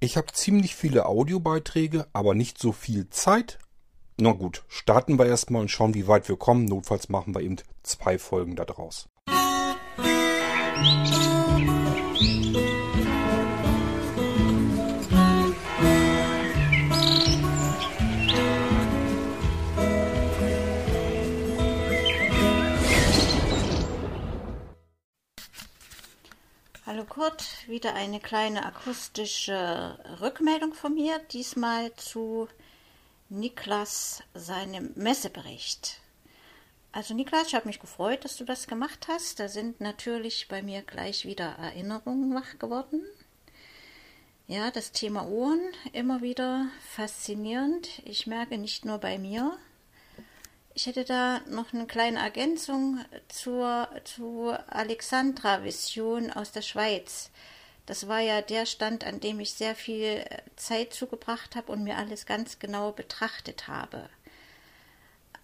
[0.00, 3.58] Ich habe ziemlich viele Audiobeiträge, aber nicht so viel Zeit.
[4.16, 6.66] Na gut, starten wir erstmal und schauen, wie weit wir kommen.
[6.66, 9.08] Notfalls machen wir eben zwei Folgen daraus.
[10.76, 12.67] Musik
[27.18, 32.46] Kurt, wieder eine kleine akustische Rückmeldung von mir, diesmal zu
[33.28, 36.00] Niklas seinem Messebericht.
[36.92, 39.40] Also Niklas, ich habe mich gefreut, dass du das gemacht hast.
[39.40, 43.02] Da sind natürlich bei mir gleich wieder Erinnerungen wach geworden.
[44.46, 48.00] Ja, das Thema Ohren immer wieder faszinierend.
[48.04, 49.58] Ich merke nicht nur bei mir,
[50.78, 57.30] ich hätte da noch eine kleine Ergänzung zur, zur Alexandra-Vision aus der Schweiz.
[57.86, 61.96] Das war ja der Stand, an dem ich sehr viel Zeit zugebracht habe und mir
[61.96, 64.08] alles ganz genau betrachtet habe.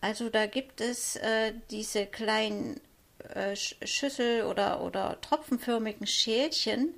[0.00, 2.80] Also da gibt es äh, diese kleinen
[3.30, 6.94] äh, Schüssel- oder, oder tropfenförmigen Schälchen.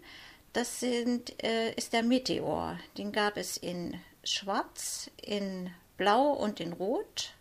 [0.52, 2.78] Das sind, äh, ist der Meteor.
[2.98, 7.32] Den gab es in Schwarz, in Blau und in Rot.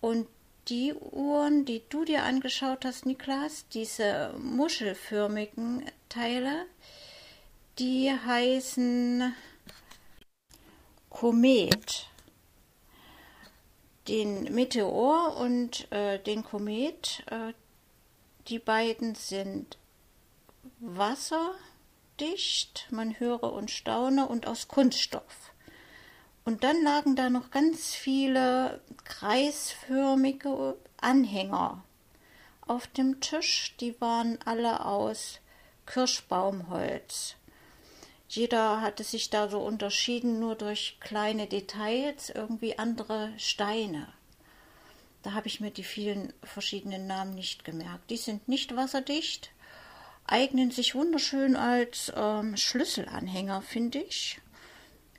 [0.00, 0.26] Und
[0.68, 6.66] die Uhren, die du dir angeschaut hast, Niklas, diese muschelförmigen Teile,
[7.78, 9.34] die heißen
[11.08, 12.06] Komet.
[14.08, 17.52] Den Meteor und äh, den Komet, äh,
[18.48, 19.78] die beiden sind
[20.80, 21.58] wasserdicht,
[22.90, 25.52] man höre und staune, und aus Kunststoff.
[26.50, 31.84] Und dann lagen da noch ganz viele kreisförmige Anhänger
[32.66, 33.76] auf dem Tisch.
[33.78, 35.38] Die waren alle aus
[35.86, 37.36] Kirschbaumholz.
[38.28, 44.08] Jeder hatte sich da so unterschieden, nur durch kleine Details, irgendwie andere Steine.
[45.22, 48.10] Da habe ich mir die vielen verschiedenen Namen nicht gemerkt.
[48.10, 49.52] Die sind nicht wasserdicht,
[50.26, 54.40] eignen sich wunderschön als ähm, Schlüsselanhänger, finde ich.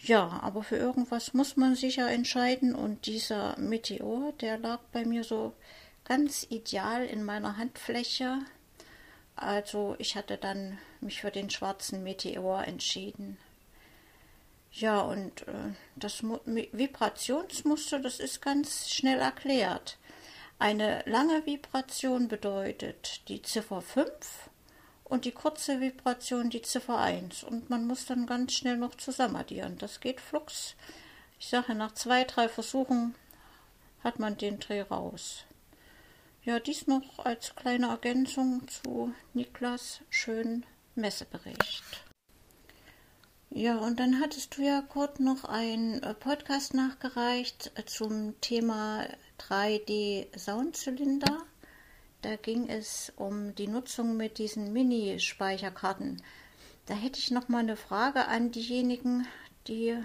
[0.04, 5.06] Ja, aber für irgendwas muss man sich ja entscheiden und dieser Meteor, der lag bei
[5.06, 5.54] mir so
[6.06, 8.40] ganz ideal in meiner Handfläche.
[9.36, 13.38] Also ich hatte dann mich für den schwarzen Meteor entschieden.
[14.72, 20.00] Ja, und äh, das Mo Vibrationsmuster, das ist ganz schnell erklärt.
[20.58, 24.50] Eine lange Vibration bedeutet die Ziffer 5
[25.12, 29.78] und die kurze Vibration die Ziffer 1 und man muss dann ganz schnell noch zusammenaddieren.
[29.78, 30.76] Das geht flugs.
[31.38, 33.14] Ich sage, nach zwei, drei Versuchen
[34.06, 35.44] hat man den Dreh raus.
[36.44, 41.84] Ja, dies noch als kleine Ergänzung zu Niklas schönen Messebericht.
[43.50, 49.06] Ja, und dann hattest du ja kurz noch einen äh, Podcast nachgereicht äh, zum Thema
[49.40, 51.44] 3D Soundzylinder.
[52.22, 56.22] Da ging es um die Nutzung mit diesen Mini-Speicherkarten.
[56.86, 59.28] Da hätte ich noch mal eine Frage an diejenigen,
[59.68, 59.98] die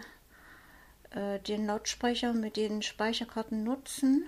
[1.11, 4.25] äh, den Lautsprecher mit den Speicherkarten nutzen.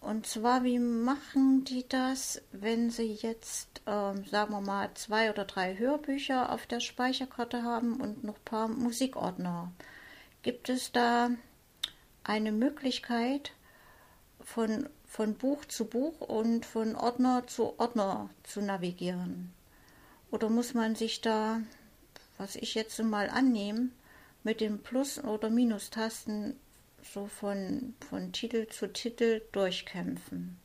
[0.00, 5.44] Und zwar, wie machen die das, wenn sie jetzt, ähm, sagen wir mal, zwei oder
[5.44, 9.72] drei Hörbücher auf der Speicherkarte haben und noch ein paar Musikordner?
[10.42, 11.30] Gibt es da
[12.22, 13.52] eine Möglichkeit,
[14.46, 19.50] von von Buch zu Buch und von Ordner zu Ordner zu navigieren?
[20.30, 21.62] Oder muss man sich da,
[22.36, 23.88] was ich jetzt mal annehme,
[24.44, 26.60] mit den Plus- oder Minustasten
[27.02, 30.58] so von, von Titel zu Titel durchkämpfen?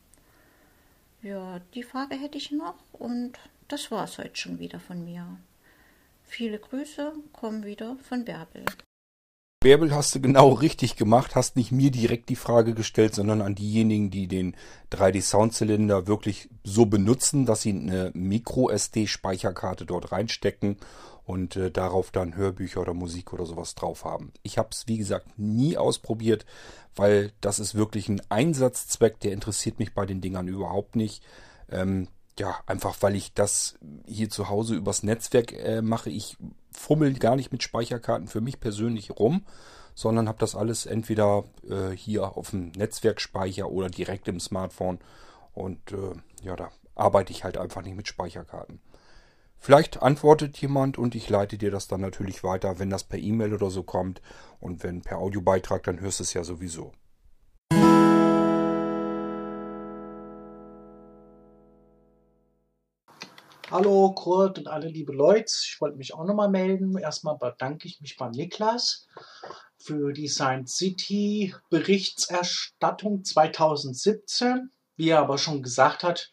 [1.22, 5.38] Ja, die Frage hätte ich noch und das war es heute schon wieder von mir.
[6.24, 8.66] Viele Grüße kommen wieder von Bärbel.
[9.62, 13.54] Bärbel hast du genau richtig gemacht, hast nicht mir direkt die Frage gestellt, sondern an
[13.54, 14.56] diejenigen, die den
[14.90, 20.78] 3D-Soundzylinder wirklich so benutzen, dass sie eine Micro-SD-Speicherkarte dort reinstecken
[21.24, 24.32] und äh, darauf dann Hörbücher oder Musik oder sowas drauf haben.
[24.42, 26.44] Ich habe es, wie gesagt, nie ausprobiert,
[26.96, 31.22] weil das ist wirklich ein Einsatzzweck, der interessiert mich bei den Dingern überhaupt nicht.
[31.70, 36.10] Ähm, ja, einfach weil ich das hier zu Hause übers Netzwerk äh, mache.
[36.10, 36.36] Ich
[36.72, 39.44] fummel gar nicht mit Speicherkarten für mich persönlich rum,
[39.94, 44.98] sondern habe das alles entweder äh, hier auf dem Netzwerkspeicher oder direkt im Smartphone.
[45.52, 48.80] Und äh, ja, da arbeite ich halt einfach nicht mit Speicherkarten.
[49.58, 53.54] Vielleicht antwortet jemand und ich leite dir das dann natürlich weiter, wenn das per E-Mail
[53.54, 54.20] oder so kommt.
[54.58, 56.92] Und wenn per Audiobeitrag, dann hörst du es ja sowieso.
[63.72, 65.50] Hallo Kurt und alle liebe Leute.
[65.64, 66.98] Ich wollte mich auch nochmal melden.
[66.98, 69.06] Erstmal bedanke ich mich beim Niklas
[69.78, 74.70] für die Science City Berichterstattung 2017.
[74.96, 76.30] Wie er aber schon gesagt hat,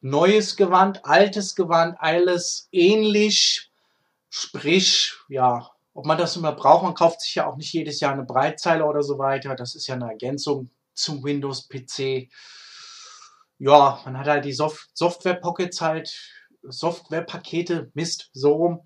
[0.00, 3.70] neues Gewand, altes Gewand, alles ähnlich.
[4.30, 8.14] Sprich, ja, ob man das immer braucht, man kauft sich ja auch nicht jedes Jahr
[8.14, 9.56] eine Breitzeile oder so weiter.
[9.56, 12.30] Das ist ja eine Ergänzung zum Windows-PC.
[13.58, 16.35] Ja, man hat halt die Soft Software-Pockets halt
[16.68, 18.80] Softwarepakete, Mist, so rum,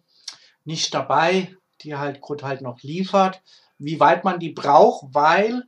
[0.64, 3.42] nicht dabei, die halt Grund halt noch liefert.
[3.78, 5.64] Wie weit man die braucht, weil,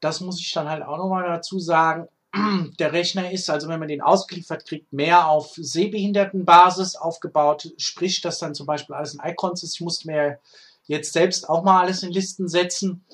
[0.00, 2.08] das muss ich dann halt auch nochmal dazu sagen,
[2.78, 8.38] der Rechner ist, also wenn man den ausgeliefert kriegt, mehr auf Sehbehindertenbasis aufgebaut, sprich, dass
[8.38, 9.74] dann zum Beispiel alles in Icons ist.
[9.74, 10.38] Ich muss mir
[10.84, 13.04] jetzt selbst auch mal alles in Listen setzen.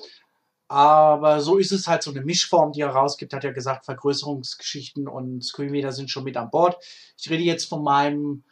[0.67, 3.33] Aber so ist es halt so eine Mischform, die er rausgibt.
[3.33, 6.83] Hat ja gesagt, Vergrößerungsgeschichten und Screenreader sind schon mit an Bord.
[7.17, 8.43] Ich rede jetzt von meinem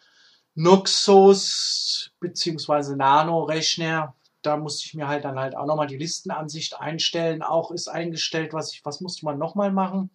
[0.56, 2.95] Nuxus bzw.
[2.95, 4.15] Nano-Rechner.
[4.44, 7.42] Da musste ich mir halt dann halt auch nochmal die Listenansicht einstellen.
[7.42, 10.12] Auch ist eingestellt, was ich, was musste man nochmal machen?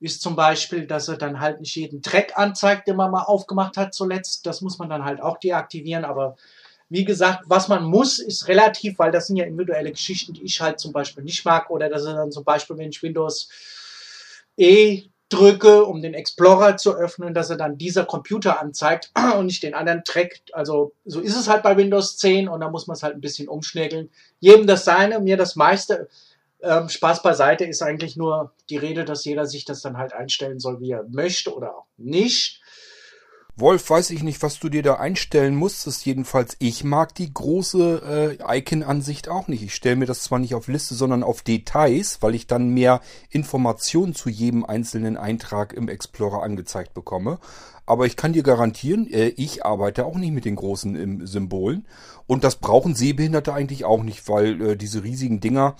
[0.00, 3.76] Ist zum Beispiel, dass er dann halt nicht jeden Track anzeigt, den man mal aufgemacht
[3.76, 4.46] hat zuletzt.
[4.46, 6.36] Das muss man dann halt auch deaktivieren, aber
[6.92, 10.60] wie gesagt, was man muss, ist relativ, weil das sind ja individuelle Geschichten, die ich
[10.60, 11.70] halt zum Beispiel nicht mag.
[11.70, 13.48] Oder dass er dann zum Beispiel, wenn ich Windows
[14.58, 19.62] E drücke, um den Explorer zu öffnen, dass er dann dieser Computer anzeigt und nicht
[19.62, 20.42] den anderen Track.
[20.52, 23.22] Also so ist es halt bei Windows 10 und da muss man es halt ein
[23.22, 24.10] bisschen umschnägeln.
[24.40, 26.10] Jedem das seine, mir das meiste.
[26.60, 30.60] Ähm, Spaß beiseite ist eigentlich nur die Rede, dass jeder sich das dann halt einstellen
[30.60, 32.61] soll, wie er möchte oder auch nicht.
[33.54, 36.06] Wolf, weiß ich nicht, was du dir da einstellen musstest.
[36.06, 39.62] Jedenfalls, ich mag die große äh, Icon-Ansicht auch nicht.
[39.62, 43.02] Ich stelle mir das zwar nicht auf Liste, sondern auf Details, weil ich dann mehr
[43.28, 47.40] Informationen zu jedem einzelnen Eintrag im Explorer angezeigt bekomme.
[47.84, 51.86] Aber ich kann dir garantieren, äh, ich arbeite auch nicht mit den großen ähm, Symbolen.
[52.26, 55.76] Und das brauchen Sehbehinderte eigentlich auch nicht, weil äh, diese riesigen Dinger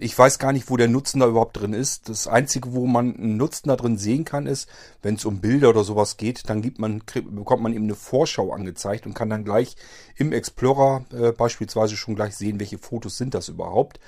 [0.00, 2.08] ich weiß gar nicht, wo der Nutzen da überhaupt drin ist.
[2.08, 4.68] Das Einzige, wo man einen Nutzen da drin sehen kann, ist,
[5.02, 8.52] wenn es um Bilder oder sowas geht, dann gibt man, bekommt man eben eine Vorschau
[8.52, 9.76] angezeigt und kann dann gleich
[10.16, 14.00] im Explorer äh, beispielsweise schon gleich sehen, welche Fotos sind das überhaupt.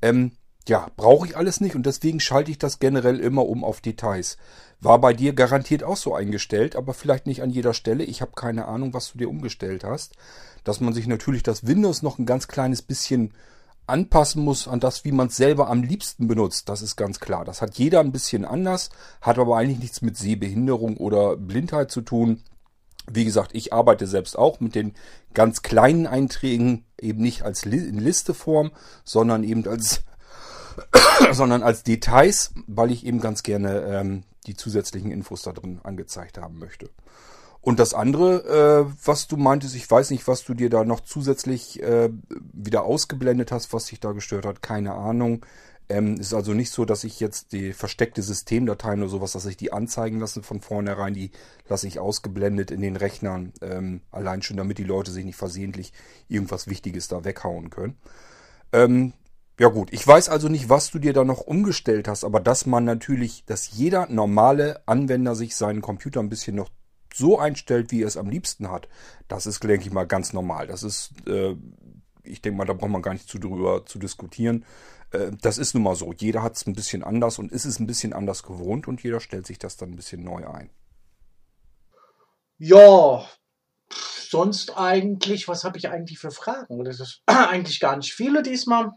[0.00, 0.32] Ähm,
[0.68, 4.36] ja, brauche ich alles nicht und deswegen schalte ich das generell immer um auf Details.
[4.80, 8.04] War bei dir garantiert auch so eingestellt, aber vielleicht nicht an jeder Stelle.
[8.04, 10.14] Ich habe keine Ahnung, was du dir umgestellt hast.
[10.64, 13.32] Dass man sich natürlich das Windows noch ein ganz kleines bisschen
[13.90, 16.68] anpassen muss an das, wie man es selber am liebsten benutzt.
[16.68, 17.44] Das ist ganz klar.
[17.44, 18.90] Das hat jeder ein bisschen anders,
[19.20, 22.42] hat aber eigentlich nichts mit Sehbehinderung oder Blindheit zu tun.
[23.10, 24.94] Wie gesagt, ich arbeite selbst auch mit den
[25.34, 28.70] ganz kleinen Einträgen, eben nicht als in Listeform,
[29.04, 30.02] sondern eben als,
[31.32, 36.38] sondern als Details, weil ich eben ganz gerne ähm, die zusätzlichen Infos da drin angezeigt
[36.38, 36.90] haben möchte.
[37.62, 41.00] Und das andere, äh, was du meintest, ich weiß nicht, was du dir da noch
[41.00, 42.10] zusätzlich äh,
[42.52, 45.44] wieder ausgeblendet hast, was dich da gestört hat, keine Ahnung.
[45.90, 49.56] Ähm, ist also nicht so, dass ich jetzt die versteckte Systemdateien oder sowas, dass ich
[49.56, 51.32] die anzeigen lasse von vornherein, die
[51.68, 53.52] lasse ich ausgeblendet in den Rechnern.
[53.60, 55.92] Ähm, allein schon, damit die Leute sich nicht versehentlich
[56.28, 57.98] irgendwas Wichtiges da weghauen können.
[58.72, 59.12] Ähm,
[59.58, 62.64] ja gut, ich weiß also nicht, was du dir da noch umgestellt hast, aber dass
[62.64, 66.70] man natürlich, dass jeder normale Anwender sich seinen Computer ein bisschen noch
[67.14, 68.88] so einstellt, wie er es am liebsten hat,
[69.28, 70.66] das ist, denke ich mal, ganz normal.
[70.66, 71.56] Das ist, äh,
[72.22, 74.64] ich denke mal, da braucht man gar nicht zu drüber zu diskutieren.
[75.10, 76.12] Äh, das ist nun mal so.
[76.12, 79.20] Jeder hat es ein bisschen anders und ist es ein bisschen anders gewohnt und jeder
[79.20, 80.70] stellt sich das dann ein bisschen neu ein.
[82.58, 83.24] Ja,
[84.28, 86.84] sonst eigentlich, was habe ich eigentlich für Fragen?
[86.84, 88.92] Das ist eigentlich gar nicht viele diesmal.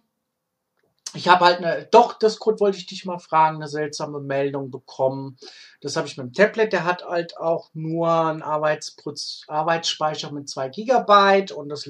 [1.15, 4.71] Ich habe halt eine, doch, das Code wollte ich dich mal fragen, eine seltsame Meldung
[4.71, 5.37] bekommen.
[5.79, 10.69] Das habe ich mit dem Tablet, der hat halt auch nur einen Arbeitsspeicher mit 2
[10.69, 11.87] Gigabyte und das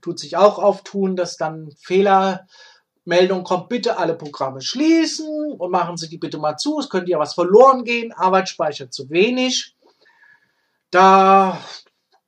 [0.00, 6.08] tut sich auch auftun, dass dann Fehlermeldung kommt, bitte alle Programme schließen und machen Sie
[6.08, 9.74] die bitte mal zu, es könnte ja was verloren gehen, Arbeitsspeicher zu wenig.
[10.92, 11.60] Da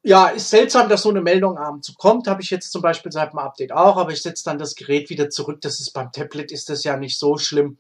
[0.05, 2.27] ja, ist seltsam, dass so eine Meldung abends kommt.
[2.27, 5.11] Habe ich jetzt zum Beispiel seit dem Update auch, aber ich setze dann das Gerät
[5.11, 5.61] wieder zurück.
[5.61, 7.79] Das ist beim Tablet ist das ja nicht so schlimm.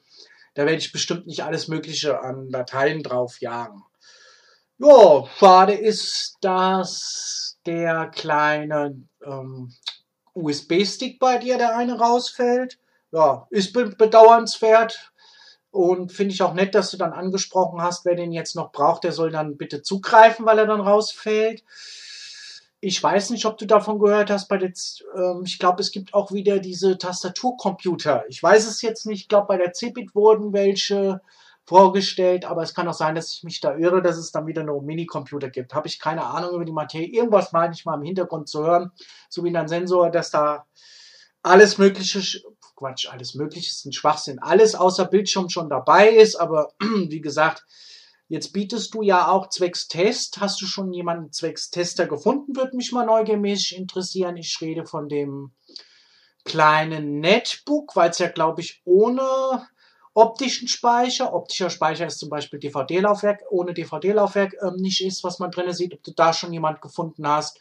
[0.54, 3.82] Da werde ich bestimmt nicht alles Mögliche an Dateien drauf jagen.
[4.78, 9.72] Ja, schade ist, dass der kleine ähm,
[10.34, 12.78] USB-Stick bei dir, der eine rausfällt.
[13.10, 15.12] Ja, ist bedauernswert.
[15.70, 19.04] Und finde ich auch nett, dass du dann angesprochen hast, wer den jetzt noch braucht,
[19.04, 21.64] der soll dann bitte zugreifen, weil er dann rausfällt
[22.84, 24.72] ich weiß nicht, ob du davon gehört hast, bei der,
[25.14, 28.24] ähm, ich glaube, es gibt auch wieder diese Tastaturcomputer.
[28.28, 31.20] Ich weiß es jetzt nicht, ich glaube, bei der CeBIT wurden welche
[31.64, 34.64] vorgestellt, aber es kann auch sein, dass ich mich da irre, dass es dann wieder
[34.64, 35.74] nur Minicomputer gibt.
[35.74, 37.06] Habe ich keine Ahnung über die Materie.
[37.06, 38.90] Irgendwas meine ich mal im Hintergrund zu hören,
[39.28, 40.66] so wie ein Sensor, dass da
[41.44, 42.42] alles Mögliche,
[42.74, 47.64] Quatsch, alles Mögliche ist ein Schwachsinn, alles außer Bildschirm schon dabei ist, aber wie gesagt,
[48.32, 50.40] Jetzt bietest du ja auch zwecks Test.
[50.40, 52.56] Hast du schon jemanden zwecks Tester gefunden?
[52.56, 54.38] Würde mich mal neugemäßig interessieren.
[54.38, 55.52] Ich rede von dem
[56.42, 59.68] kleinen Netbook, weil es ja, glaube ich, ohne
[60.14, 65.50] optischen Speicher, optischer Speicher ist zum Beispiel DVD-Laufwerk, ohne DVD-Laufwerk ähm, nicht ist, was man
[65.50, 67.60] drin sieht, ob du da schon jemand gefunden hast.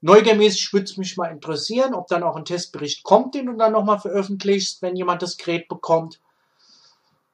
[0.00, 3.72] Neugemäßig würde es mich mal interessieren, ob dann auch ein Testbericht kommt, den du dann
[3.72, 6.22] nochmal veröffentlichst, wenn jemand das Gerät bekommt.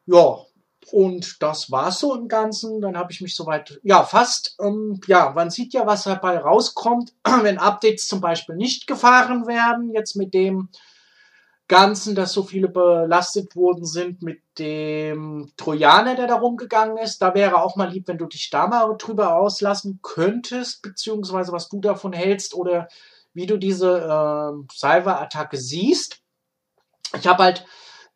[0.06, 0.44] Ja,
[0.92, 2.80] und das war's so im Ganzen.
[2.80, 7.12] Dann habe ich mich soweit, ja, fast, ähm, ja, man sieht ja, was dabei rauskommt,
[7.42, 9.92] wenn Updates zum Beispiel nicht gefahren werden.
[9.92, 10.68] Jetzt mit dem
[11.68, 17.20] Ganzen, dass so viele belastet worden sind mit dem Trojaner, der da rumgegangen ist.
[17.20, 21.68] Da wäre auch mal lieb, wenn du dich da mal drüber auslassen könntest, beziehungsweise was
[21.68, 22.86] du davon hältst oder
[23.34, 26.20] wie du diese äh, Cyber-Attacke siehst.
[27.18, 27.66] Ich habe halt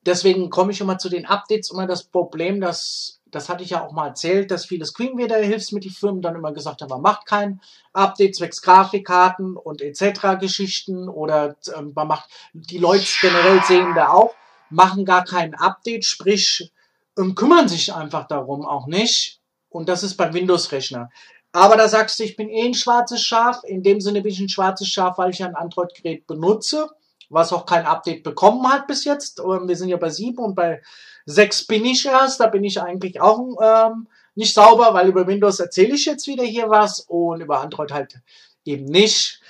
[0.06, 3.84] Deswegen komme ich immer zu den Updates immer das Problem, dass, das hatte ich ja
[3.84, 7.60] auch mal erzählt, dass viele Screenreader-Hilfsmittelfirmen dann immer gesagt haben, man macht kein
[7.92, 10.40] Update zwecks Grafikkarten und etc.
[10.40, 14.34] Geschichten oder ähm, man macht, die Leute generell sehen da auch,
[14.70, 16.72] machen gar kein Update, sprich,
[17.18, 19.40] ähm, kümmern sich einfach darum auch nicht.
[19.68, 21.10] Und das ist beim Windows-Rechner.
[21.52, 23.62] Aber da sagst du, ich bin eh ein schwarzes Schaf.
[23.64, 26.88] In dem Sinne bin ich ein schwarzes Schaf, weil ich ein Android-Gerät benutze
[27.30, 29.40] was auch kein Update bekommen hat bis jetzt.
[29.40, 30.82] Ähm, wir sind ja bei sieben und bei
[31.24, 32.40] sechs bin ich erst.
[32.40, 36.44] Da bin ich eigentlich auch ähm, nicht sauber, weil über Windows erzähle ich jetzt wieder
[36.44, 38.20] hier was und über Android halt
[38.64, 39.40] eben nicht.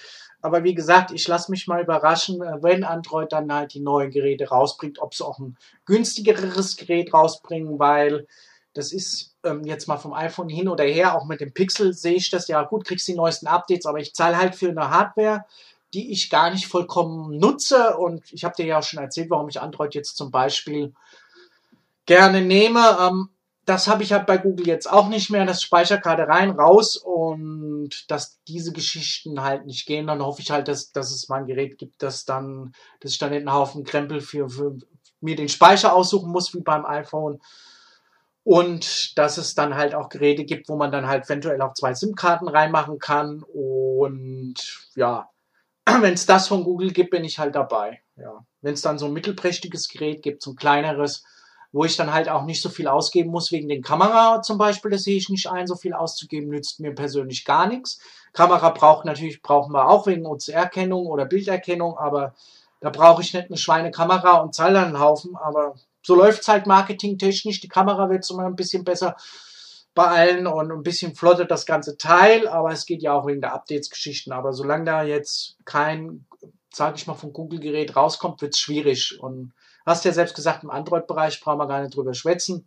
[0.42, 4.10] Aber wie gesagt, ich lasse mich mal überraschen, äh, wenn Android dann halt die neuen
[4.10, 5.56] Geräte rausbringt, ob sie auch ein
[5.87, 8.26] günstigeres Gerät rausbringen, weil
[8.72, 12.14] das ist ähm, jetzt mal vom iPhone hin oder her, auch mit dem Pixel sehe
[12.14, 15.44] ich das ja gut, kriegst die neuesten Updates, aber ich zahle halt für eine Hardware,
[15.94, 17.97] die ich gar nicht vollkommen nutze.
[17.97, 20.94] Und ich habe dir ja auch schon erzählt, warum ich Android jetzt zum Beispiel
[22.06, 22.97] gerne nehme.
[23.00, 23.30] Ähm,
[23.66, 25.44] das habe ich halt bei Google jetzt auch nicht mehr.
[25.47, 30.06] Das Speicherkarte rein, raus und dass diese Geschichten halt nicht gehen.
[30.06, 33.18] Dann hoffe ich halt, dass, dass es mal ein Gerät gibt, das dann, dass ich
[33.18, 34.76] dann einen Haufen Krempel für, für
[35.20, 37.40] mir den Speicher aussuchen muss, wie beim iPhone.
[38.42, 41.94] Und dass es dann halt auch Geräte gibt, wo man dann halt eventuell auch zwei
[41.94, 43.44] SIM-Karten reinmachen kann.
[43.44, 44.54] Und
[44.97, 45.28] ja,
[46.02, 48.00] wenn es das von Google gibt, bin ich halt dabei.
[48.16, 48.44] Ja.
[48.61, 51.25] Wenn es dann so ein mittelprächtiges Gerät gibt, so ein kleineres,
[51.73, 54.90] wo ich dann halt auch nicht so viel ausgeben muss wegen den Kamera zum Beispiel,
[54.90, 58.00] das sehe ich nicht ein, so viel auszugeben, nützt mir persönlich gar nichts.
[58.32, 62.35] Kamera braucht natürlich, brauchen wir auch wegen OCR-Kennung oder Bilderkennung, aber
[62.80, 66.49] da brauche ich nicht eine Schweinekamera und zahle dann einen Haufen, aber so läuft es
[66.49, 67.61] halt marketingtechnisch.
[67.61, 69.16] Die Kamera wird so mal ein bisschen besser
[70.00, 73.42] bei allen und ein bisschen flottet das ganze Teil, aber es geht ja auch wegen
[73.42, 74.33] der Updates-Geschichten.
[74.33, 76.25] Aber solange da jetzt kein,
[76.73, 79.21] sage ich mal, vom Google-Gerät rauskommt, wird es schwierig.
[79.21, 79.52] Und
[79.85, 82.66] hast ja selbst gesagt, im Android-Bereich brauchen wir gar nicht drüber schwätzen.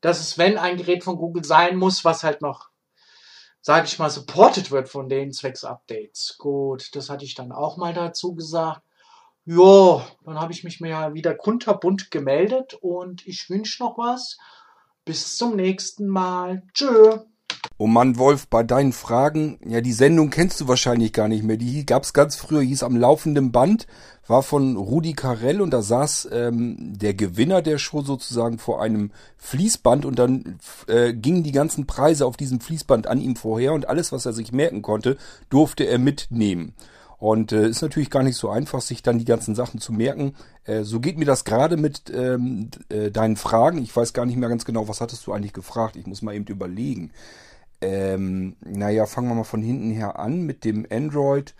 [0.00, 2.68] Dass es, wenn ein Gerät von Google sein muss, was halt noch,
[3.60, 6.34] sage ich mal, supported wird von den Zwecks-Updates.
[6.38, 8.82] Gut, das hatte ich dann auch mal dazu gesagt.
[9.44, 14.36] Ja, dann habe ich mich mir wieder kunterbunt gemeldet und ich wünsche noch was.
[15.04, 16.62] Bis zum nächsten Mal.
[16.72, 17.18] Tschö.
[17.76, 21.58] Oh Mann, Wolf, bei deinen Fragen, ja, die Sendung kennst du wahrscheinlich gar nicht mehr.
[21.58, 23.86] Die gab's ganz früher, hieß am laufenden Band,
[24.26, 29.10] war von Rudi Carell und da saß ähm, der Gewinner der Show sozusagen vor einem
[29.36, 33.88] Fließband und dann äh, gingen die ganzen Preise auf diesem Fließband an ihm vorher und
[33.88, 35.18] alles, was er sich merken konnte,
[35.50, 36.74] durfte er mitnehmen.
[37.24, 40.34] Und äh, ist natürlich gar nicht so einfach, sich dann die ganzen Sachen zu merken.
[40.64, 43.78] Äh, so geht mir das gerade mit ähm, äh, deinen Fragen.
[43.78, 45.96] Ich weiß gar nicht mehr ganz genau, was hattest du eigentlich gefragt.
[45.96, 47.12] Ich muss mal eben überlegen.
[47.80, 51.54] Ähm, naja, fangen wir mal von hinten her an mit dem Android.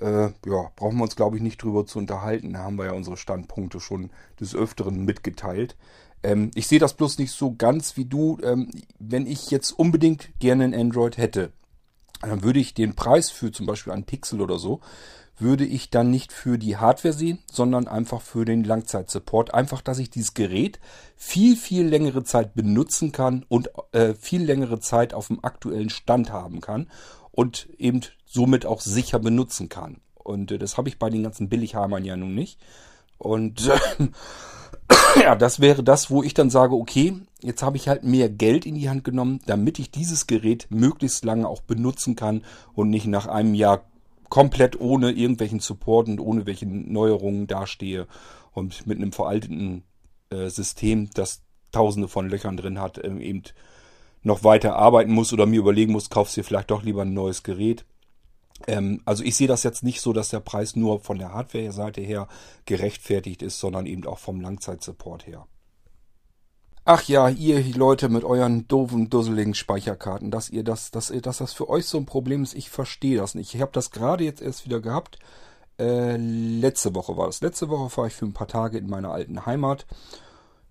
[0.00, 2.52] Äh, ja, brauchen wir uns, glaube ich, nicht drüber zu unterhalten.
[2.52, 5.76] Da haben wir ja unsere Standpunkte schon des Öfteren mitgeteilt.
[6.22, 8.38] Ähm, ich sehe das bloß nicht so ganz wie du.
[8.44, 8.70] Ähm,
[9.00, 11.50] wenn ich jetzt unbedingt gerne ein Android hätte,
[12.20, 14.80] dann würde ich den Preis für zum Beispiel einen Pixel oder so,
[15.38, 19.54] würde ich dann nicht für die Hardware sehen, sondern einfach für den Langzeitsupport.
[19.54, 20.80] Einfach, dass ich dieses Gerät
[21.16, 26.32] viel, viel längere Zeit benutzen kann und äh, viel längere Zeit auf dem aktuellen Stand
[26.32, 26.88] haben kann
[27.30, 30.00] und eben somit auch sicher benutzen kann.
[30.14, 32.58] Und äh, das habe ich bei den ganzen Billigheimern ja nun nicht.
[33.16, 34.08] Und äh,
[35.20, 38.66] ja, das wäre das, wo ich dann sage, okay, jetzt habe ich halt mehr Geld
[38.66, 43.06] in die Hand genommen, damit ich dieses Gerät möglichst lange auch benutzen kann und nicht
[43.06, 43.84] nach einem Jahr
[44.28, 48.06] komplett ohne irgendwelchen Support und ohne welche Neuerungen dastehe
[48.52, 49.84] und mit einem veralteten
[50.30, 51.42] äh, System, das
[51.72, 53.42] tausende von Löchern drin hat, ähm, eben
[54.22, 57.14] noch weiter arbeiten muss oder mir überlegen muss, kaufst du dir vielleicht doch lieber ein
[57.14, 57.84] neues Gerät.
[58.66, 62.00] Ähm, also ich sehe das jetzt nicht so, dass der Preis nur von der Hardware-Seite
[62.00, 62.28] her
[62.66, 65.46] gerechtfertigt ist, sondern eben auch vom Langzeitsupport her.
[66.90, 71.36] Ach ja, ihr Leute mit euren doofen, dusseligen Speicherkarten, dass ihr das, dass, ihr, dass
[71.36, 73.54] das für euch so ein Problem ist, ich verstehe das nicht.
[73.54, 75.18] Ich habe das gerade jetzt erst wieder gehabt.
[75.78, 77.42] Äh, letzte Woche war das.
[77.42, 79.86] Letzte Woche war ich für ein paar Tage in meiner alten Heimat.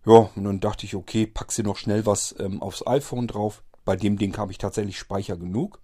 [0.08, 3.62] Ja, und dann dachte ich, okay, pack sie noch schnell was ähm, aufs iPhone drauf.
[3.86, 5.80] Bei dem Ding habe ich tatsächlich Speicher genug.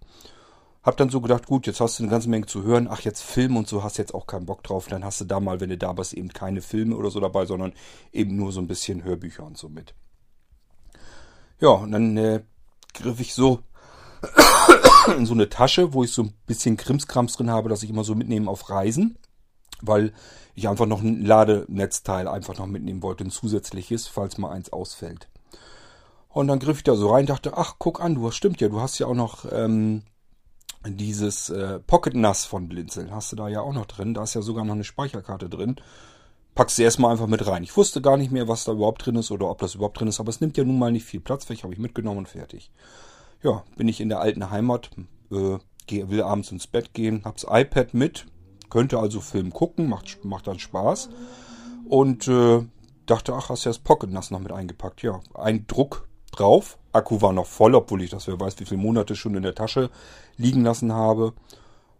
[0.82, 2.88] Hab dann so gedacht, gut, jetzt hast du eine ganze Menge zu hören.
[2.90, 4.88] Ach, jetzt Film und so hast jetzt auch keinen Bock drauf.
[4.88, 7.46] Dann hast du da mal, wenn du da bist, eben keine Filme oder so dabei,
[7.46, 7.72] sondern
[8.10, 9.94] eben nur so ein bisschen Hörbücher und so mit.
[11.64, 12.42] Ja, und dann äh,
[12.92, 13.60] griff ich so
[15.16, 18.04] in so eine Tasche, wo ich so ein bisschen Krimskrams drin habe, dass ich immer
[18.04, 19.16] so mitnehme auf Reisen,
[19.80, 20.12] weil
[20.54, 25.30] ich einfach noch ein Ladenetzteil einfach noch mitnehmen wollte, ein zusätzliches, falls mal eins ausfällt.
[26.28, 28.68] Und dann griff ich da so rein, dachte, ach, guck an, du hast stimmt ja,
[28.68, 30.02] du hast ja auch noch ähm,
[30.84, 34.34] dieses äh, Pocket NAS von Blinzeln, hast du da ja auch noch drin, da ist
[34.34, 35.76] ja sogar noch eine Speicherkarte drin
[36.54, 37.62] packst sie erstmal einfach mit rein.
[37.62, 40.08] Ich wusste gar nicht mehr, was da überhaupt drin ist oder ob das überhaupt drin
[40.08, 42.28] ist, aber es nimmt ja nun mal nicht viel Platz weg, habe ich mitgenommen und
[42.28, 42.70] fertig.
[43.42, 44.90] Ja, bin ich in der alten Heimat,
[45.30, 45.58] äh,
[45.88, 48.26] will abends ins Bett gehen, hab's iPad mit,
[48.70, 51.10] könnte also Film gucken, macht, macht dann Spaß.
[51.88, 52.64] Und äh,
[53.06, 55.02] dachte, ach, hast ja das Pocket NAS noch mit eingepackt.
[55.02, 56.78] Ja, ein Druck drauf.
[56.92, 59.54] Akku war noch voll, obwohl ich das, wer weiß, wie viele Monate schon in der
[59.54, 59.90] Tasche
[60.36, 61.34] liegen lassen habe.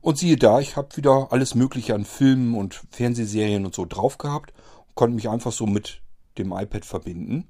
[0.05, 4.19] Und siehe da, ich habe wieder alles Mögliche an Filmen und Fernsehserien und so drauf
[4.19, 4.53] gehabt.
[4.95, 6.03] Konnte mich einfach so mit
[6.37, 7.49] dem iPad verbinden.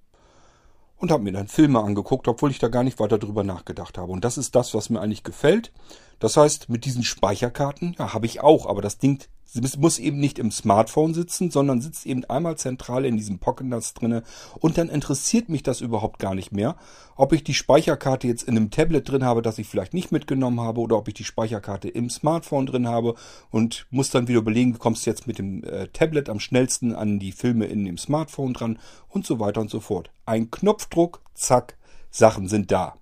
[0.97, 4.13] Und habe mir dann Filme angeguckt, obwohl ich da gar nicht weiter drüber nachgedacht habe.
[4.13, 5.73] Und das ist das, was mir eigentlich gefällt.
[6.21, 10.19] Das heißt, mit diesen Speicherkarten, ja, habe ich auch, aber das Ding Sie muss eben
[10.19, 14.25] nicht im Smartphone sitzen, sondern sitzt eben einmal zentral in diesem Pocket NAS drinne
[14.59, 16.75] und dann interessiert mich das überhaupt gar nicht mehr,
[17.15, 20.61] ob ich die Speicherkarte jetzt in einem Tablet drin habe, das ich vielleicht nicht mitgenommen
[20.61, 23.15] habe oder ob ich die Speicherkarte im Smartphone drin habe
[23.53, 26.93] und muss dann wieder überlegen, wie kommst du jetzt mit dem äh, Tablet am schnellsten
[26.93, 30.11] an die Filme in dem Smartphone dran und so weiter und so fort.
[30.27, 31.77] Ein Knopfdruck, zack,
[32.11, 32.97] Sachen sind da.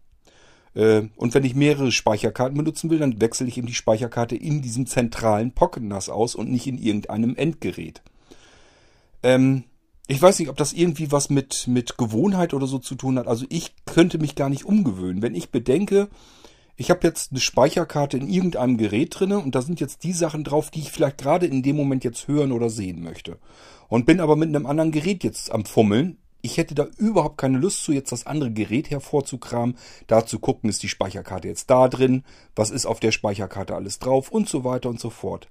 [0.75, 4.63] Äh, und wenn ich mehrere Speicherkarten benutzen will, dann wechsle ich eben die Speicherkarte in
[4.63, 8.03] diesem zentralen Pocket NAS aus und nicht in irgendeinem Endgerät.
[9.23, 9.65] Ähm,
[10.09, 13.29] ich weiß nicht, ob das irgendwie was mit, mit Gewohnheit oder so zu tun hat.
[13.29, 15.23] Also ich könnte mich gar nicht umgewöhnen.
[15.23, 16.09] Wenn ich bedenke,
[16.77, 20.43] ich habe jetzt eine Speicherkarte in irgendeinem Gerät drinne und da sind jetzt die Sachen
[20.43, 23.39] drauf, die ich vielleicht gerade in dem Moment jetzt hören oder sehen möchte.
[23.89, 27.59] Und bin aber mit einem anderen Gerät jetzt am Fummeln, ich hätte da überhaupt keine
[27.59, 29.77] Lust zu, jetzt das andere Gerät hervorzukramen,
[30.09, 32.25] da zu gucken, ist die Speicherkarte jetzt da drin,
[32.55, 35.49] was ist auf der Speicherkarte alles drauf und so weiter und so fort.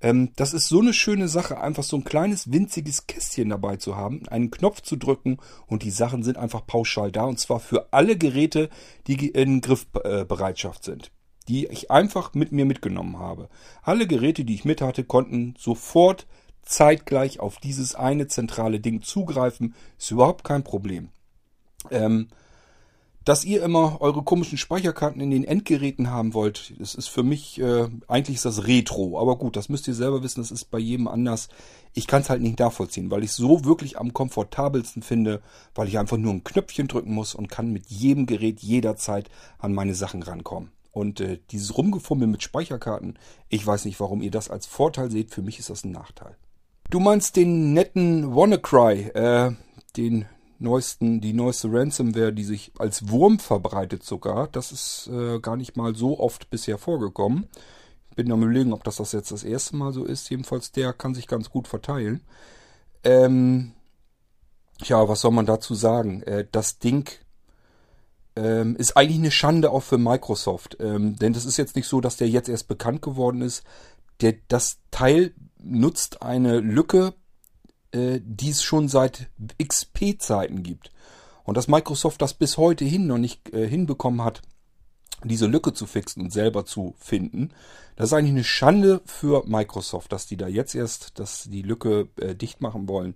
[0.00, 3.96] Ähm, das ist so eine schöne Sache, einfach so ein kleines winziges Kästchen dabei zu
[3.96, 7.92] haben, einen Knopf zu drücken und die Sachen sind einfach pauschal da und zwar für
[7.92, 8.70] alle Geräte,
[9.06, 11.12] die in Griffbereitschaft sind
[11.48, 13.48] die ich einfach mit mir mitgenommen habe.
[13.82, 16.26] Alle Geräte, die ich mit hatte, konnten sofort
[16.62, 21.10] zeitgleich auf dieses eine zentrale Ding zugreifen, ist überhaupt kein Problem.
[21.90, 22.28] Ähm,
[23.24, 27.60] dass ihr immer eure komischen Speicherkarten in den Endgeräten haben wollt, das ist für mich,
[27.60, 29.20] äh, eigentlich ist das Retro.
[29.20, 31.48] Aber gut, das müsst ihr selber wissen, das ist bei jedem anders.
[31.94, 35.40] Ich kann es halt nicht nachvollziehen, weil ich es so wirklich am komfortabelsten finde,
[35.74, 39.72] weil ich einfach nur ein Knöpfchen drücken muss und kann mit jedem Gerät jederzeit an
[39.72, 40.72] meine Sachen rankommen.
[40.90, 45.30] Und äh, dieses Rumgefummel mit Speicherkarten, ich weiß nicht, warum ihr das als Vorteil seht,
[45.32, 46.36] für mich ist das ein Nachteil.
[46.92, 49.52] Du meinst den netten WannaCry, äh,
[49.96, 50.26] den
[50.58, 54.48] neuesten, die neueste Ransomware, die sich als Wurm verbreitet sogar.
[54.48, 57.48] Das ist äh, gar nicht mal so oft bisher vorgekommen.
[58.14, 60.28] Bin am überlegen, ob das das jetzt das erste Mal so ist.
[60.28, 62.20] Jedenfalls der kann sich ganz gut verteilen.
[63.04, 63.72] Ähm,
[64.82, 66.22] ja, was soll man dazu sagen?
[66.24, 67.08] Äh, das Ding
[68.36, 70.76] ähm, ist eigentlich eine Schande auch für Microsoft.
[70.78, 73.64] Ähm, denn das ist jetzt nicht so, dass der jetzt erst bekannt geworden ist.
[74.20, 77.14] Der, das Teil nutzt eine Lücke,
[77.92, 79.30] äh, die es schon seit
[79.62, 80.92] XP-Zeiten gibt.
[81.44, 84.42] Und dass Microsoft das bis heute hin noch nicht äh, hinbekommen hat,
[85.24, 87.50] diese Lücke zu fixen und selber zu finden,
[87.96, 92.08] das ist eigentlich eine Schande für Microsoft, dass die da jetzt erst, dass die Lücke
[92.16, 93.14] äh, dicht machen wollen.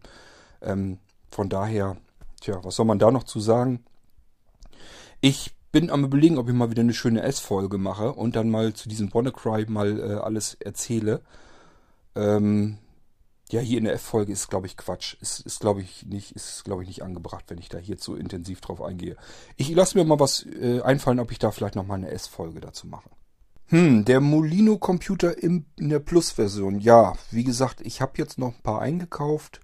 [0.61, 0.99] Ähm,
[1.31, 1.97] von daher,
[2.41, 3.85] tja, was soll man da noch zu sagen?
[5.21, 8.75] Ich bin am überlegen, ob ich mal wieder eine schöne S-Folge mache und dann mal
[8.75, 11.23] zu diesem WannaCry mal äh, alles erzähle.
[12.17, 12.79] Ähm,
[13.51, 15.17] ja, hier in der F-Folge ist, glaube ich, Quatsch.
[15.21, 18.17] Ist, ist glaube ich, nicht, ist, glaube ich, nicht angebracht, wenn ich da hier zu
[18.17, 19.17] intensiv drauf eingehe.
[19.57, 22.61] Ich lasse mir mal was äh, einfallen, ob ich da vielleicht noch mal eine S-Folge
[22.61, 23.11] dazu mache.
[23.69, 26.81] Hm, der Molino-Computer in der Plus-Version.
[26.81, 29.61] Ja, wie gesagt, ich habe jetzt noch ein paar eingekauft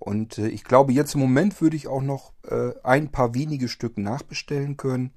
[0.00, 3.68] Und äh, ich glaube, jetzt im Moment würde ich auch noch äh, ein paar wenige
[3.68, 5.12] Stück nachbestellen können.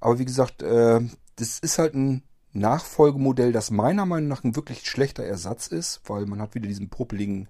[0.00, 1.00] Aber wie gesagt, äh,
[1.36, 6.26] das ist halt ein Nachfolgemodell, das meiner Meinung nach ein wirklich schlechter Ersatz ist, weil
[6.26, 7.48] man hat wieder diesen popeligen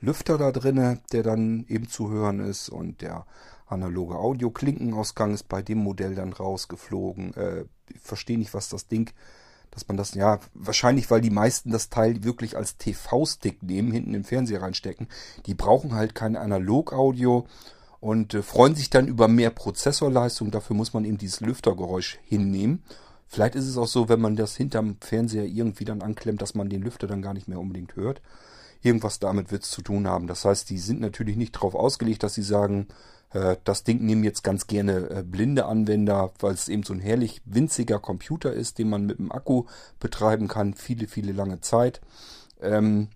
[0.00, 3.24] Lüfter da drinne, der dann eben zu hören ist und der
[3.66, 7.34] analoge Audio-Klinkenausgang ist bei dem Modell dann rausgeflogen.
[7.34, 9.10] Äh, ich verstehe nicht, was das Ding
[9.72, 14.14] dass man das, ja, wahrscheinlich, weil die meisten das Teil wirklich als TV-Stick nehmen, hinten
[14.14, 15.08] im Fernseher reinstecken.
[15.46, 17.46] Die brauchen halt kein Analog-Audio
[17.98, 20.50] und äh, freuen sich dann über mehr Prozessorleistung.
[20.50, 22.84] Dafür muss man eben dieses Lüftergeräusch hinnehmen.
[23.32, 26.68] Vielleicht ist es auch so, wenn man das hinterm Fernseher irgendwie dann anklemmt, dass man
[26.68, 28.20] den Lüfter dann gar nicht mehr unbedingt hört.
[28.82, 30.26] Irgendwas damit wird es zu tun haben.
[30.26, 32.88] Das heißt, die sind natürlich nicht darauf ausgelegt, dass sie sagen,
[33.30, 37.00] äh, das Ding nehmen jetzt ganz gerne äh, blinde Anwender, weil es eben so ein
[37.00, 39.64] herrlich winziger Computer ist, den man mit dem Akku
[39.98, 42.02] betreiben kann, viele, viele lange Zeit.
[42.60, 43.08] Ähm,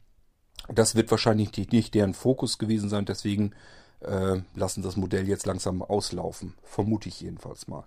[0.73, 3.51] das wird wahrscheinlich nicht deren Fokus gewesen sein, deswegen
[4.01, 6.55] äh, lassen das Modell jetzt langsam auslaufen.
[6.63, 7.85] Vermute ich jedenfalls mal.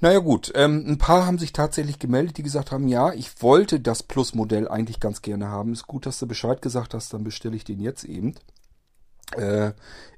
[0.00, 3.80] Naja gut, ähm, ein paar haben sich tatsächlich gemeldet, die gesagt haben, ja, ich wollte
[3.80, 5.72] das Plus-Modell eigentlich ganz gerne haben.
[5.72, 8.36] Ist gut, dass du Bescheid gesagt hast, dann bestelle ich den jetzt eben.
[9.36, 9.72] Äh,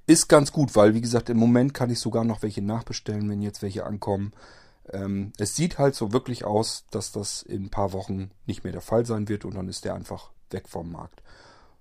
[0.06, 3.40] ist ganz gut, weil wie gesagt, im Moment kann ich sogar noch welche nachbestellen, wenn
[3.40, 4.32] jetzt welche ankommen.
[4.92, 8.72] Ähm, es sieht halt so wirklich aus, dass das in ein paar Wochen nicht mehr
[8.72, 11.22] der Fall sein wird und dann ist der einfach weg vom Markt.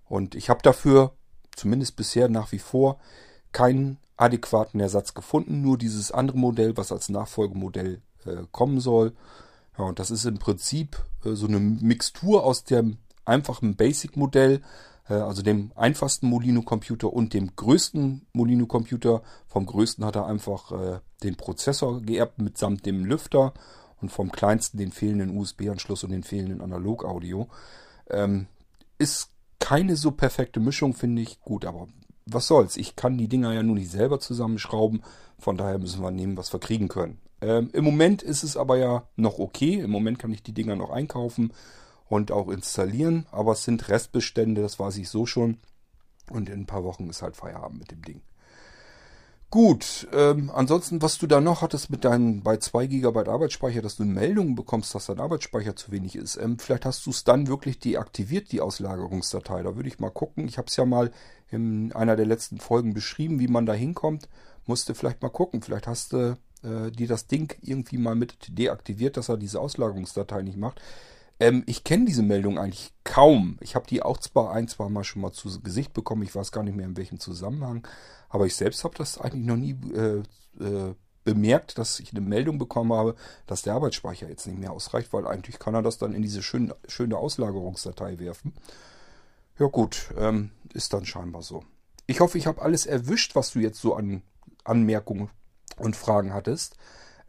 [0.05, 1.13] Und ich habe dafür,
[1.55, 2.99] zumindest bisher nach wie vor,
[3.51, 9.13] keinen adäquaten Ersatz gefunden, nur dieses andere Modell, was als Nachfolgemodell äh, kommen soll.
[9.77, 14.61] Ja, und das ist im Prinzip äh, so eine Mixtur aus dem einfachen Basic-Modell
[15.09, 19.21] äh, also dem einfachsten Molino-Computer und dem größten Molino-Computer.
[19.47, 23.53] Vom größten hat er einfach äh, den Prozessor geerbt mitsamt dem Lüfter
[24.01, 27.49] und vom kleinsten den fehlenden USB-Anschluss und den fehlenden Analog-Audio.
[28.09, 28.47] Ähm,
[28.97, 31.41] ist keine so perfekte Mischung, finde ich.
[31.41, 31.87] Gut, aber
[32.33, 32.77] was soll's?
[32.77, 35.03] Ich kann die Dinger ja nur nicht selber zusammenschrauben.
[35.37, 37.19] Von daher müssen wir nehmen, was wir kriegen können.
[37.41, 39.79] Ähm, Im Moment ist es aber ja noch okay.
[39.79, 41.53] Im Moment kann ich die Dinger noch einkaufen
[42.07, 43.25] und auch installieren.
[43.31, 45.57] Aber es sind Restbestände, das weiß ich so schon.
[46.29, 48.21] Und in ein paar Wochen ist halt Feierabend mit dem Ding.
[49.51, 53.95] Gut, ähm, ansonsten, was du da noch hattest mit deinem bei 2 GB Arbeitsspeicher, dass
[53.95, 56.37] du Meldungen bekommst, dass dein Arbeitsspeicher zu wenig ist.
[56.37, 59.63] Ähm, vielleicht hast du es dann wirklich deaktiviert, die Auslagerungsdatei.
[59.63, 60.47] Da würde ich mal gucken.
[60.47, 61.09] Ich habe es ja mal
[61.49, 64.29] in einer der letzten Folgen beschrieben, wie man da hinkommt.
[64.67, 65.63] Musste vielleicht mal gucken.
[65.63, 70.43] Vielleicht hast du äh, dir das Ding irgendwie mal mit deaktiviert, dass er diese Auslagerungsdatei
[70.43, 70.79] nicht macht.
[71.39, 73.57] Ähm, ich kenne diese Meldung eigentlich kaum.
[73.61, 76.23] Ich habe die auch zwar ein, zwei Mal schon mal zu Gesicht bekommen.
[76.23, 77.87] Ich weiß gar nicht mehr in welchem Zusammenhang.
[78.29, 80.23] Aber ich selbst habe das eigentlich noch nie äh,
[80.63, 85.13] äh, bemerkt, dass ich eine Meldung bekommen habe, dass der Arbeitsspeicher jetzt nicht mehr ausreicht,
[85.13, 88.53] weil eigentlich kann er das dann in diese schön, schöne Auslagerungsdatei werfen.
[89.57, 91.63] Ja gut, ähm, ist dann scheinbar so.
[92.07, 94.23] Ich hoffe, ich habe alles erwischt, was du jetzt so an
[94.63, 95.29] Anmerkungen
[95.77, 96.75] und Fragen hattest.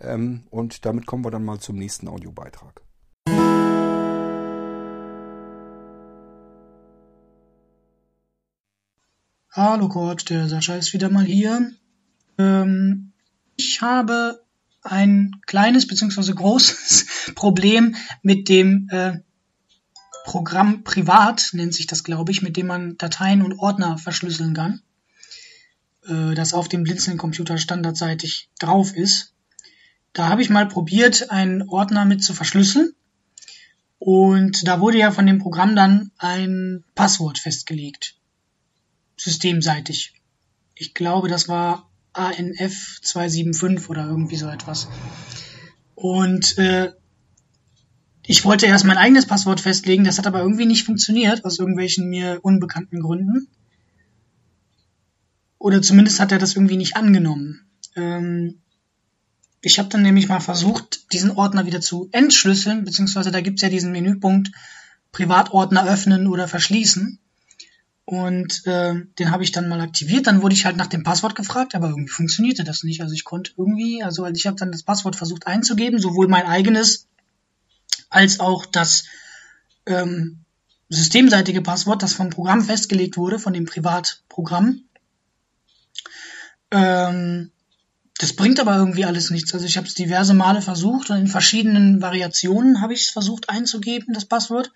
[0.01, 2.81] Ähm, und damit kommen wir dann mal zum nächsten Audiobeitrag.
[9.53, 11.73] Hallo Kurt, der Sascha ist wieder mal hier.
[12.39, 13.11] Ähm,
[13.57, 14.45] ich habe
[14.85, 16.35] ein kleines bzw.
[16.35, 19.19] großes Problem mit dem äh,
[20.25, 24.83] Programm Privat, nennt sich das, glaube ich, mit dem man Dateien und Ordner verschlüsseln kann,
[26.07, 29.35] äh, das auf dem Blinzeln-Computer standardseitig drauf ist.
[30.13, 32.93] Da habe ich mal probiert, einen Ordner mit zu verschlüsseln.
[33.99, 38.15] Und da wurde ja von dem Programm dann ein Passwort festgelegt
[39.21, 40.15] systemseitig.
[40.75, 44.89] Ich glaube, das war ANF 275 oder irgendwie so etwas.
[45.95, 46.93] Und äh,
[48.25, 52.09] ich wollte erst mein eigenes Passwort festlegen, das hat aber irgendwie nicht funktioniert, aus irgendwelchen
[52.09, 53.49] mir unbekannten Gründen.
[55.59, 57.67] Oder zumindest hat er das irgendwie nicht angenommen.
[57.97, 58.61] Ähm,
[59.61, 63.69] ich habe dann nämlich mal versucht, diesen Ordner wieder zu entschlüsseln, beziehungsweise da gibt's ja
[63.69, 64.53] diesen Menüpunkt
[65.13, 67.19] Privatordner öffnen oder verschließen.
[68.11, 70.27] Und äh, den habe ich dann mal aktiviert.
[70.27, 73.03] Dann wurde ich halt nach dem Passwort gefragt, aber irgendwie funktionierte das nicht.
[73.03, 77.07] Also ich konnte irgendwie, also ich habe dann das Passwort versucht einzugeben, sowohl mein eigenes
[78.09, 79.05] als auch das
[79.87, 80.41] ähm,
[80.89, 84.83] systemseitige Passwort, das vom Programm festgelegt wurde, von dem Privatprogramm.
[86.73, 87.53] Ähm,
[88.19, 89.55] das bringt aber irgendwie alles nichts.
[89.55, 93.49] Also ich habe es diverse Male versucht und in verschiedenen Variationen habe ich es versucht
[93.49, 94.73] einzugeben, das Passwort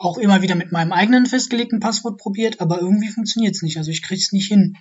[0.00, 3.76] auch immer wieder mit meinem eigenen festgelegten Passwort probiert, aber irgendwie funktioniert es nicht.
[3.76, 4.78] Also ich kriege es nicht hin.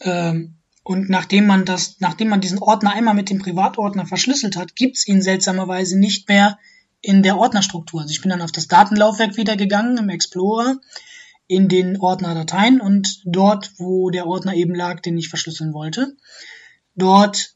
[0.00, 4.74] Ähm, und nachdem man das, nachdem man diesen Ordner einmal mit dem Privatordner verschlüsselt hat,
[4.74, 6.58] gibt's ihn seltsamerweise nicht mehr
[7.02, 8.00] in der Ordnerstruktur.
[8.00, 10.80] Also ich bin dann auf das Datenlaufwerk wieder gegangen im Explorer.
[11.46, 16.16] in den Ordner Dateien und dort, wo der Ordner eben lag, den ich verschlüsseln wollte.
[16.96, 17.54] Dort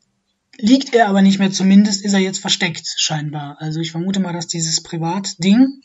[0.58, 3.56] liegt er aber nicht mehr, zumindest ist er jetzt versteckt, scheinbar.
[3.60, 5.82] Also ich vermute mal, dass dieses Privatding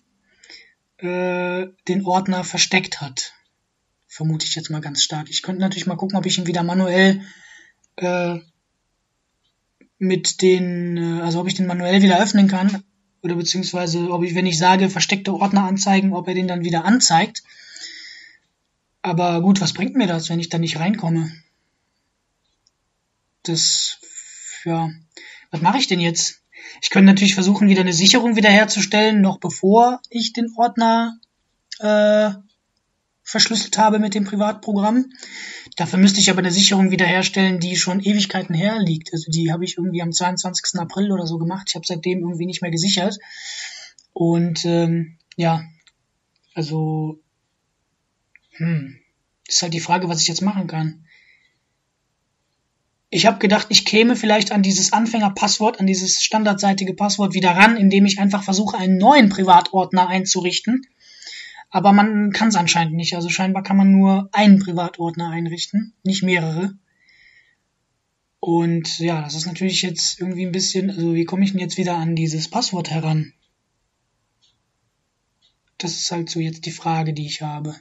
[1.04, 3.34] äh, den Ordner versteckt hat.
[4.08, 5.30] Vermute ich jetzt mal ganz stark.
[5.30, 7.22] Ich könnte natürlich mal gucken, ob ich ihn wieder manuell
[7.98, 8.39] äh,
[9.98, 12.84] mit den, äh, also ob ich den manuell wieder öffnen kann.
[13.22, 16.86] Oder beziehungsweise, ob ich, wenn ich sage, versteckte Ordner anzeigen, ob er den dann wieder
[16.86, 17.44] anzeigt.
[19.02, 21.32] Aber gut, was bringt mir das, wenn ich da nicht reinkomme?
[23.44, 24.00] Das,
[24.63, 24.89] ja,
[25.52, 26.43] was mache ich denn jetzt?
[26.82, 31.17] Ich könnte natürlich versuchen, wieder eine Sicherung wiederherzustellen, noch bevor ich den Ordner
[31.80, 32.32] äh,
[33.23, 35.12] verschlüsselt habe mit dem Privatprogramm.
[35.78, 39.13] Dafür müsste ich aber eine Sicherung wiederherstellen, die schon Ewigkeiten her liegt.
[39.13, 40.80] Also die habe ich irgendwie am 22.
[40.80, 41.67] April oder so gemacht.
[41.69, 43.17] Ich habe seitdem irgendwie nicht mehr gesichert.
[44.12, 45.63] Und ähm, ja,
[46.54, 47.19] also
[48.52, 48.99] hm,
[49.47, 51.06] ist halt die Frage, was ich jetzt machen kann.
[53.15, 57.78] Ich habe gedacht, ich käme vielleicht an dieses Anfängerpasswort, an dieses standardseitige Passwort wieder ran,
[57.78, 60.88] indem ich einfach versuche, einen neuen Privatordner einzurichten.
[61.69, 63.15] Aber man kann es anscheinend nicht.
[63.15, 66.76] Also scheinbar kann man nur einen Privatordner einrichten, nicht mehrere.
[68.39, 71.78] Und ja, das ist natürlich jetzt irgendwie ein bisschen, also wie komme ich denn jetzt
[71.78, 73.32] wieder an dieses Passwort heran?
[75.78, 77.76] Das ist halt so jetzt die Frage, die ich habe.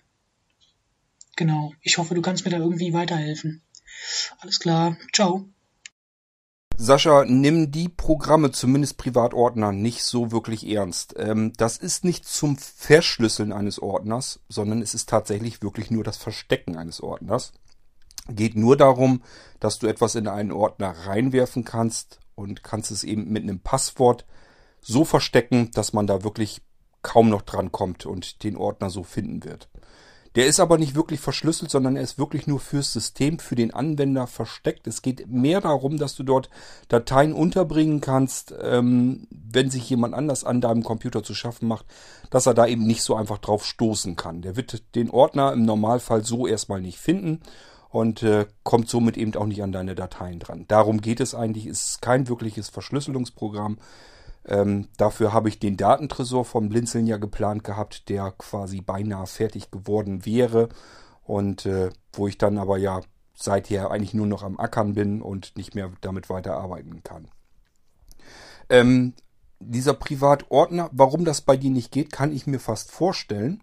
[1.37, 1.73] Genau.
[1.81, 3.63] Ich hoffe, du kannst mir da irgendwie weiterhelfen.
[4.41, 4.97] Alles klar.
[5.13, 5.47] Ciao.
[6.77, 11.15] Sascha, nimm die Programme, zumindest Privatordner, nicht so wirklich ernst.
[11.17, 16.17] Ähm, das ist nicht zum Verschlüsseln eines Ordners, sondern es ist tatsächlich wirklich nur das
[16.17, 17.53] Verstecken eines Ordners.
[18.29, 19.23] Geht nur darum,
[19.61, 24.27] dass du etwas in einen Ordner reinwerfen kannst und kannst es eben mit einem Passwort
[24.81, 26.63] so verstecken, dass man da wirklich
[27.03, 29.69] kaum noch dran kommt und den Ordner so finden wird.
[30.35, 33.75] Der ist aber nicht wirklich verschlüsselt, sondern er ist wirklich nur fürs System, für den
[33.75, 34.87] Anwender versteckt.
[34.87, 36.49] Es geht mehr darum, dass du dort
[36.89, 41.87] Dateien unterbringen kannst, ähm, wenn sich jemand anders an deinem Computer zu schaffen macht,
[42.31, 44.41] dass er da eben nicht so einfach drauf stoßen kann.
[44.43, 47.41] Der wird den Ordner im Normalfall so erstmal nicht finden
[47.91, 50.65] und äh, kommt somit eben auch nicht an deine Dateien dran.
[50.67, 51.67] Darum geht es eigentlich.
[51.67, 53.79] Es ist kein wirkliches Verschlüsselungsprogramm.
[54.47, 59.71] Ähm, dafür habe ich den Datentresor vom Blinzeln ja geplant gehabt, der quasi beinahe fertig
[59.71, 60.69] geworden wäre.
[61.23, 63.01] Und äh, wo ich dann aber ja
[63.35, 67.29] seither eigentlich nur noch am Ackern bin und nicht mehr damit weiterarbeiten kann.
[68.69, 69.15] Ähm,
[69.61, 73.63] dieser Privatordner, warum das bei dir nicht geht, kann ich mir fast vorstellen.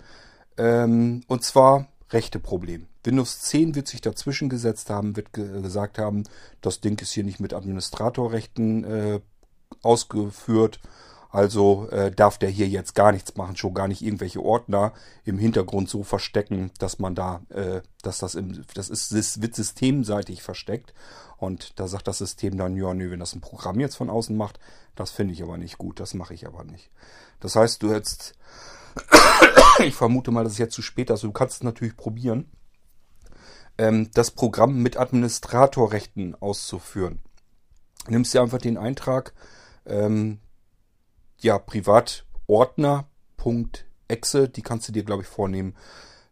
[0.57, 2.87] Ähm, und zwar Rechteproblem.
[3.03, 6.23] Windows 10 wird sich dazwischen gesetzt haben, wird ge gesagt haben,
[6.61, 9.19] das Ding ist hier nicht mit Administratorrechten äh,
[9.81, 10.79] ausgeführt.
[11.31, 14.93] Also äh, darf der hier jetzt gar nichts machen, schon gar nicht irgendwelche Ordner
[15.25, 19.55] im Hintergrund so verstecken, dass man da, äh, dass das im, das ist, das wird
[19.55, 20.93] systemseitig versteckt.
[21.37, 24.35] Und da sagt das System dann, ja, nö, wenn das ein Programm jetzt von außen
[24.35, 24.59] macht,
[24.95, 26.89] das finde ich aber nicht gut, das mache ich aber nicht.
[27.39, 28.33] Das heißt, du hättest,
[29.79, 32.51] ich vermute mal, dass es jetzt zu spät ist, du kannst es natürlich probieren,
[33.77, 37.19] ähm, das Programm mit Administratorrechten auszuführen.
[38.07, 39.33] Nimmst dir einfach den Eintrag,
[39.85, 40.39] ähm,
[41.39, 45.75] ja, Privatordner.exe, die kannst du dir, glaube ich, vornehmen.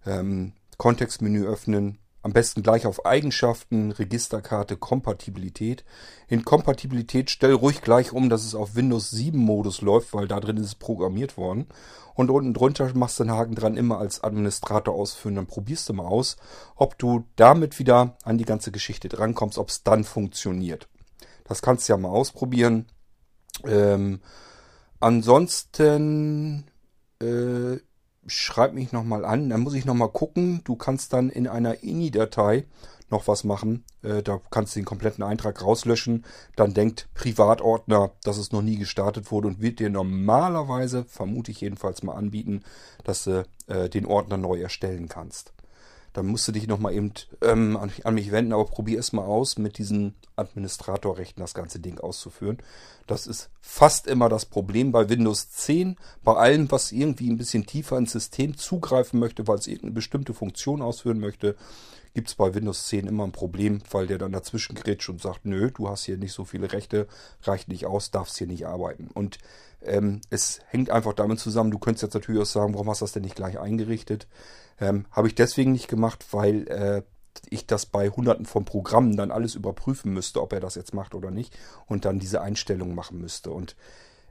[0.05, 5.85] Ähm, Kontextmenü öffnen, am besten gleich auf Eigenschaften, Registerkarte, Kompatibilität.
[6.27, 10.39] In Kompatibilität stell ruhig gleich um, dass es auf Windows 7 Modus läuft, weil da
[10.39, 11.67] drin ist es programmiert worden.
[12.15, 15.35] Und unten drunter machst du einen Haken dran, immer als Administrator ausführen.
[15.35, 16.35] Dann probierst du mal aus,
[16.75, 20.89] ob du damit wieder an die ganze Geschichte drankommst, ob es dann funktioniert.
[21.45, 22.87] Das kannst du ja mal ausprobieren.
[23.65, 24.19] Ähm,
[24.99, 26.65] ansonsten
[27.19, 27.77] äh,
[28.27, 30.61] schreib mich nochmal an, dann muss ich nochmal gucken.
[30.63, 32.65] Du kannst dann in einer INI-Datei
[33.09, 33.85] noch was machen.
[34.03, 36.25] Äh, da kannst du den kompletten Eintrag rauslöschen.
[36.55, 41.61] Dann denkt Privatordner, dass es noch nie gestartet wurde und wird dir normalerweise, vermute ich
[41.61, 42.63] jedenfalls mal anbieten,
[43.03, 45.53] dass du äh, den Ordner neu erstellen kannst
[46.17, 47.11] dann musst du dich nochmal eben
[47.43, 51.79] ähm, an, an, mich wenden, aber probier es mal aus, mit diesen Administratorrechten das ganze
[51.79, 52.57] Ding auszuführen.
[53.05, 55.95] Das ist fast immer das Problem bei Windows 10.
[56.23, 60.33] Bei allem, was irgendwie ein bisschen tiefer ins System zugreifen möchte, weil es irgendeine bestimmte
[60.33, 61.55] Funktion ausführen möchte,
[62.17, 65.45] gibt es bei Windows 10 immer ein Problem, weil der dann dazwischen grätscht und sagt,
[65.45, 67.07] nö, du hast hier nicht so viele Rechte,
[67.43, 69.11] reicht nicht aus, darfst hier nicht arbeiten.
[69.13, 69.37] Und
[69.83, 73.03] ähm, es hängt einfach damit zusammen, du könntest jetzt natürlich auch sagen, warum hast du
[73.03, 74.25] das denn nicht gleich eingerichtet?
[74.79, 77.03] Ähm, Habe ich deswegen nicht gemacht, weil äh,
[77.51, 81.13] ich das bei hunderten von Programmen dann alles überprüfen müsste, ob er das jetzt macht
[81.13, 83.51] oder nicht und dann diese Einstellungen machen müsste.
[83.51, 83.75] Und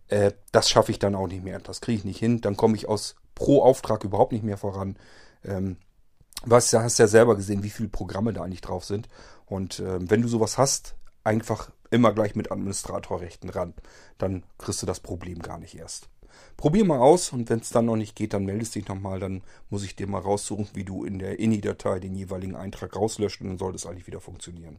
[0.08, 1.60] äh, das schaffe ich dann auch nicht mehr.
[1.60, 2.40] Das kriege ich nicht hin.
[2.40, 4.96] Dann komme ich aus pro Auftrag überhaupt nicht mehr voran.
[5.44, 5.76] Ähm,
[6.44, 9.08] was hast ja selber gesehen, wie viele Programme da eigentlich drauf sind.
[9.46, 10.94] Und äh, wenn du sowas hast,
[11.24, 13.74] einfach immer gleich mit Administratorrechten ran.
[14.18, 16.08] Dann kriegst du das Problem gar nicht erst.
[16.56, 19.20] Probier mal aus und wenn es dann noch nicht geht, dann meldest dich nochmal.
[19.20, 23.40] Dann muss ich dir mal raussuchen, wie du in der INI-Datei den jeweiligen Eintrag rauslöscht
[23.40, 24.78] und dann soll das eigentlich wieder funktionieren.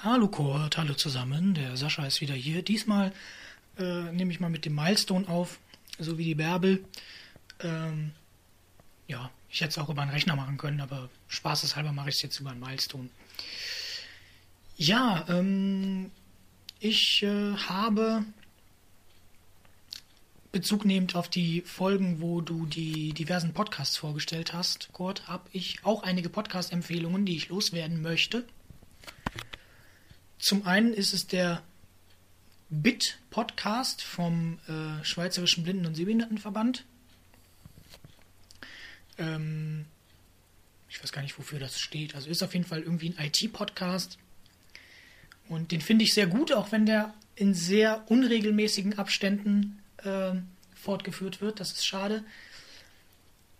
[0.00, 2.62] Hallo Kurt, hallo zusammen, der Sascha ist wieder hier.
[2.62, 3.12] Diesmal
[3.78, 5.58] äh, nehme ich mal mit dem Milestone auf,
[5.98, 6.84] so wie die Bärbel.
[7.60, 8.12] Ähm,
[9.06, 12.22] ja, ich hätte es auch über einen Rechner machen können, aber spaßeshalber mache ich es
[12.22, 13.08] jetzt über einen Milestone.
[14.76, 16.10] Ja, ähm,
[16.78, 18.24] ich äh, habe
[20.52, 25.84] Bezug nehmend auf die Folgen, wo du die diversen Podcasts vorgestellt hast, Kurt, habe ich
[25.84, 28.46] auch einige Podcast-Empfehlungen, die ich loswerden möchte.
[30.38, 31.62] Zum einen ist es der
[32.70, 36.84] BIT-Podcast vom äh, Schweizerischen Blinden- und Sehbehindertenverband.
[39.18, 39.86] Ähm,
[40.88, 42.14] ich weiß gar nicht, wofür das steht.
[42.14, 44.18] Also ist auf jeden Fall irgendwie ein IT-Podcast.
[45.48, 50.32] Und den finde ich sehr gut, auch wenn der in sehr unregelmäßigen Abständen äh,
[50.74, 51.60] fortgeführt wird.
[51.60, 52.24] Das ist schade.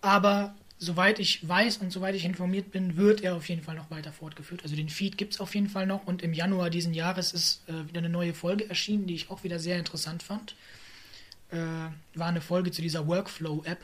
[0.01, 3.91] Aber soweit ich weiß und soweit ich informiert bin, wird er auf jeden Fall noch
[3.91, 4.63] weiter fortgeführt.
[4.63, 7.69] Also den Feed gibt es auf jeden Fall noch und im Januar diesen Jahres ist
[7.69, 10.55] äh, wieder eine neue Folge erschienen, die ich auch wieder sehr interessant fand.
[11.51, 11.57] Äh,
[12.15, 13.81] war eine Folge zu dieser Workflow-App,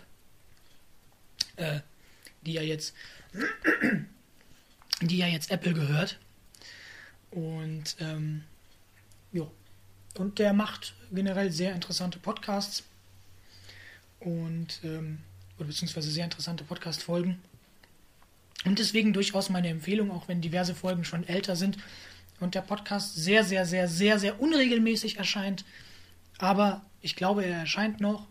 [1.57, 1.81] äh,
[2.43, 2.95] die ja jetzt,
[5.01, 6.19] die ja jetzt Apple gehört.
[7.31, 8.45] Und ähm,
[9.33, 9.51] ja,
[10.17, 12.85] und der macht generell sehr interessante Podcasts
[14.21, 15.19] und ähm,
[15.59, 17.41] oder beziehungsweise sehr interessante Podcast-Folgen.
[18.65, 21.77] Und deswegen durchaus meine Empfehlung, auch wenn diverse Folgen schon älter sind
[22.41, 25.65] und der Podcast sehr, sehr, sehr, sehr, sehr unregelmäßig erscheint.
[26.39, 28.27] Aber ich glaube, er erscheint noch.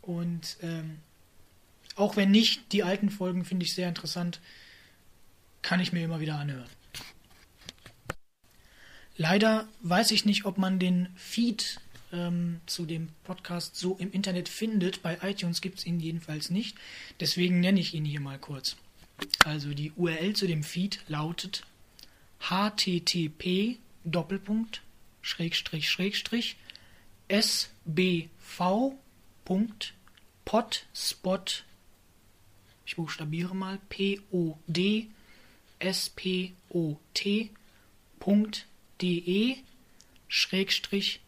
[0.00, 0.98] Und ähm,
[1.96, 4.40] auch wenn nicht, die alten Folgen finde ich sehr interessant.
[5.60, 6.68] Kann ich mir immer wieder anhören.
[9.16, 11.80] Leider weiß ich nicht, ob man den Feed
[12.12, 15.02] ähm, zu dem Podcast so im Internet findet.
[15.02, 16.76] Bei iTunes gibt es ihn jedenfalls nicht.
[17.20, 18.76] Deswegen nenne ich ihn hier mal kurz.
[19.44, 21.64] Also die URL zu dem Feed lautet
[22.40, 24.82] http Doppelpunkt
[25.20, 26.56] Schrägstrich Schrägstrich
[27.28, 28.30] sbv.potspot
[32.84, 35.08] ich buchstabiere mal p o d
[35.78, 37.46] s p o t.de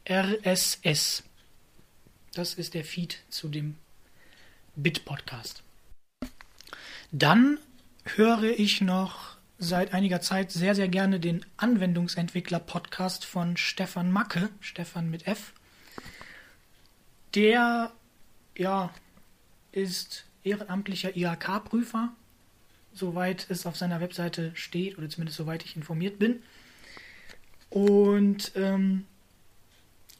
[0.08, 1.24] RSS.
[2.32, 3.76] Das ist der Feed zu dem
[4.76, 5.62] Bit-Podcast.
[7.12, 7.58] Dann
[8.16, 15.10] höre ich noch seit einiger Zeit sehr, sehr gerne den Anwendungsentwickler-Podcast von Stefan Macke, Stefan
[15.10, 15.52] mit F.
[17.34, 17.92] Der,
[18.56, 18.90] ja,
[19.70, 22.14] ist ehrenamtlicher IHK-Prüfer,
[22.94, 26.42] soweit es auf seiner Webseite steht, oder zumindest soweit ich informiert bin.
[27.74, 29.04] Und ähm,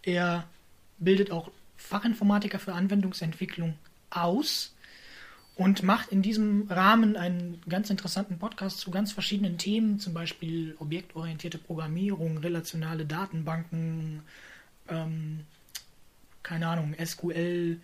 [0.03, 0.49] er
[0.99, 3.77] bildet auch Fachinformatiker für Anwendungsentwicklung
[4.11, 4.75] aus
[5.55, 10.75] und macht in diesem Rahmen einen ganz interessanten Podcast zu ganz verschiedenen Themen, zum Beispiel
[10.81, 14.23] objektorientierte Programmierung, relationale Datenbanken,
[14.89, 15.47] ähm,
[16.43, 17.79] keine Ahnung, SQL,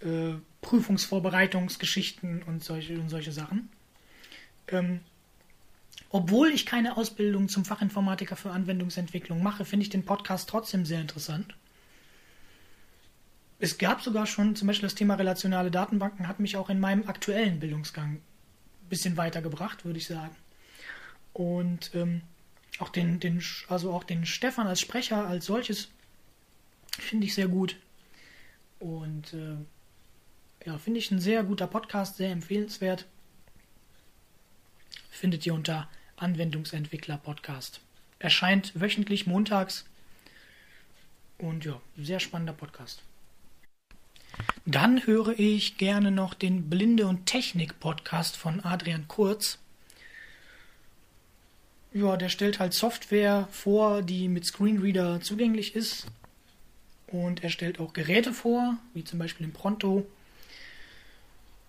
[0.00, 3.68] äh, Prüfungsvorbereitungsgeschichten und solche, und solche Sachen.
[4.66, 5.02] Ähm,
[6.10, 11.00] obwohl ich keine Ausbildung zum Fachinformatiker für Anwendungsentwicklung mache, finde ich den Podcast trotzdem sehr
[11.00, 11.54] interessant.
[13.58, 17.08] Es gab sogar schon zum Beispiel das Thema relationale Datenbanken, hat mich auch in meinem
[17.08, 18.22] aktuellen Bildungsgang ein
[18.88, 20.34] bisschen weitergebracht, würde ich sagen.
[21.32, 22.22] Und ähm,
[22.78, 25.88] auch den, den, also auch den Stefan als Sprecher als solches
[26.98, 27.76] finde ich sehr gut.
[28.78, 29.56] Und äh,
[30.64, 33.06] ja, finde ich ein sehr guter Podcast, sehr empfehlenswert.
[35.10, 35.88] Findet ihr unter
[36.20, 37.80] Anwendungsentwickler Podcast.
[38.18, 39.84] Erscheint wöchentlich montags.
[41.38, 43.02] Und ja, sehr spannender Podcast.
[44.66, 49.58] Dann höre ich gerne noch den Blinde und Technik Podcast von Adrian Kurz.
[51.92, 56.06] Ja, der stellt halt Software vor, die mit Screenreader zugänglich ist.
[57.06, 60.06] Und er stellt auch Geräte vor, wie zum Beispiel den Pronto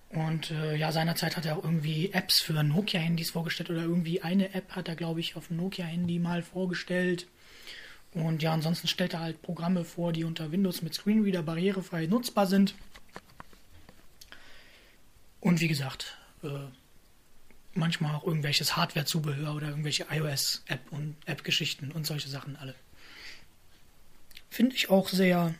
[0.10, 4.53] und äh, ja, seinerzeit hat er auch irgendwie Apps für Nokia-Handys vorgestellt oder irgendwie eine
[4.55, 7.28] App hat er, glaube ich, auf dem Nokia-Handy mal vorgestellt.
[8.14, 12.47] Und ja, ansonsten stellt er halt Programme vor, die unter Windows mit Screenreader barrierefrei nutzbar
[12.47, 12.74] sind.
[15.41, 16.47] Und wie gesagt, äh,
[17.76, 22.74] manchmal auch irgendwelches Hardware-Zubehör oder irgendwelche iOS-App und App-Geschichten und solche Sachen alle.
[24.49, 25.53] finde ich auch sehr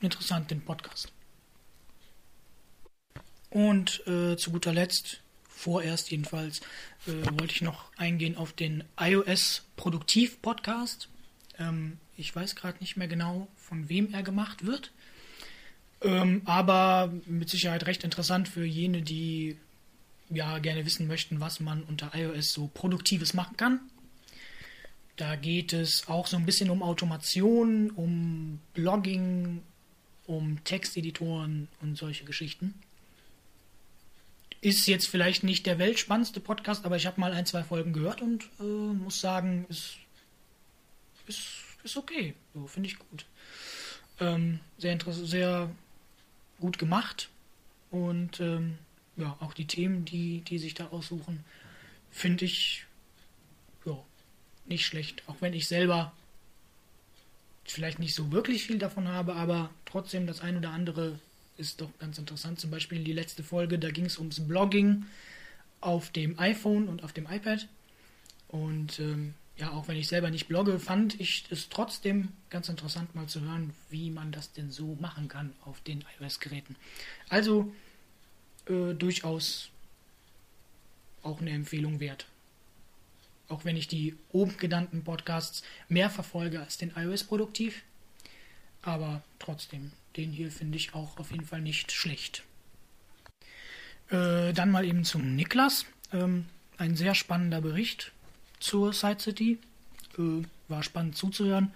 [0.00, 1.12] interessant, den Podcast.
[3.50, 6.60] Und äh, zu guter Letzt, vorerst jedenfalls,
[7.06, 11.08] äh, wollte ich noch eingehen auf den iOS Produktiv Podcast.
[11.58, 14.92] Ähm, ich weiß gerade nicht mehr genau, von wem er gemacht wird.
[16.02, 19.56] Ähm, aber mit Sicherheit recht interessant für jene, die
[20.30, 23.80] ja gerne wissen möchten, was man unter iOS so Produktives machen kann.
[25.16, 29.62] Da geht es auch so ein bisschen um Automation, um Blogging,
[30.26, 32.74] um Texteditoren und solche Geschichten.
[34.60, 38.22] Ist jetzt vielleicht nicht der weltspannendste Podcast, aber ich habe mal ein, zwei Folgen gehört
[38.22, 39.98] und äh, muss sagen, ist,
[41.26, 41.46] ist,
[41.84, 42.34] ist okay.
[42.54, 43.26] So, Finde ich gut.
[44.20, 45.70] Ähm, sehr interessant, sehr
[46.58, 47.28] gut gemacht.
[47.90, 48.78] Und ähm,
[49.16, 51.44] ja, auch die Themen, die, die sich da aussuchen,
[52.10, 52.84] finde ich
[53.84, 53.96] ja,
[54.66, 55.22] nicht schlecht.
[55.28, 56.12] Auch wenn ich selber
[57.64, 61.18] vielleicht nicht so wirklich viel davon habe, aber trotzdem das ein oder andere
[61.58, 62.60] ist doch ganz interessant.
[62.60, 65.04] Zum Beispiel die letzte Folge, da ging es ums Blogging
[65.80, 67.68] auf dem iPhone und auf dem iPad.
[68.48, 73.14] Und ähm, ja, auch wenn ich selber nicht blogge, fand ich es trotzdem ganz interessant
[73.14, 76.76] mal zu hören, wie man das denn so machen kann auf den iOS-Geräten.
[77.28, 77.72] Also
[78.66, 79.70] äh, durchaus
[81.22, 82.26] auch eine Empfehlung wert.
[83.48, 87.82] Auch wenn ich die oben genannten Podcasts mehr verfolge als den iOS-Produktiv.
[88.82, 92.44] Aber trotzdem den hier finde ich auch auf jeden Fall nicht schlecht.
[94.10, 95.84] Äh, dann mal eben zum Niklas.
[96.12, 96.46] Ähm,
[96.78, 98.12] ein sehr spannender Bericht
[98.60, 99.58] zur Side City.
[100.18, 101.72] Äh, war spannend zuzuhören.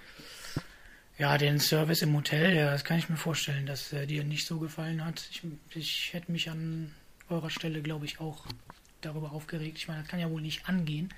[1.19, 4.47] Ja, den Service im Hotel, ja, das kann ich mir vorstellen, dass er dir nicht
[4.47, 5.29] so gefallen hat.
[5.31, 5.43] Ich,
[5.75, 6.93] ich hätte mich an
[7.29, 8.47] eurer Stelle, glaube ich, auch
[9.03, 9.79] darüber aufgeregt.
[9.79, 11.13] Ich meine, das kann ja wohl nicht angehen.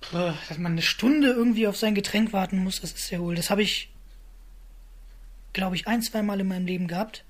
[0.00, 3.34] Puh, dass man eine Stunde irgendwie auf sein Getränk warten muss, das ist ja wohl.
[3.34, 3.90] Das habe ich
[5.52, 7.24] glaube ich, ein, zwei Mal in meinem Leben gehabt.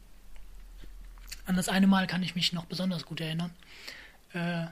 [1.47, 3.51] An das eine Mal kann ich mich noch besonders gut erinnern.
[4.33, 4.67] Äh,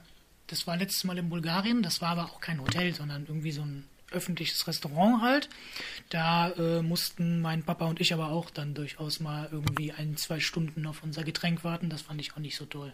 [0.46, 1.82] das war letztes Mal in Bulgarien.
[1.82, 5.48] Das war aber auch kein Hotel, sondern irgendwie so ein öffentliches Restaurant halt.
[6.08, 10.40] Da äh, mussten mein Papa und ich aber auch dann durchaus mal irgendwie ein, zwei
[10.40, 11.90] Stunden auf unser Getränk warten.
[11.90, 12.92] Das fand ich auch nicht so toll.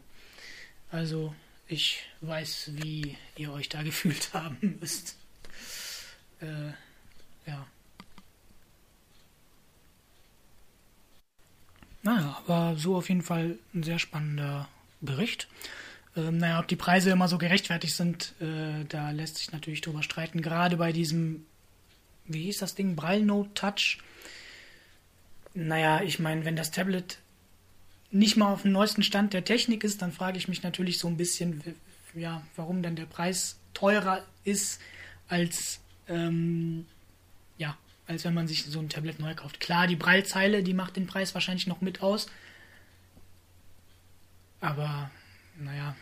[0.90, 1.34] Also
[1.68, 5.16] ich weiß, wie ihr euch da gefühlt haben müsst.
[6.40, 6.72] Äh,
[7.46, 7.66] ja.
[12.04, 14.68] Naja, aber so auf jeden Fall ein sehr spannender
[15.00, 15.48] Bericht.
[16.16, 20.02] Ähm, naja, ob die Preise immer so gerechtfertigt sind, äh, da lässt sich natürlich drüber
[20.02, 20.42] streiten.
[20.42, 21.46] Gerade bei diesem,
[22.26, 23.98] wie hieß das Ding, Braille Note Touch.
[25.54, 27.18] Naja, ich meine, wenn das Tablet
[28.10, 31.08] nicht mal auf dem neuesten Stand der Technik ist, dann frage ich mich natürlich so
[31.08, 31.62] ein bisschen,
[32.14, 34.78] ja, warum dann der Preis teurer ist
[35.28, 36.86] als ähm,
[37.56, 37.76] ja,
[38.06, 39.60] als wenn man sich so ein Tablet neu kauft.
[39.60, 42.26] Klar, die Breilzeile, die macht den Preis wahrscheinlich noch mit aus.
[44.60, 45.10] Aber,
[45.58, 45.94] naja,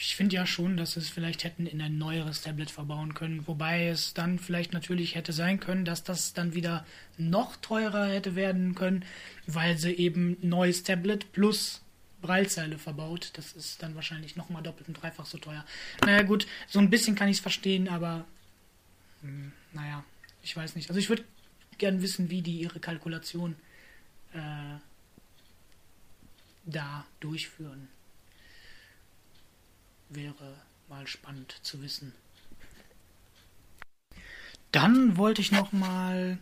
[0.00, 3.46] ich finde ja schon, dass es vielleicht hätten in ein neueres Tablet verbauen können.
[3.46, 6.86] Wobei es dann vielleicht natürlich hätte sein können, dass das dann wieder
[7.18, 9.04] noch teurer hätte werden können,
[9.46, 11.82] weil sie eben neues Tablet plus
[12.22, 13.30] Breilzeile verbaut.
[13.34, 15.64] Das ist dann wahrscheinlich nochmal doppelt und dreifach so teuer.
[16.04, 18.24] Naja, gut, so ein bisschen kann ich es verstehen, aber
[19.20, 20.04] hm, naja,
[20.42, 20.88] ich weiß nicht.
[20.88, 21.24] Also ich würde
[21.78, 23.56] gern wissen, wie die ihre Kalkulation
[24.32, 24.78] äh,
[26.64, 27.88] da durchführen.
[30.08, 30.56] Wäre
[30.88, 32.12] mal spannend zu wissen.
[34.70, 36.38] Dann wollte ich noch mal,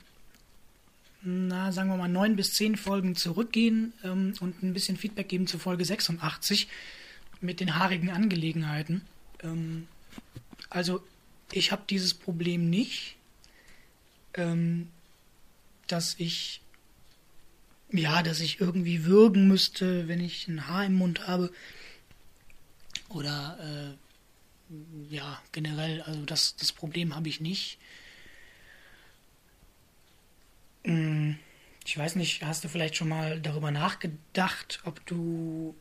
[1.23, 5.47] na, sagen wir mal, neun bis zehn Folgen zurückgehen ähm, und ein bisschen Feedback geben
[5.47, 6.69] zu Folge 86
[7.41, 9.03] mit den haarigen Angelegenheiten.
[9.43, 9.89] Ähm,
[10.69, 11.03] also,
[11.53, 13.17] ich habe dieses Problem nicht.
[14.35, 14.89] Ähm,
[15.93, 16.63] dass ich
[17.93, 21.53] ja, dass ich irgendwie würgen müsste, wenn ich ein Haar im Mund habe.
[23.09, 23.97] Oder
[24.71, 27.79] äh, ja, generell, also das, das Problem habe ich nicht.
[30.85, 31.37] Hm,
[31.85, 35.75] ich weiß nicht, hast du vielleicht schon mal darüber nachgedacht, ob du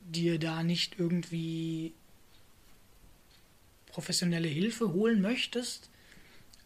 [0.00, 1.94] dir da nicht irgendwie
[3.86, 5.90] professionelle Hilfe holen möchtest?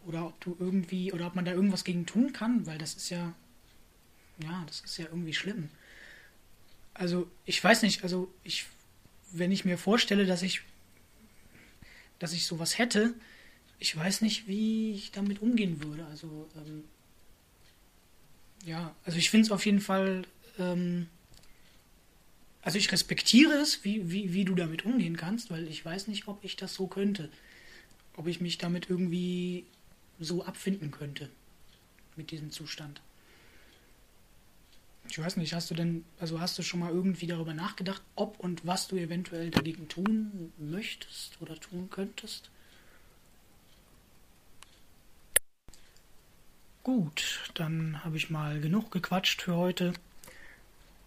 [0.06, 3.10] Oder ob du irgendwie oder ob man da irgendwas gegen tun kann, weil das ist
[3.10, 3.34] ja
[4.42, 5.68] ja, das ist ja irgendwie schlimm.
[6.94, 8.66] Also, ich weiß nicht, also ich
[9.32, 10.62] wenn ich mir vorstelle, dass ich
[12.18, 13.14] dass ich sowas hätte,
[13.78, 16.06] ich weiß nicht, wie ich damit umgehen würde.
[16.06, 16.84] Also ähm,
[18.64, 20.24] ja, also ich finde es auf jeden Fall
[20.58, 21.08] ähm,
[22.62, 26.28] also ich respektiere es, wie, wie, wie du damit umgehen kannst, weil ich weiß nicht,
[26.28, 27.28] ob ich das so könnte.
[28.16, 29.66] Ob ich mich damit irgendwie
[30.24, 31.28] so abfinden könnte
[32.16, 33.00] mit diesem Zustand.
[35.08, 38.38] Ich weiß nicht, hast du denn, also hast du schon mal irgendwie darüber nachgedacht, ob
[38.40, 42.50] und was du eventuell dagegen tun möchtest oder tun könntest?
[46.82, 49.92] Gut, dann habe ich mal genug gequatscht für heute.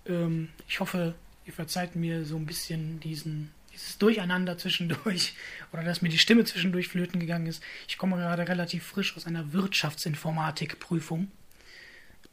[0.05, 5.33] Ähm, ich hoffe, ihr verzeiht mir so ein bisschen diesen, dieses Durcheinander zwischendurch
[5.71, 7.61] oder dass mir die Stimme zwischendurch flöten gegangen ist.
[7.87, 11.31] Ich komme gerade relativ frisch aus einer Wirtschaftsinformatikprüfung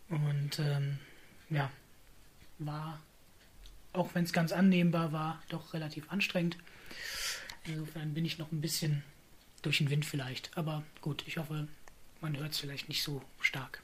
[0.09, 0.99] und ähm,
[1.51, 1.71] ja,
[2.59, 3.01] war,
[3.93, 6.57] auch wenn es ganz annehmbar war, doch relativ anstrengend.
[7.65, 9.03] Insofern bin ich noch ein bisschen
[9.63, 10.57] durch den Wind vielleicht.
[10.57, 11.69] Aber gut, ich hoffe,
[12.21, 13.83] man hört es vielleicht nicht so stark.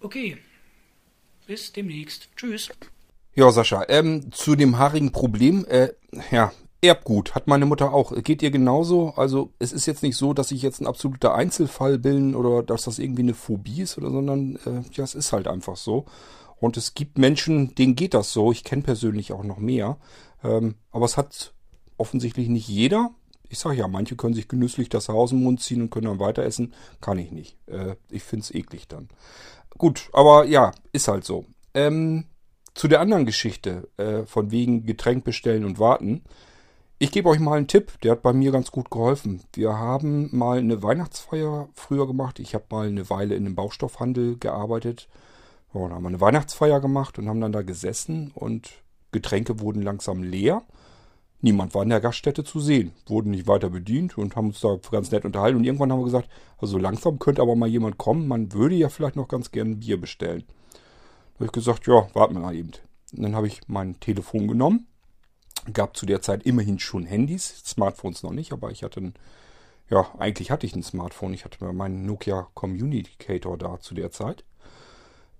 [0.00, 0.38] Okay,
[1.46, 2.28] bis demnächst.
[2.36, 2.70] Tschüss.
[3.38, 5.90] Ja, Sascha, ähm, zu dem haarigen Problem, äh,
[6.30, 8.14] ja, Erbgut hat meine Mutter auch.
[8.22, 9.12] Geht ihr genauso?
[9.14, 12.84] Also es ist jetzt nicht so, dass ich jetzt ein absoluter Einzelfall bin oder dass
[12.84, 16.06] das irgendwie eine Phobie ist oder sondern äh, ja, es ist halt einfach so.
[16.60, 18.52] Und es gibt Menschen, denen geht das so.
[18.52, 19.98] Ich kenne persönlich auch noch mehr.
[20.42, 21.52] Ähm, aber es hat
[21.98, 23.10] offensichtlich nicht jeder.
[23.50, 26.06] Ich sage ja, manche können sich genüsslich das Haar aus dem Mund ziehen und können
[26.06, 26.72] dann weiter essen.
[27.02, 27.58] Kann ich nicht.
[27.66, 29.10] Äh, ich finde es eklig dann.
[29.76, 31.44] Gut, aber ja, ist halt so.
[31.74, 32.24] Ähm,
[32.76, 36.22] zu der anderen Geschichte, äh, von wegen Getränk bestellen und warten.
[36.98, 39.40] Ich gebe euch mal einen Tipp, der hat bei mir ganz gut geholfen.
[39.54, 42.38] Wir haben mal eine Weihnachtsfeier früher gemacht.
[42.38, 45.08] Ich habe mal eine Weile in dem Baustoffhandel gearbeitet.
[45.72, 48.70] Ja, dann haben wir eine Weihnachtsfeier gemacht und haben dann da gesessen und
[49.10, 50.62] Getränke wurden langsam leer.
[51.40, 54.78] Niemand war in der Gaststätte zu sehen, wurden nicht weiter bedient und haben uns da
[54.90, 55.58] ganz nett unterhalten.
[55.58, 58.90] Und irgendwann haben wir gesagt, also langsam könnte aber mal jemand kommen, man würde ja
[58.90, 60.44] vielleicht noch ganz gerne ein Bier bestellen.
[61.36, 62.72] Habe ich gesagt, ja, warten wir mal eben.
[63.16, 64.86] Und dann habe ich mein Telefon genommen,
[65.72, 69.14] gab zu der Zeit immerhin schon Handys, Smartphones noch nicht, aber ich hatte ein,
[69.88, 74.44] ja, eigentlich hatte ich ein Smartphone, ich hatte meinen Nokia Communicator da zu der Zeit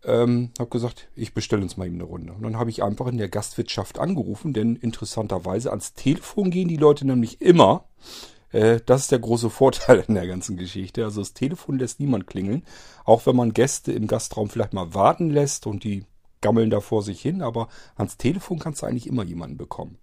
[0.06, 2.32] ähm, habe gesagt, ich bestelle uns mal eben eine Runde.
[2.32, 6.76] Und dann habe ich einfach in der Gastwirtschaft angerufen, denn interessanterweise ans Telefon gehen die
[6.76, 7.84] Leute nämlich immer.
[8.56, 11.04] Äh, das ist der große Vorteil in der ganzen Geschichte.
[11.04, 12.62] Also das Telefon lässt niemand klingeln,
[13.04, 16.06] auch wenn man Gäste im Gastraum vielleicht mal warten lässt und die
[16.40, 19.98] gammeln da vor sich hin, aber ans Telefon kannst du eigentlich immer jemanden bekommen.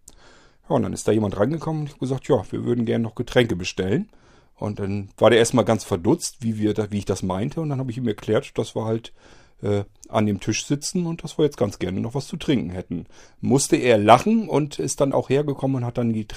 [0.70, 3.04] Ja, und dann ist da jemand reingekommen und ich habe gesagt, ja, wir würden gerne
[3.04, 4.10] noch Getränke bestellen.
[4.56, 7.60] Und dann war der erstmal ganz verdutzt, wie, wir wie ich das meinte.
[7.60, 9.14] Und dann habe ich ihm erklärt, dass wir halt
[9.62, 12.70] äh, an dem Tisch sitzen und dass wir jetzt ganz gerne noch was zu trinken
[12.70, 13.08] hätten.
[13.41, 16.28] Musste er lachen und ist dann auch hergekommen und hat dann die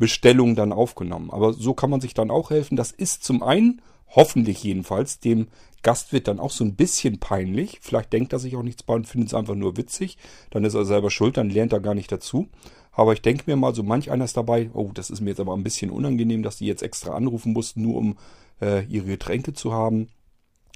[0.00, 1.30] Tränkebestellung dann aufgenommen.
[1.30, 2.76] Aber so kann man sich dann auch helfen.
[2.76, 5.48] Das ist zum einen, hoffentlich jedenfalls, dem
[5.82, 7.78] Gastwirt dann auch so ein bisschen peinlich.
[7.82, 10.16] Vielleicht denkt er sich auch nichts bei und findet es einfach nur witzig.
[10.50, 12.48] Dann ist er selber schuld, dann lernt er gar nicht dazu.
[12.92, 15.40] Aber ich denke mir mal, so manch einer ist dabei, oh, das ist mir jetzt
[15.40, 18.18] aber ein bisschen unangenehm, dass die jetzt extra anrufen mussten, nur um
[18.60, 20.08] äh, ihre Getränke zu haben.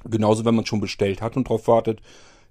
[0.04, 2.00] Genauso, wenn man schon bestellt hat und darauf wartet.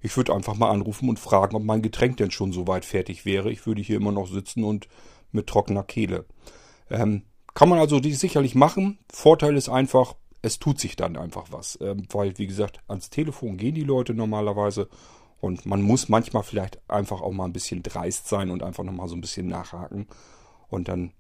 [0.02, 3.26] Ich würde einfach mal anrufen und fragen, ob mein Getränk denn schon so weit fertig
[3.26, 3.52] wäre.
[3.52, 4.88] Ich würde hier immer noch sitzen und
[5.32, 6.26] mit trockener Kehle.
[6.90, 7.24] Ähm,
[7.54, 9.00] kann man also sicherlich machen.
[9.12, 11.78] Vorteil ist einfach, es tut sich dann einfach was.
[11.82, 14.90] Ähm, weil, wie gesagt, ans Telefon gehen die Leute normalerweise.
[15.40, 19.08] Und man muss manchmal vielleicht einfach auch mal ein bisschen dreist sein und einfach nochmal
[19.08, 20.08] so ein bisschen nachhaken.
[20.70, 21.12] Und dann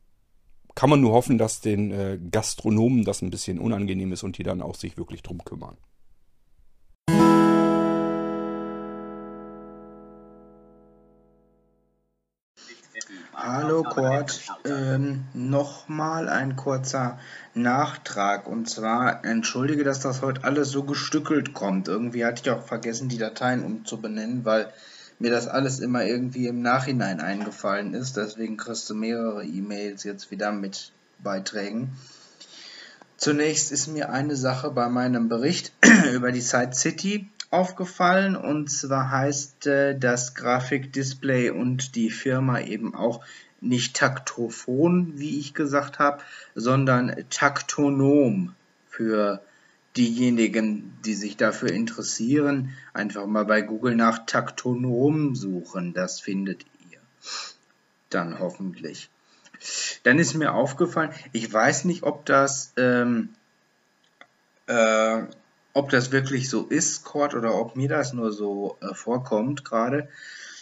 [0.75, 4.43] kann man nur hoffen, dass den äh, Gastronomen das ein bisschen unangenehm ist und die
[4.43, 5.77] dann auch sich wirklich drum kümmern.
[13.45, 17.19] Hallo Kurt, ähm, nochmal ein kurzer
[17.53, 21.89] Nachtrag und zwar entschuldige, dass das heute alles so gestückelt kommt.
[21.89, 24.71] Irgendwie hatte ich auch vergessen, die Dateien umzubenennen, weil
[25.19, 28.15] mir das alles immer irgendwie im Nachhinein eingefallen ist.
[28.15, 31.97] Deswegen kriegst du mehrere E-Mails jetzt wieder mit Beiträgen.
[33.17, 35.73] Zunächst ist mir eine Sache bei meinem Bericht
[36.13, 42.95] über die Site City aufgefallen und zwar heißt äh, das Grafikdisplay und die Firma eben
[42.95, 43.23] auch
[43.61, 46.21] nicht Taktophon, wie ich gesagt habe,
[46.55, 48.53] sondern Taktonom
[48.89, 49.41] für
[49.95, 52.73] diejenigen, die sich dafür interessieren.
[52.93, 56.99] Einfach mal bei Google nach Taktonom suchen, das findet ihr
[58.09, 59.09] dann hoffentlich.
[60.03, 63.29] Dann ist mir aufgefallen, ich weiß nicht, ob das ähm,
[64.67, 65.23] äh,
[65.73, 70.07] ob das wirklich so ist, Cord, oder ob mir das nur so äh, vorkommt gerade.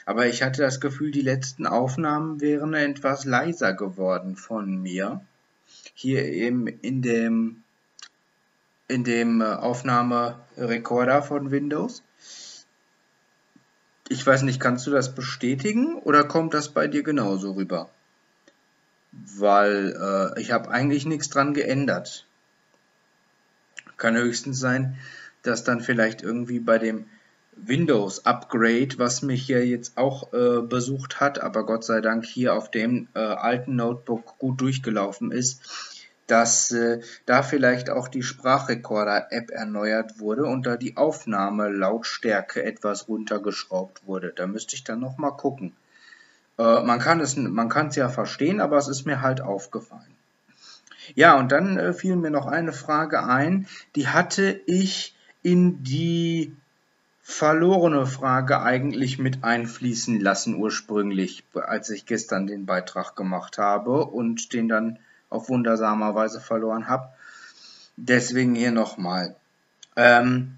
[0.05, 5.21] Aber ich hatte das Gefühl, die letzten Aufnahmen wären etwas leiser geworden von mir.
[5.93, 7.63] Hier eben in dem,
[8.87, 12.03] in dem äh, Aufnahmerekorder von Windows.
[14.09, 17.89] Ich weiß nicht, kannst du das bestätigen oder kommt das bei dir genauso rüber?
[19.11, 22.25] Weil äh, ich habe eigentlich nichts dran geändert.
[24.01, 24.97] Kann höchstens sein,
[25.43, 27.05] dass dann vielleicht irgendwie bei dem
[27.55, 32.55] Windows Upgrade, was mich hier jetzt auch äh, besucht hat, aber Gott sei Dank hier
[32.55, 35.61] auf dem äh, alten Notebook gut durchgelaufen ist,
[36.25, 44.07] dass äh, da vielleicht auch die Sprachrekorder-App erneuert wurde und da die Aufnahmelautstärke etwas runtergeschraubt
[44.07, 44.33] wurde.
[44.35, 45.75] Da müsste ich dann nochmal gucken.
[46.57, 50.15] Äh, man kann es, man kann es ja verstehen, aber es ist mir halt aufgefallen.
[51.15, 56.55] Ja, und dann äh, fiel mir noch eine Frage ein, die hatte ich in die
[57.21, 64.53] verlorene Frage eigentlich mit einfließen lassen ursprünglich, als ich gestern den Beitrag gemacht habe und
[64.53, 64.99] den dann
[65.29, 67.09] auf wundersamer Weise verloren habe.
[67.95, 69.35] Deswegen hier nochmal.
[69.95, 70.57] Ähm,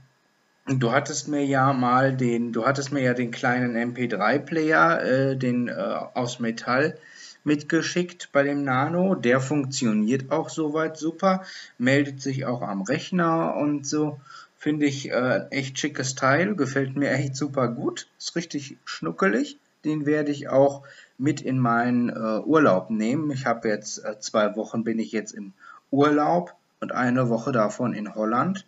[0.66, 5.68] du hattest mir ja mal den, du hattest mir ja den kleinen MP3-Player, äh, den
[5.68, 6.97] äh, aus Metall
[7.44, 9.16] mitgeschickt bei dem Nano.
[9.16, 11.44] Der funktioniert auch soweit super,
[11.78, 14.20] meldet sich auch am Rechner und so.
[14.58, 19.58] Finde ich äh, echt schickes Teil, gefällt mir echt super gut, ist richtig schnuckelig.
[19.84, 20.84] Den werde ich auch
[21.18, 23.30] mit in meinen äh, Urlaub nehmen.
[23.32, 25.52] Ich habe jetzt äh, zwei Wochen bin ich jetzt im
[25.91, 28.66] Urlaub und eine Woche davon in Holland.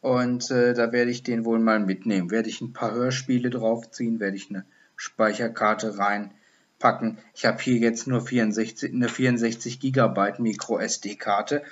[0.00, 2.30] Und äh, da werde ich den wohl mal mitnehmen.
[2.30, 4.64] Werde ich ein paar Hörspiele draufziehen, werde ich eine
[4.96, 6.30] Speicherkarte rein
[6.78, 7.18] packen.
[7.34, 11.62] Ich habe hier jetzt nur 64, eine 64 Gigabyte Micro SD-Karte,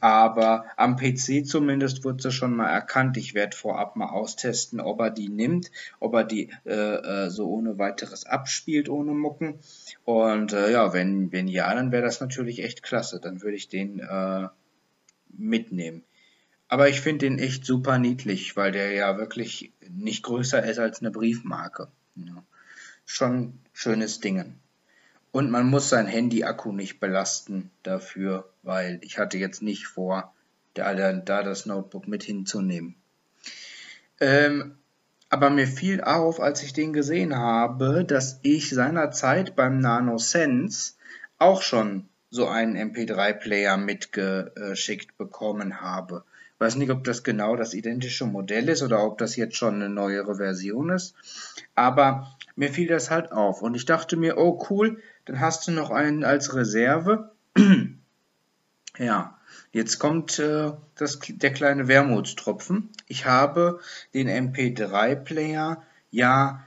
[0.00, 3.16] aber am PC zumindest wurde sie schon mal erkannt.
[3.16, 7.48] Ich werde vorab mal austesten, ob er die nimmt, ob er die äh, äh, so
[7.48, 9.58] ohne weiteres abspielt, ohne Mucken.
[10.04, 13.20] Und äh, ja, wenn, wenn ja, dann wäre das natürlich echt klasse.
[13.20, 14.48] Dann würde ich den äh,
[15.28, 16.04] mitnehmen.
[16.68, 21.00] Aber ich finde den echt super niedlich, weil der ja wirklich nicht größer ist als
[21.00, 21.88] eine Briefmarke.
[22.14, 22.42] Ja
[23.04, 24.58] schon schönes Dingen.
[25.30, 30.34] Und man muss sein Handy-Akku nicht belasten dafür, weil ich hatte jetzt nicht vor,
[30.74, 32.94] da, da das Notebook mit hinzunehmen.
[34.20, 34.76] Ähm,
[35.30, 40.92] aber mir fiel auf, als ich den gesehen habe, dass ich seinerzeit beim Nano Sense
[41.38, 46.24] auch schon so einen MP3-Player mitgeschickt bekommen habe.
[46.54, 49.76] Ich weiß nicht, ob das genau das identische Modell ist oder ob das jetzt schon
[49.76, 51.14] eine neuere Version ist.
[51.74, 53.62] Aber mir fiel das halt auf.
[53.62, 57.30] Und ich dachte mir, oh cool, dann hast du noch einen als Reserve.
[58.98, 59.38] ja,
[59.72, 62.90] jetzt kommt äh, das, der kleine Wermutstropfen.
[63.06, 63.80] Ich habe
[64.14, 66.64] den MP3-Player ja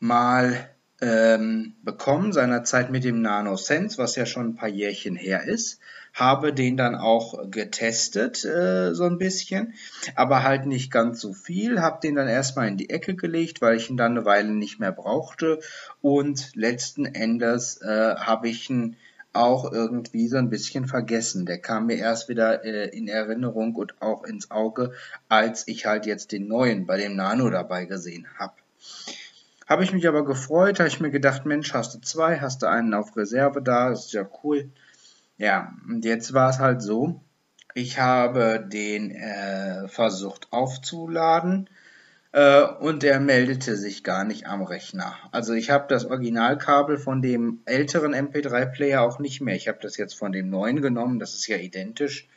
[0.00, 0.70] mal
[1.00, 5.80] ähm, bekommen, seinerzeit mit dem Nano Sense, was ja schon ein paar Jährchen her ist
[6.18, 9.74] habe den dann auch getestet, äh, so ein bisschen,
[10.14, 13.76] aber halt nicht ganz so viel, habe den dann erstmal in die Ecke gelegt, weil
[13.76, 15.60] ich ihn dann eine Weile nicht mehr brauchte
[16.00, 18.96] und letzten Endes äh, habe ich ihn
[19.32, 21.46] auch irgendwie so ein bisschen vergessen.
[21.46, 24.92] Der kam mir erst wieder äh, in Erinnerung und auch ins Auge,
[25.28, 28.54] als ich halt jetzt den neuen bei dem Nano dabei gesehen habe.
[29.68, 32.66] Habe ich mich aber gefreut, habe ich mir gedacht, Mensch, hast du zwei, hast du
[32.66, 34.70] einen auf Reserve da, das ist ja cool.
[35.38, 37.20] Ja, und jetzt war es halt so,
[37.74, 41.70] ich habe den äh, versucht aufzuladen
[42.32, 45.16] äh, und er meldete sich gar nicht am Rechner.
[45.30, 49.54] Also ich habe das Originalkabel von dem älteren MP3-Player auch nicht mehr.
[49.54, 52.28] Ich habe das jetzt von dem neuen genommen, das ist ja identisch.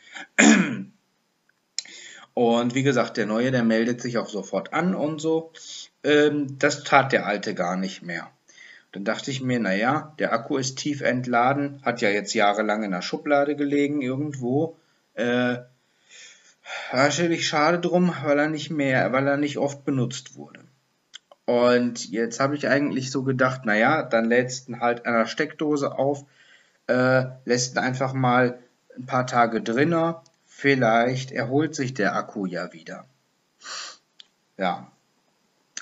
[2.34, 5.52] Und wie gesagt, der neue, der meldet sich auch sofort an und so.
[6.04, 8.30] Ähm, das tat der alte gar nicht mehr.
[8.92, 12.90] Dann dachte ich mir, naja, der Akku ist tief entladen, hat ja jetzt jahrelang in
[12.90, 14.76] der Schublade gelegen irgendwo.
[15.14, 15.56] Äh,
[16.92, 20.60] natürlich schade drum, weil er nicht mehr, weil er nicht oft benutzt wurde.
[21.46, 25.98] Und jetzt habe ich eigentlich so gedacht, naja, dann lädst du halt an der Steckdose
[25.98, 26.24] auf,
[26.86, 28.58] äh, lässt ihn einfach mal
[28.96, 33.06] ein paar Tage drinner, vielleicht erholt sich der Akku ja wieder.
[34.58, 34.92] Ja,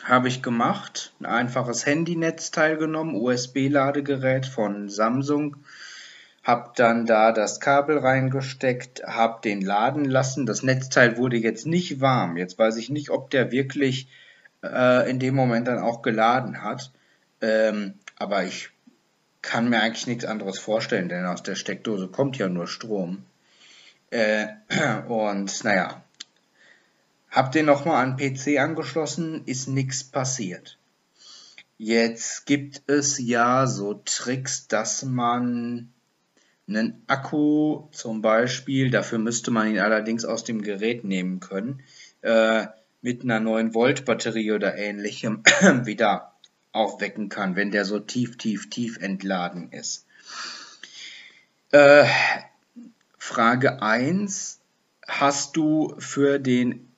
[0.04, 1.12] habe ich gemacht.
[1.20, 5.56] Ein einfaches Handynetzteil genommen, USB-Ladegerät von Samsung.
[6.42, 10.46] Hab dann da das Kabel reingesteckt, hab den laden lassen.
[10.46, 12.36] Das Netzteil wurde jetzt nicht warm.
[12.36, 14.08] Jetzt weiß ich nicht, ob der wirklich
[14.62, 16.92] äh, in dem Moment dann auch geladen hat.
[17.42, 18.70] Ähm, aber ich
[19.42, 23.24] kann mir eigentlich nichts anderes vorstellen, denn aus der Steckdose kommt ja nur Strom.
[24.10, 24.46] Äh,
[25.08, 26.02] und naja,
[27.30, 30.78] hab den nochmal an PC angeschlossen, ist nichts passiert.
[31.78, 35.92] Jetzt gibt es ja so Tricks, dass man
[36.68, 41.82] einen Akku zum Beispiel, dafür müsste man ihn allerdings aus dem Gerät nehmen können,
[42.22, 42.66] äh,
[43.02, 45.42] mit einer 9 Volt Batterie oder ähnlichem
[45.84, 46.34] wieder
[46.72, 50.06] aufwecken kann, wenn der so tief, tief, tief entladen ist.
[51.72, 52.04] Äh,
[53.18, 54.60] Frage 1
[55.06, 56.89] hast du für den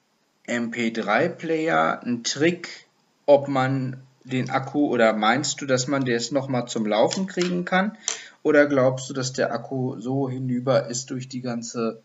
[0.46, 2.86] MP3-Player einen Trick,
[3.26, 7.96] ob man den Akku oder meinst du, dass man das nochmal zum Laufen kriegen kann?
[8.42, 12.02] Oder glaubst du, dass der Akku so hinüber ist durch die ganze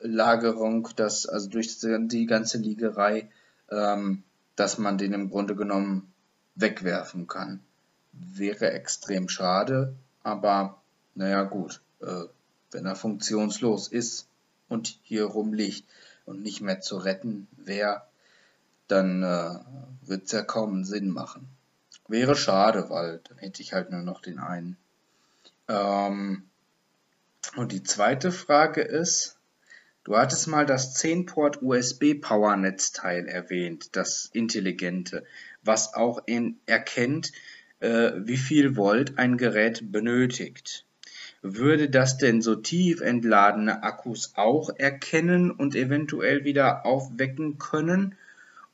[0.00, 3.28] Lagerung, dass, also durch die ganze Liegerei,
[3.70, 4.22] ähm,
[4.56, 6.12] dass man den im Grunde genommen
[6.54, 7.60] wegwerfen kann?
[8.12, 10.82] Wäre extrem schade, aber
[11.14, 12.24] naja gut, äh,
[12.70, 14.26] wenn er funktionslos ist
[14.68, 15.84] und hier rumliegt
[16.24, 18.02] und nicht mehr zu retten wäre,
[18.88, 19.58] dann äh,
[20.06, 21.48] wird es ja kaum Sinn machen.
[22.08, 24.76] Wäre schade, weil dann hätte ich halt nur noch den einen.
[25.68, 26.44] Ähm,
[27.56, 29.36] und die zweite Frage ist,
[30.04, 35.24] du hattest mal das 10-Port USB-Power-Netzteil erwähnt, das intelligente,
[35.62, 37.32] was auch in, erkennt,
[37.80, 40.84] äh, wie viel Volt ein Gerät benötigt.
[41.42, 48.14] Würde das denn so tief entladene Akkus auch erkennen und eventuell wieder aufwecken können?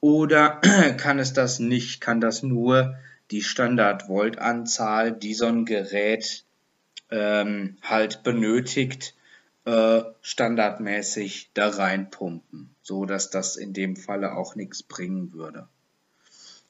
[0.01, 0.61] Oder
[0.99, 2.03] kann es das nicht?
[2.03, 2.97] Kann das nur
[3.31, 6.45] die Standard-Volt-Anzahl, die so ein Gerät
[7.11, 9.14] ähm, halt benötigt,
[9.64, 15.69] äh, standardmäßig da reinpumpen, so dass das in dem Falle auch nichts bringen würde.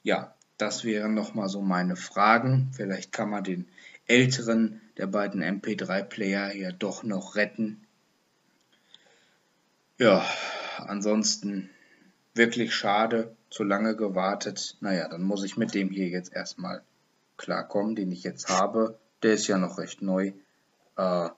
[0.03, 2.71] Ja, das wären nochmal so meine Fragen.
[2.73, 3.67] Vielleicht kann man den
[4.09, 7.85] älteren der beiden MP3-Player ja doch noch retten.
[9.97, 10.25] Ja,
[10.77, 11.69] ansonsten
[12.33, 14.77] wirklich schade, zu lange gewartet.
[14.81, 16.81] Naja, dann muss ich mit dem hier jetzt erstmal
[17.37, 18.99] klarkommen, den ich jetzt habe.
[19.23, 20.33] Der ist ja noch recht neu.
[20.97, 21.29] Äh,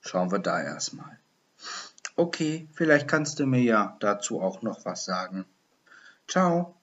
[0.00, 1.18] schauen wir da erstmal.
[2.16, 5.44] Okay, vielleicht kannst du mir ja dazu auch noch was sagen.
[6.26, 6.74] Ciao.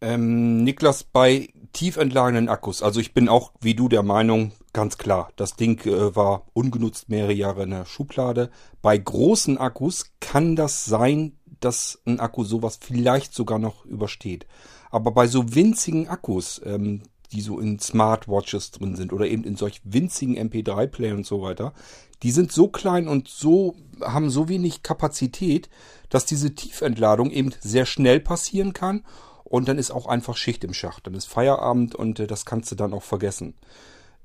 [0.00, 4.96] Ähm, Niklas, bei tief entlagenen Akkus, also ich bin auch wie du der Meinung, ganz
[4.96, 8.50] klar, das Ding äh, war ungenutzt mehrere Jahre in der Schublade.
[8.80, 14.46] Bei großen Akkus kann das sein, dass ein Akku sowas vielleicht sogar noch übersteht.
[14.90, 17.02] Aber bei so winzigen Akkus, ähm,
[17.32, 21.74] die so in Smartwatches drin sind oder eben in solch winzigen MP3-Player und so weiter,
[22.22, 25.68] die sind so klein und so haben so wenig Kapazität,
[26.08, 29.04] dass diese Tiefentladung eben sehr schnell passieren kann
[29.48, 31.06] und dann ist auch einfach Schicht im Schacht.
[31.06, 33.54] Dann ist Feierabend und äh, das kannst du dann auch vergessen.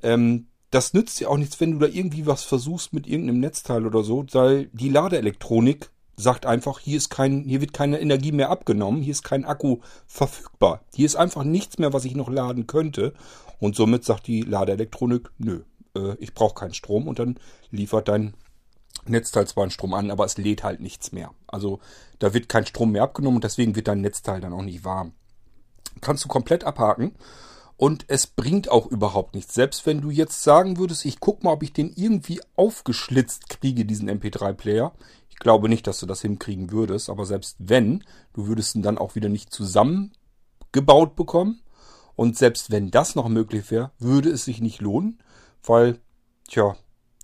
[0.02, 3.86] Ähm, das nützt dir auch nichts, wenn du da irgendwie was versuchst mit irgendeinem Netzteil
[3.86, 8.50] oder so, weil die Ladeelektronik sagt einfach, hier ist kein, hier wird keine Energie mehr
[8.50, 10.82] abgenommen, hier ist kein Akku verfügbar.
[10.94, 13.14] Hier ist einfach nichts mehr, was ich noch laden könnte.
[13.60, 15.62] Und somit sagt die Ladeelektronik, nö,
[15.96, 17.38] äh, ich brauche keinen Strom und dann
[17.70, 18.34] liefert dein
[19.06, 21.32] Netzteil zwar einen Strom an, aber es lädt halt nichts mehr.
[21.48, 21.80] Also
[22.20, 25.14] da wird kein Strom mehr abgenommen und deswegen wird dein Netzteil dann auch nicht warm.
[26.02, 27.16] Kannst du komplett abhaken.
[27.78, 29.56] Und es bringt auch überhaupt nichts.
[29.56, 33.86] Selbst wenn du jetzt sagen würdest, ich guck mal, ob ich den irgendwie aufgeschlitzt kriege,
[33.86, 34.94] diesen MP3-Player
[35.42, 39.16] glaube nicht, dass du das hinkriegen würdest, aber selbst wenn, du würdest ihn dann auch
[39.16, 41.62] wieder nicht zusammengebaut bekommen.
[42.16, 45.20] Und selbst wenn das noch möglich wäre, würde es sich nicht lohnen,
[45.64, 46.00] weil,
[46.48, 46.76] tja,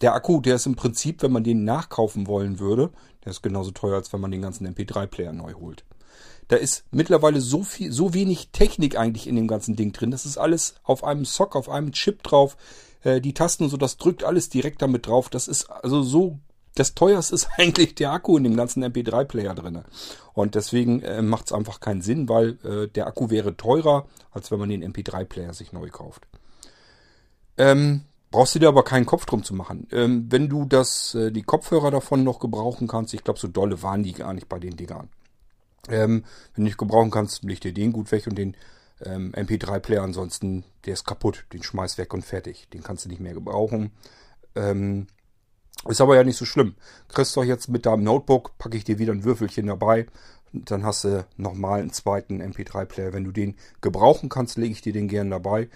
[0.02, 2.91] der Akku, der ist im Prinzip, wenn man den nachkaufen wollen würde,
[3.24, 5.84] der ist genauso teuer, als wenn man den ganzen MP3-Player neu holt.
[6.48, 10.12] Da ist mittlerweile so viel, so wenig Technik eigentlich in dem ganzen Ding drin.
[10.12, 12.56] Das ist alles auf einem Sock, auf einem Chip drauf.
[13.04, 15.30] Äh, die Tasten und so, das drückt alles direkt damit drauf.
[15.30, 16.39] Das ist also so
[16.78, 19.84] das teuerste ist eigentlich der Akku in dem ganzen MP3-Player drin.
[20.34, 24.52] Und deswegen äh, macht es einfach keinen Sinn, weil äh, der Akku wäre teurer, als
[24.52, 26.28] wenn man den MP3-Player sich neu kauft.
[27.58, 29.88] Ähm, brauchst du dir aber keinen Kopf drum zu machen.
[29.91, 33.82] Ähm, wenn du das, äh, die Kopfhörer davon noch gebrauchen kannst, ich glaube, so dolle
[33.84, 35.09] waren die gar nicht bei den Dingern.
[35.89, 36.23] Ähm,
[36.53, 38.55] wenn du nicht gebrauchen kannst, leg dir den gut weg und den
[39.03, 42.67] ähm, MP3-Player ansonsten, der ist kaputt, den schmeiß weg und fertig.
[42.73, 43.91] Den kannst du nicht mehr gebrauchen.
[44.55, 45.07] Ähm,
[45.88, 46.75] ist aber ja nicht so schlimm.
[47.07, 50.07] Kriegst du jetzt mit deinem Notebook, packe ich dir wieder ein Würfelchen dabei.
[50.51, 53.13] Dann hast du nochmal einen zweiten MP3-Player.
[53.13, 55.69] Wenn du den gebrauchen kannst, lege ich dir den gern dabei.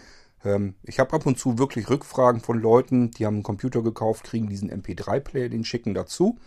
[0.44, 4.24] Ähm, ich habe ab und zu wirklich Rückfragen von Leuten, die haben einen Computer gekauft,
[4.24, 6.38] kriegen diesen MP3-Player, den schicken dazu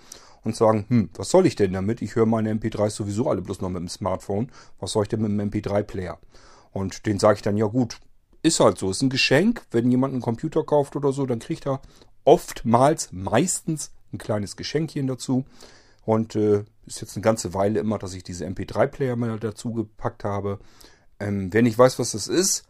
[0.44, 2.02] und sagen, hm, was soll ich denn damit?
[2.02, 4.50] Ich höre meine MP3s sowieso alle bloß noch mit dem Smartphone.
[4.78, 6.18] Was soll ich denn mit dem MP3-Player?
[6.72, 7.98] Und den sage ich dann, ja gut,
[8.42, 9.62] ist halt so, ist ein Geschenk.
[9.70, 11.80] Wenn jemand einen Computer kauft oder so, dann kriegt er
[12.24, 15.44] oftmals, meistens ein kleines Geschenkchen dazu.
[16.04, 20.24] Und äh, ist jetzt eine ganze Weile immer, dass ich diese MP3-Player mal dazu gepackt
[20.24, 20.58] habe.
[21.18, 22.66] Ähm, wer nicht weiß, was das ist,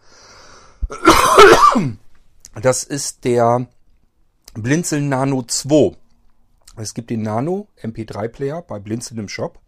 [2.60, 3.66] das ist der
[4.54, 5.96] Blinzel Nano 2.
[6.76, 9.60] Es gibt den Nano MP3-Player bei Blinzel im Shop.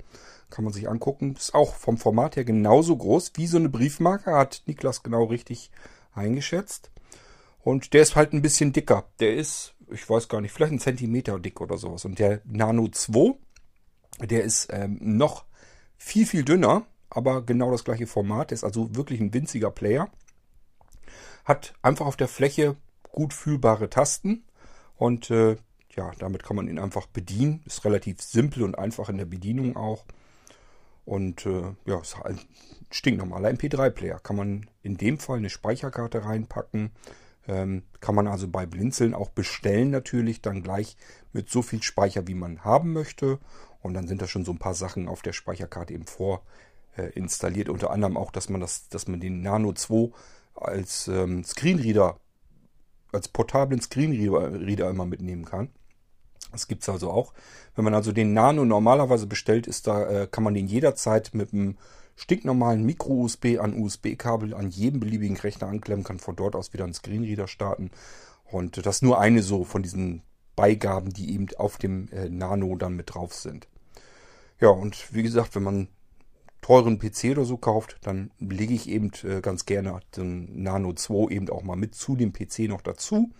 [0.50, 1.34] Kann man sich angucken.
[1.36, 4.32] Ist auch vom Format her genauso groß wie so eine Briefmarke.
[4.32, 5.70] Hat Niklas genau richtig
[6.12, 6.90] eingeschätzt.
[7.60, 9.04] Und der ist halt ein bisschen dicker.
[9.18, 12.04] Der ist ich weiß gar nicht, vielleicht ein Zentimeter dick oder sowas.
[12.04, 13.34] Und der Nano 2,
[14.20, 15.44] Der ist ähm, noch
[15.96, 18.50] viel, viel dünner, aber genau das gleiche Format.
[18.50, 20.08] Der ist also wirklich ein winziger Player.
[21.46, 22.76] Hat einfach auf der Fläche
[23.10, 24.44] gut fühlbare Tasten
[24.96, 25.56] und äh,
[25.96, 27.62] ja, damit kann man ihn einfach bedienen.
[27.64, 30.04] Ist relativ simpel und einfach in der Bedienung auch.
[31.06, 32.38] Und äh, ja, ist ein
[32.90, 34.18] stinknormaler MP3-Player.
[34.18, 36.90] Kann man in dem Fall eine Speicherkarte reinpacken.
[37.48, 40.96] Ähm, kann man also bei Blinzeln auch bestellen natürlich, dann gleich
[41.32, 43.38] mit so viel Speicher, wie man haben möchte.
[43.80, 47.68] Und dann sind da schon so ein paar Sachen auf der Speicherkarte eben vorinstalliert.
[47.68, 50.10] Äh, Unter anderem auch, dass man das, dass man den Nano 2
[50.56, 52.18] als ähm, Screenreader,
[53.12, 55.70] als portablen Screenreader immer mitnehmen kann.
[56.52, 57.32] Das gibt es also auch.
[57.74, 61.52] Wenn man also den Nano normalerweise bestellt, ist da, äh, kann man den jederzeit mit
[61.52, 61.76] einem
[62.16, 66.94] stinknormalen Micro-USB an USB-Kabel an jedem beliebigen Rechner anklemmen, kann von dort aus wieder einen
[66.94, 67.90] Screenreader starten.
[68.44, 70.22] Und das ist nur eine so von diesen
[70.54, 73.68] Beigaben, die eben auf dem äh, Nano dann mit drauf sind.
[74.60, 75.88] Ja, und wie gesagt, wenn man
[76.66, 81.30] teuren PC oder so kauft, dann lege ich eben äh, ganz gerne den Nano 2
[81.32, 83.30] eben auch mal mit zu dem PC noch dazu.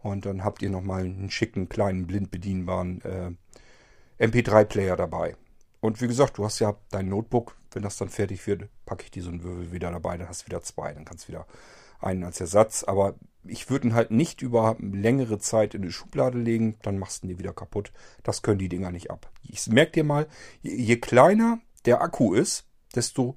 [0.00, 3.30] Und dann habt ihr nochmal einen schicken, kleinen, blind bedienbaren äh,
[4.18, 5.36] MP3-Player dabei.
[5.80, 9.12] Und wie gesagt, du hast ja dein Notebook, wenn das dann fertig wird, packe ich
[9.12, 11.46] diesen Würfel wieder dabei, dann hast du wieder zwei, dann kannst du wieder
[12.00, 12.82] einen als Ersatz.
[12.82, 13.14] Aber
[13.44, 17.28] ich würde ihn halt nicht über längere Zeit in die Schublade legen, dann machst du
[17.28, 17.92] ihn dir wieder kaputt.
[18.24, 19.30] Das können die Dinger nicht ab.
[19.44, 20.26] Ich merke dir mal,
[20.60, 23.36] je, je kleiner der Akku ist, desto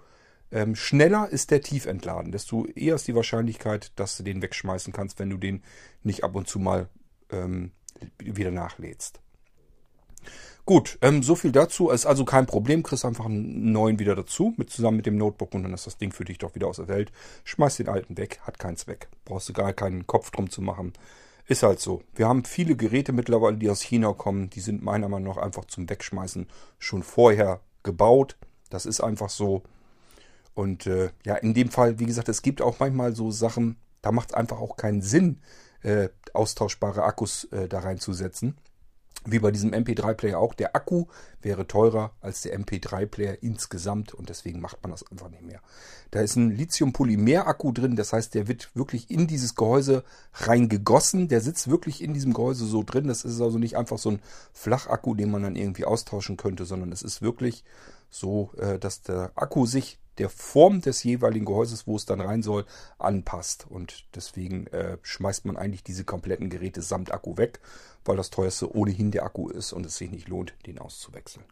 [0.51, 4.93] ähm, schneller ist der tief entladen, desto eher ist die Wahrscheinlichkeit, dass du den wegschmeißen
[4.93, 5.63] kannst, wenn du den
[6.03, 6.89] nicht ab und zu mal
[7.31, 7.71] ähm,
[8.19, 9.19] wieder nachlädst.
[10.65, 11.91] Gut, ähm, so viel dazu.
[11.91, 12.83] Ist also kein Problem.
[12.83, 15.97] Kriegst einfach einen neuen wieder dazu, mit zusammen mit dem Notebook und dann ist das
[15.97, 17.13] Ding für dich doch wieder aus der Welt.
[17.45, 19.07] Schmeiß den alten weg, hat keinen Zweck.
[19.23, 20.91] Brauchst du gar keinen Kopf drum zu machen.
[21.45, 22.03] Ist halt so.
[22.15, 24.49] Wir haben viele Geräte mittlerweile, die aus China kommen.
[24.49, 28.37] Die sind meiner Meinung nach einfach zum Wegschmeißen schon vorher gebaut.
[28.69, 29.63] Das ist einfach so.
[30.53, 34.11] Und äh, ja, in dem Fall, wie gesagt, es gibt auch manchmal so Sachen, da
[34.11, 35.39] macht es einfach auch keinen Sinn,
[35.81, 38.57] äh, austauschbare Akkus äh, da reinzusetzen.
[39.29, 40.53] Wie bei diesem MP3-Player auch.
[40.53, 41.05] Der Akku
[41.41, 45.59] wäre teurer als der MP3-Player insgesamt und deswegen macht man das einfach nicht mehr.
[46.11, 51.27] Da ist ein Lithium-Polymer-Akku drin, das heißt, der wird wirklich in dieses Gehäuse reingegossen.
[51.27, 53.07] Der sitzt wirklich in diesem Gehäuse so drin.
[53.07, 54.21] Das ist also nicht einfach so ein
[54.53, 57.65] Flachakku, den man dann irgendwie austauschen könnte, sondern es ist wirklich
[58.09, 62.43] so, äh, dass der Akku sich der Form des jeweiligen Gehäuses, wo es dann rein
[62.43, 62.65] soll,
[62.97, 63.65] anpasst.
[63.69, 67.59] Und deswegen äh, schmeißt man eigentlich diese kompletten Geräte samt Akku weg,
[68.05, 71.45] weil das teuerste ohnehin der Akku ist und es sich nicht lohnt, den auszuwechseln.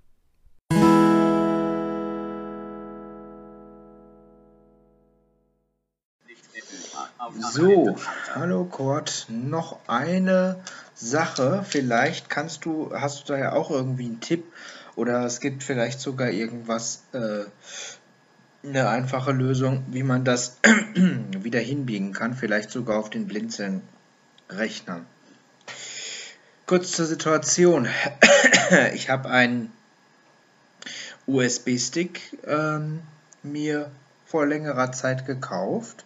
[7.52, 7.96] So,
[8.36, 10.62] hallo Kurt, noch eine
[10.94, 11.66] Sache.
[11.68, 14.46] Vielleicht kannst du, hast du da ja auch irgendwie einen Tipp
[14.96, 17.46] oder es gibt vielleicht sogar irgendwas, äh,
[18.68, 20.58] eine einfache Lösung, wie man das
[20.96, 25.06] wieder hinbiegen kann, vielleicht sogar auf den Blinzeln-Rechnern.
[26.66, 27.88] Kurz zur Situation.
[28.96, 29.72] Ich habe einen
[31.28, 33.02] USB-Stick ähm,
[33.44, 33.92] mir
[34.26, 36.04] vor längerer Zeit gekauft.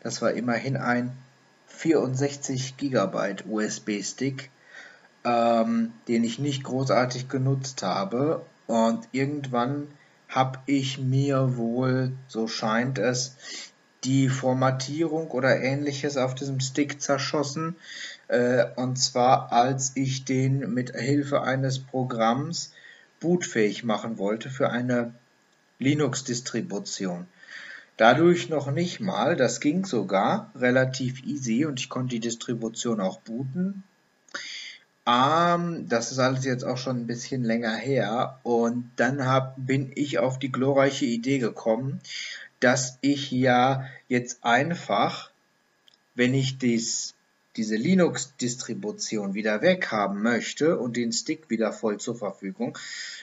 [0.00, 1.16] Das war immerhin ein
[1.68, 4.50] 64 GB USB-Stick,
[5.24, 8.44] ähm, den ich nicht großartig genutzt habe.
[8.66, 9.88] Und irgendwann
[10.28, 13.36] habe ich mir wohl, so scheint es,
[14.04, 17.76] die Formatierung oder ähnliches auf diesem Stick zerschossen.
[18.28, 22.72] Äh, und zwar als ich den mit Hilfe eines Programms
[23.20, 25.14] bootfähig machen wollte für eine
[25.78, 27.26] Linux-Distribution.
[27.96, 33.20] Dadurch noch nicht mal, das ging sogar relativ easy und ich konnte die Distribution auch
[33.20, 33.84] booten.
[35.06, 38.40] Ähm, das ist alles jetzt auch schon ein bisschen länger her.
[38.42, 42.00] Und dann hab, bin ich auf die glorreiche Idee gekommen,
[42.60, 45.30] dass ich ja jetzt einfach,
[46.14, 47.14] wenn ich dies,
[47.56, 52.76] diese Linux-Distribution wieder weghaben möchte und den Stick wieder voll zur Verfügung,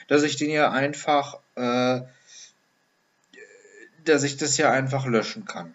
[0.08, 2.00] dass ich den ja einfach, äh,
[4.04, 5.74] dass ich das ja einfach löschen kann.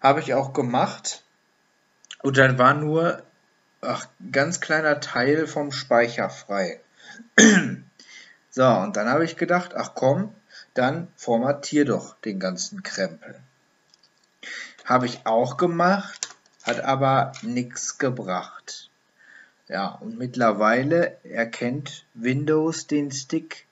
[0.00, 1.22] Habe ich auch gemacht.
[2.22, 3.22] Und dann war nur
[3.82, 6.80] ach, ganz kleiner Teil vom Speicher frei.
[8.50, 10.34] so, und dann habe ich gedacht, ach komm,
[10.74, 13.38] dann formatier doch den ganzen Krempel.
[14.84, 16.28] Habe ich auch gemacht,
[16.62, 18.90] hat aber nichts gebracht.
[19.68, 23.66] Ja, und mittlerweile erkennt Windows den Stick,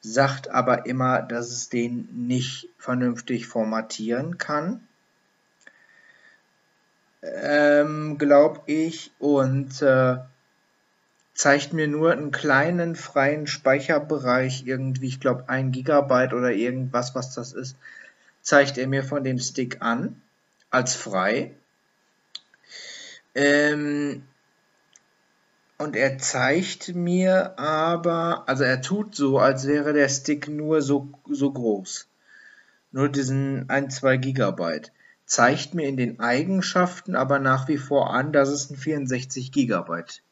[0.00, 4.85] sagt aber immer, dass es den nicht vernünftig formatieren kann
[7.42, 9.12] ähm, glaube ich.
[9.18, 10.16] Und äh,
[11.34, 17.34] zeigt mir nur einen kleinen freien Speicherbereich, irgendwie, ich glaube, ein Gigabyte oder irgendwas, was
[17.34, 17.76] das ist,
[18.40, 20.20] zeigt er mir von dem Stick an,
[20.70, 21.54] als frei.
[23.34, 24.22] Ähm,
[25.78, 31.08] und er zeigt mir aber, also er tut so, als wäre der Stick nur so,
[31.28, 32.06] so groß.
[32.92, 34.90] Nur diesen 1, 2 Gigabyte.
[35.26, 40.22] Zeigt mir in den Eigenschaften aber nach wie vor an, dass es ein 64 Gigabyte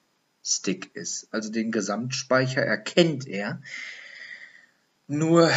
[0.43, 1.27] Stick ist.
[1.33, 3.61] Also den Gesamtspeicher erkennt er.
[5.09, 5.51] Nur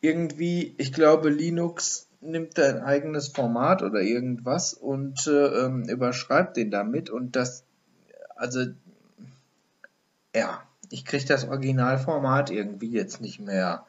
[0.00, 6.70] irgendwie, ich glaube, Linux nimmt ein eigenes Format oder irgendwas und äh, ähm, überschreibt den
[6.70, 7.64] damit und das,
[8.36, 8.66] also
[10.34, 13.86] ja, ich kriege das Originalformat irgendwie jetzt nicht mehr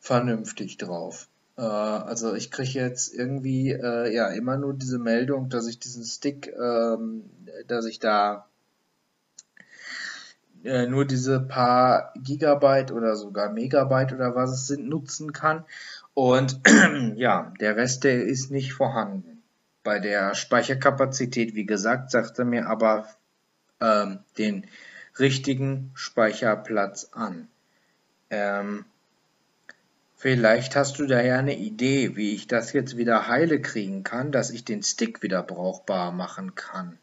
[0.00, 1.28] vernünftig drauf.
[1.56, 6.04] Äh, also ich kriege jetzt irgendwie äh, ja immer nur diese Meldung, dass ich diesen
[6.04, 7.30] Stick, ähm,
[7.66, 8.46] dass ich da
[10.64, 15.64] äh, nur diese paar Gigabyte oder sogar Megabyte oder was es sind nutzen kann.
[16.14, 16.60] Und
[17.16, 19.42] ja, der Rest, der ist nicht vorhanden.
[19.84, 23.06] Bei der Speicherkapazität, wie gesagt, sagte mir aber
[23.80, 24.66] ähm, den
[25.18, 27.48] richtigen Speicherplatz an.
[28.30, 28.84] Ähm,
[30.26, 34.32] vielleicht hast du da ja eine Idee, wie ich das jetzt wieder heile kriegen kann,
[34.32, 36.98] dass ich den Stick wieder brauchbar machen kann.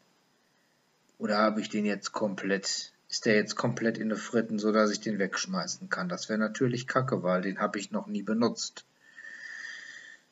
[1.16, 4.90] Oder habe ich den jetzt komplett, ist der jetzt komplett in der Fritten, so dass
[4.90, 6.10] ich den wegschmeißen kann?
[6.10, 8.84] Das wäre natürlich kacke, weil den habe ich noch nie benutzt.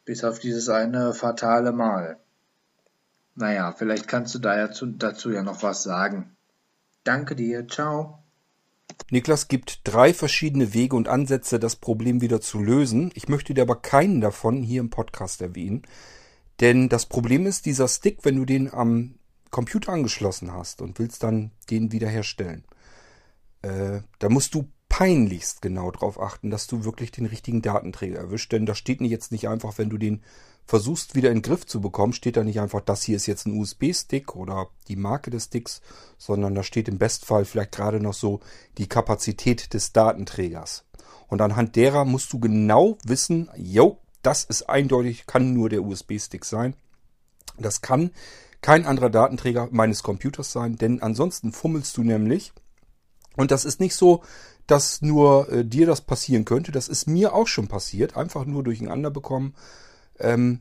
[0.04, 2.18] Bis auf dieses eine fatale Mal.
[3.36, 6.36] Naja, vielleicht kannst du dazu, dazu ja noch was sagen.
[7.04, 8.21] Danke dir, ciao.
[9.10, 13.10] Niklas gibt drei verschiedene Wege und Ansätze, das Problem wieder zu lösen.
[13.14, 15.82] Ich möchte dir aber keinen davon hier im Podcast erwähnen.
[16.60, 19.16] Denn das Problem ist, dieser Stick, wenn du den am
[19.50, 22.64] Computer angeschlossen hast und willst dann den wiederherstellen,
[23.62, 28.52] äh, da musst du peinlichst genau darauf achten, dass du wirklich den richtigen Datenträger erwischt.
[28.52, 30.22] Denn da steht jetzt nicht einfach, wenn du den
[30.66, 33.46] versuchst wieder in den Griff zu bekommen, steht da nicht einfach, das hier ist jetzt
[33.46, 35.80] ein USB-Stick oder die Marke des Sticks,
[36.18, 38.40] sondern da steht im Bestfall vielleicht gerade noch so
[38.78, 40.84] die Kapazität des Datenträgers.
[41.28, 46.44] Und anhand derer musst du genau wissen, jo, das ist eindeutig, kann nur der USB-Stick
[46.44, 46.74] sein.
[47.58, 48.10] Das kann
[48.60, 52.52] kein anderer Datenträger meines Computers sein, denn ansonsten fummelst du nämlich.
[53.36, 54.22] Und das ist nicht so,
[54.66, 56.70] dass nur äh, dir das passieren könnte.
[56.70, 59.54] Das ist mir auch schon passiert, einfach nur durcheinander bekommen.
[60.22, 60.60] Ähm,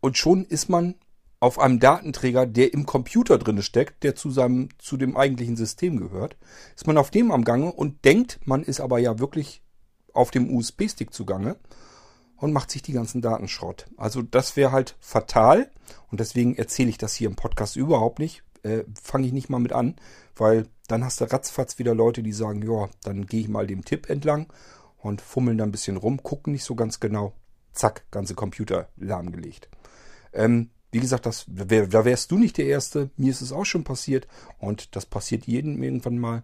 [0.00, 0.94] und schon ist man
[1.40, 5.98] auf einem Datenträger, der im Computer drin steckt, der zu seinem, zu dem eigentlichen System
[5.98, 6.36] gehört,
[6.74, 9.62] ist man auf dem am Gange und denkt, man ist aber ja wirklich
[10.12, 11.56] auf dem USB-Stick zugange
[12.36, 13.86] und macht sich die ganzen Daten Schrott.
[13.96, 15.70] Also das wäre halt fatal
[16.10, 18.42] und deswegen erzähle ich das hier im Podcast überhaupt nicht.
[18.64, 19.94] Äh, Fange ich nicht mal mit an,
[20.34, 23.84] weil dann hast du ratzfatz wieder Leute, die sagen, ja, dann gehe ich mal dem
[23.84, 24.52] Tipp entlang
[24.96, 27.34] und fummeln da ein bisschen rum, gucken nicht so ganz genau
[27.78, 29.68] zack, ganze Computer lahmgelegt.
[30.32, 33.10] Ähm, wie gesagt, das, wär, da wärst du nicht der Erste.
[33.16, 34.26] Mir ist es auch schon passiert
[34.58, 36.42] und das passiert jedem irgendwann mal.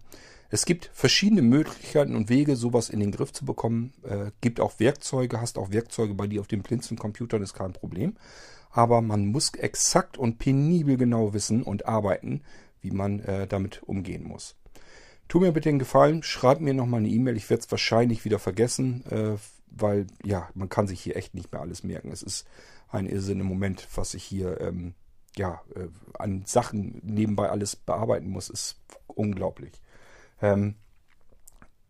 [0.50, 3.92] Es gibt verschiedene Möglichkeiten und Wege, sowas in den Griff zu bekommen.
[4.04, 8.16] Äh, gibt auch Werkzeuge, hast auch Werkzeuge bei dir auf den Blinzeln-Computern, ist kein Problem.
[8.70, 12.42] Aber man muss exakt und penibel genau wissen und arbeiten,
[12.82, 14.56] wie man äh, damit umgehen muss.
[15.26, 17.36] Tu mir bitte den Gefallen, schreib mir nochmal eine E-Mail.
[17.36, 19.04] Ich werde es wahrscheinlich wieder vergessen.
[19.10, 19.36] Äh,
[19.76, 22.12] weil ja, man kann sich hier echt nicht mehr alles merken.
[22.12, 22.46] Es ist
[22.88, 24.94] ein Irrsinn im Moment, was ich hier ähm,
[25.36, 29.82] ja, äh, an Sachen nebenbei alles bearbeiten muss, ist unglaublich.
[30.40, 30.76] Ähm,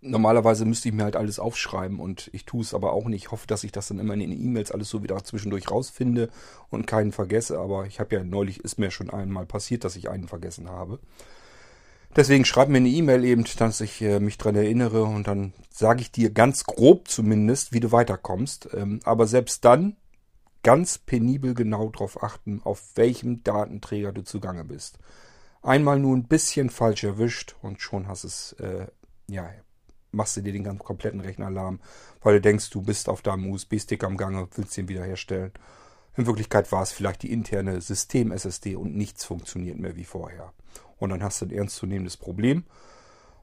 [0.00, 3.24] normalerweise müsste ich mir halt alles aufschreiben und ich tue es aber auch nicht.
[3.24, 6.30] Ich hoffe, dass ich das dann immer in den E-Mails alles so wieder zwischendurch rausfinde
[6.70, 7.58] und keinen vergesse.
[7.58, 11.00] Aber ich habe ja neulich, ist mir schon einmal passiert, dass ich einen vergessen habe.
[12.16, 16.00] Deswegen schreib mir eine E-Mail eben, dass ich äh, mich dran erinnere und dann sage
[16.00, 18.68] ich dir ganz grob zumindest, wie du weiterkommst.
[18.72, 19.96] Ähm, aber selbst dann
[20.62, 24.98] ganz penibel genau darauf achten, auf welchem Datenträger du zugange bist.
[25.62, 28.86] Einmal nur ein bisschen falsch erwischt und schon hast es, äh,
[29.28, 29.50] ja,
[30.12, 31.80] machst du dir den ganzen kompletten Rechner alarm,
[32.22, 35.52] weil du denkst, du bist auf deinem USB-Stick am Gange, willst den wiederherstellen.
[36.16, 40.52] In Wirklichkeit war es vielleicht die interne System-SSD und nichts funktioniert mehr wie vorher.
[40.98, 42.64] Und dann hast du ein ernstzunehmendes Problem.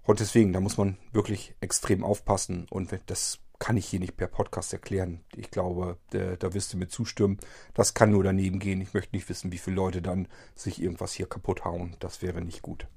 [0.03, 2.65] Und deswegen, da muss man wirklich extrem aufpassen.
[2.69, 5.21] Und das kann ich hier nicht per Podcast erklären.
[5.35, 7.37] Ich glaube, da, wirst du mir zustimmen.
[7.75, 8.81] Das kann nur daneben gehen.
[8.81, 11.95] Ich möchte nicht wissen, wie viele Leute dann sich irgendwas hier kaputt hauen.
[11.99, 12.87] Das wäre nicht gut.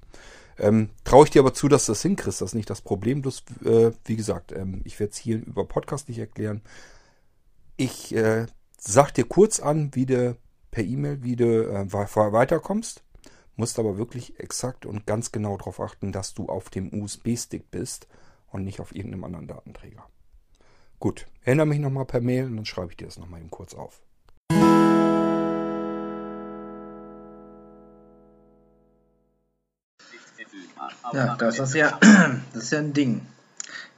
[0.57, 2.41] Ähm, Traue ich dir aber zu, dass du das hinkriegst.
[2.41, 3.21] Das ist nicht das Problem.
[3.21, 6.61] Bloß, äh, wie gesagt, ähm, ich werde es hier über Podcast nicht erklären.
[7.77, 8.47] Ich äh,
[8.87, 10.37] sag dir kurz an, wie du
[10.71, 13.05] per E-Mail, wie du äh, weiterkommst
[13.57, 18.07] Musst aber wirklich exakt und ganz genau darauf achten, dass du auf dem USB-Stick bist
[18.51, 20.05] und nicht auf irgendeinem anderen Datenträger.
[20.99, 23.73] Gut, erinnere mich nochmal per Mail und dann schreibe ich dir das nochmal eben kurz
[23.73, 24.01] auf.
[31.13, 31.97] Ja, das ist ja,
[32.53, 33.21] das ist ja ein Ding.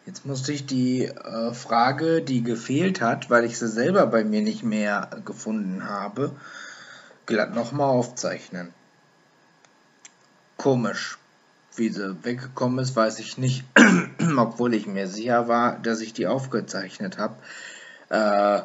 [0.08, 4.42] Jetzt musste ich die äh, Frage, die gefehlt hat, weil ich sie selber bei mir
[4.42, 6.32] nicht mehr gefunden habe,
[7.26, 8.74] glatt nochmal aufzeichnen.
[10.56, 11.18] Komisch.
[11.76, 13.66] Wie sie weggekommen ist, weiß ich nicht,
[14.38, 17.36] obwohl ich mir sicher war, dass ich die aufgezeichnet habe.
[18.08, 18.62] Äh,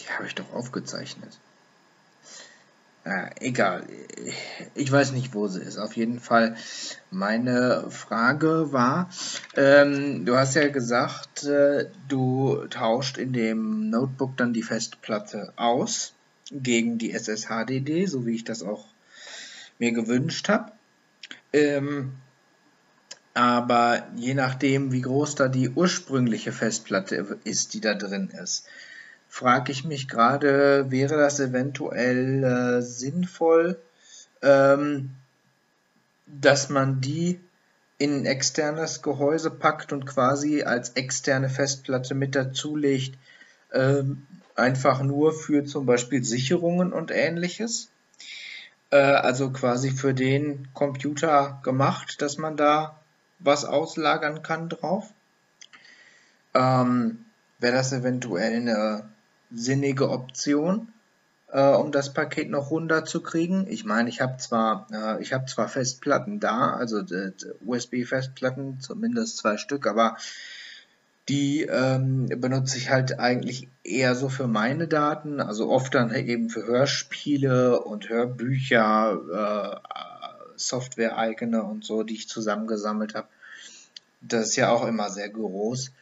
[0.00, 1.38] die habe ich doch aufgezeichnet.
[3.04, 3.84] Äh, egal.
[4.74, 5.78] Ich weiß nicht, wo sie ist.
[5.78, 6.56] Auf jeden Fall,
[7.10, 9.10] meine Frage war,
[9.56, 16.14] ähm, du hast ja gesagt, äh, du tauscht in dem Notebook dann die Festplatte aus
[16.52, 18.84] gegen die SSHDD, so wie ich das auch
[19.78, 20.70] mir gewünscht habe.
[21.52, 22.12] Ähm,
[23.34, 28.66] aber je nachdem, wie groß da die ursprüngliche Festplatte ist, die da drin ist,
[29.32, 33.80] frage ich mich gerade, wäre das eventuell äh, sinnvoll,
[34.42, 35.12] ähm,
[36.26, 37.40] dass man die
[37.96, 43.16] in ein externes Gehäuse packt und quasi als externe Festplatte mit dazulegt,
[43.72, 47.88] ähm, einfach nur für zum Beispiel Sicherungen und ähnliches.
[48.90, 53.00] Äh, also quasi für den Computer gemacht, dass man da
[53.38, 55.10] was auslagern kann drauf.
[56.52, 57.24] Ähm,
[57.58, 59.11] Wäre das eventuell eine
[59.54, 60.88] sinnige Option,
[61.48, 63.66] äh, um das Paket noch runterzukriegen.
[63.68, 67.02] Ich meine, ich habe zwar, äh, ich habe zwar Festplatten da, also
[67.64, 70.16] USB-Festplatten, zumindest zwei Stück, aber
[71.28, 76.50] die ähm, benutze ich halt eigentlich eher so für meine Daten, also oft dann eben
[76.50, 83.28] für Hörspiele und Hörbücher, äh, Software eigene und so, die ich zusammengesammelt habe.
[84.20, 85.92] Das ist ja auch immer sehr groß.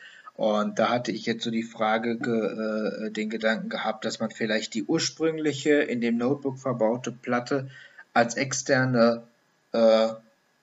[0.40, 4.72] Und da hatte ich jetzt so die Frage, äh, den Gedanken gehabt, dass man vielleicht
[4.72, 7.68] die ursprüngliche in dem Notebook verbaute Platte
[8.14, 9.24] als externe
[9.72, 10.08] äh,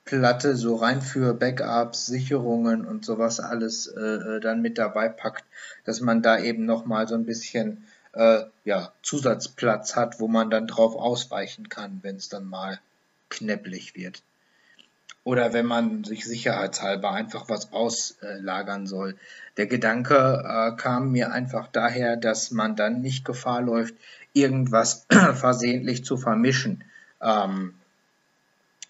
[0.04, 5.46] Platte so rein für Backups, Sicherungen und sowas alles äh, äh dann mit dabei packt,
[5.86, 10.66] dass man da eben nochmal so ein bisschen äh, ja, Zusatzplatz hat, wo man dann
[10.66, 12.80] drauf ausweichen kann, wenn es dann mal
[13.30, 14.24] knäpplich wird.
[15.28, 19.18] Oder wenn man sich sicherheitshalber einfach was auslagern soll.
[19.58, 23.94] Der Gedanke äh, kam mir einfach daher, dass man dann nicht Gefahr läuft,
[24.32, 26.86] irgendwas versehentlich zu vermischen
[27.22, 27.74] ähm,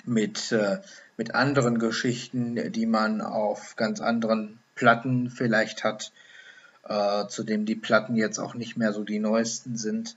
[0.05, 0.77] mit, äh,
[1.17, 6.11] mit anderen Geschichten, die man auf ganz anderen Platten vielleicht hat,
[6.87, 10.15] äh, zudem die Platten jetzt auch nicht mehr so die neuesten sind.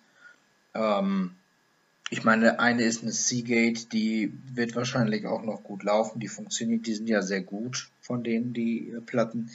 [0.74, 1.34] Ähm,
[2.12, 6.18] ich meine, eine ist eine Seagate, die wird wahrscheinlich auch noch gut laufen.
[6.18, 9.50] Die funktioniert, die sind ja sehr gut von denen, die äh, Platten.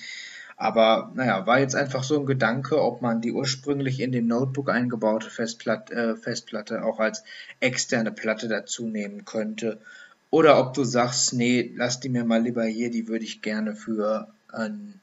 [0.56, 4.70] Aber naja, war jetzt einfach so ein Gedanke, ob man die ursprünglich in dem Notebook
[4.70, 7.26] eingebaute Festplatte, äh, Festplatte auch als
[7.60, 9.82] externe Platte dazu nehmen könnte.
[10.30, 13.76] Oder ob du sagst, nee, lass die mir mal lieber hier, die würde ich gerne
[13.76, 15.02] für ein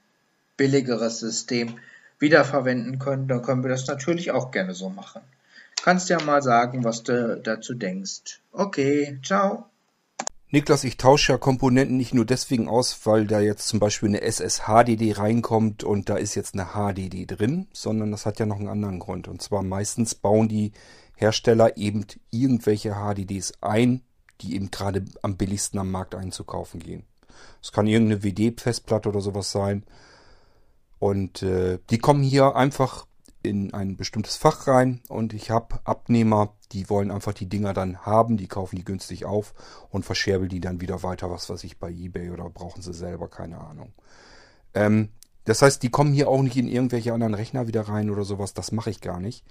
[0.57, 1.78] billigeres System
[2.18, 3.28] wiederverwenden können.
[3.28, 5.20] Dann können wir das natürlich auch gerne so machen.
[5.83, 8.41] Kannst ja mal sagen, was du dazu denkst.
[8.53, 9.64] Okay, ciao.
[10.49, 14.20] Niklas, ich tausche ja Komponenten nicht nur deswegen aus, weil da jetzt zum Beispiel eine
[14.20, 18.69] SSHDD reinkommt und da ist jetzt eine HDD drin, sondern das hat ja noch einen
[18.69, 19.27] anderen Grund.
[19.27, 20.70] Und zwar meistens bauen die
[21.16, 24.02] Hersteller eben irgendwelche HDDs ein,
[24.40, 27.06] die eben gerade am billigsten am Markt einzukaufen gehen.
[27.61, 29.85] Es kann irgendeine WD-Festplatte oder sowas sein.
[31.01, 33.06] Und äh, die kommen hier einfach
[33.43, 37.98] in ein bestimmtes Fach rein und ich habe Abnehmer, die wollen einfach die Dinger dann
[37.98, 39.55] haben, die kaufen die günstig auf
[39.90, 43.28] und verscherbeln die dann wieder weiter, was weiß ich, bei Ebay oder brauchen sie selber,
[43.28, 43.93] keine Ahnung.
[44.74, 45.10] Ähm,
[45.44, 48.55] das heißt, die kommen hier auch nicht in irgendwelche anderen Rechner wieder rein oder sowas,
[48.55, 49.44] das mache ich gar nicht.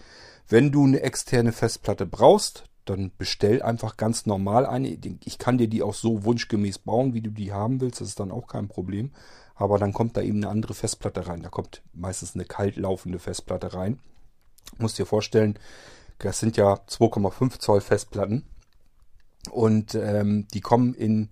[0.48, 4.98] Wenn du eine externe Festplatte brauchst, dann bestell einfach ganz normal eine.
[5.24, 8.20] Ich kann dir die auch so wunschgemäß bauen, wie du die haben willst, das ist
[8.20, 9.12] dann auch kein Problem
[9.62, 11.44] aber dann kommt da eben eine andere Festplatte rein.
[11.44, 14.00] Da kommt meistens eine kalt laufende Festplatte rein.
[14.80, 15.60] Musst dir vorstellen,
[16.18, 18.44] das sind ja 2,5 Zoll Festplatten
[19.52, 21.30] und ähm, die kommen in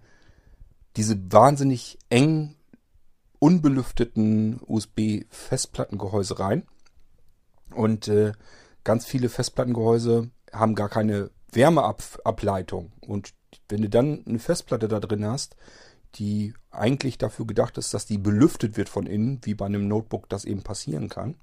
[0.96, 2.56] diese wahnsinnig eng
[3.40, 6.68] unbelüfteten USB-Festplattengehäuse rein
[7.74, 8.34] und äh,
[8.84, 13.34] ganz viele Festplattengehäuse haben gar keine Wärmeableitung und
[13.70, 15.56] wenn du dann eine Festplatte da drin hast,
[16.16, 20.30] die eigentlich dafür gedacht ist, dass die belüftet wird von innen, wie bei einem Notebook
[20.30, 21.36] das eben passieren kann,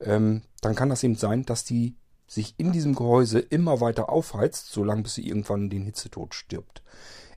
[0.00, 1.96] ähm, dann kann das eben sein, dass die
[2.26, 6.82] sich in diesem Gehäuse immer weiter aufheizt, solange bis sie irgendwann den Hitzetod stirbt.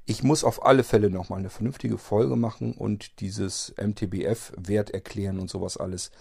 [0.06, 5.49] Ich muss auf alle Fälle nochmal eine vernünftige Folge machen und dieses MTBF-Wert erklären und
[5.49, 6.11] sowas alles,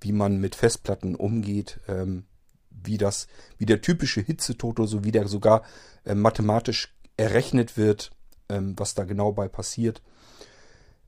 [0.00, 2.24] wie man mit Festplatten umgeht, ähm,
[2.70, 3.26] wie das,
[3.58, 5.62] wie der typische Hitzetod oder so, wie der sogar
[6.04, 8.12] äh, mathematisch errechnet wird,
[8.50, 10.02] ähm, was da genau bei passiert.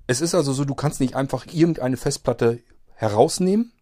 [0.06, 2.60] Es ist also so, du kannst nicht einfach irgendeine Festplatte
[2.94, 3.72] herausnehmen,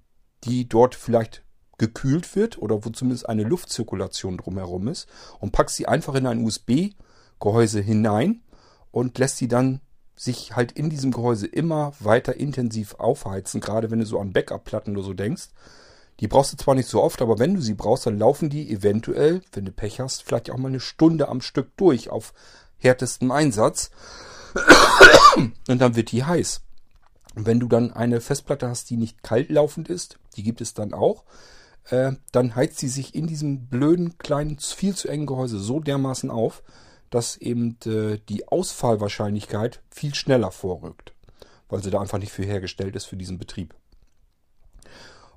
[0.45, 1.45] die dort vielleicht
[1.79, 5.09] gekühlt wird oder wo zumindest eine Luftzirkulation drumherum ist
[5.39, 8.43] und packst sie einfach in ein USB-Gehäuse hinein
[8.91, 9.81] und lässt sie dann
[10.15, 14.95] sich halt in diesem Gehäuse immer weiter intensiv aufheizen, gerade wenn du so an Backup-Platten
[14.95, 15.49] oder so denkst.
[16.21, 18.71] Die brauchst du zwar nicht so oft, aber wenn du sie brauchst, dann laufen die
[18.71, 22.35] eventuell, wenn du Pech hast, vielleicht auch mal eine Stunde am Stück durch auf
[22.81, 23.91] härtestem Einsatz.
[25.69, 26.63] Und dann wird die heiß.
[27.37, 30.75] Und wenn du dann eine Festplatte hast, die nicht kalt laufend ist, die gibt es
[30.75, 31.25] dann auch,
[31.91, 36.31] äh, dann heizt sie sich in diesem blöden, kleinen, viel zu engen Gehäuse so dermaßen
[36.31, 36.63] auf,
[37.09, 41.13] dass eben äh, die Ausfallwahrscheinlichkeit viel schneller vorrückt,
[41.69, 43.75] weil sie da einfach nicht für hergestellt ist für diesen Betrieb.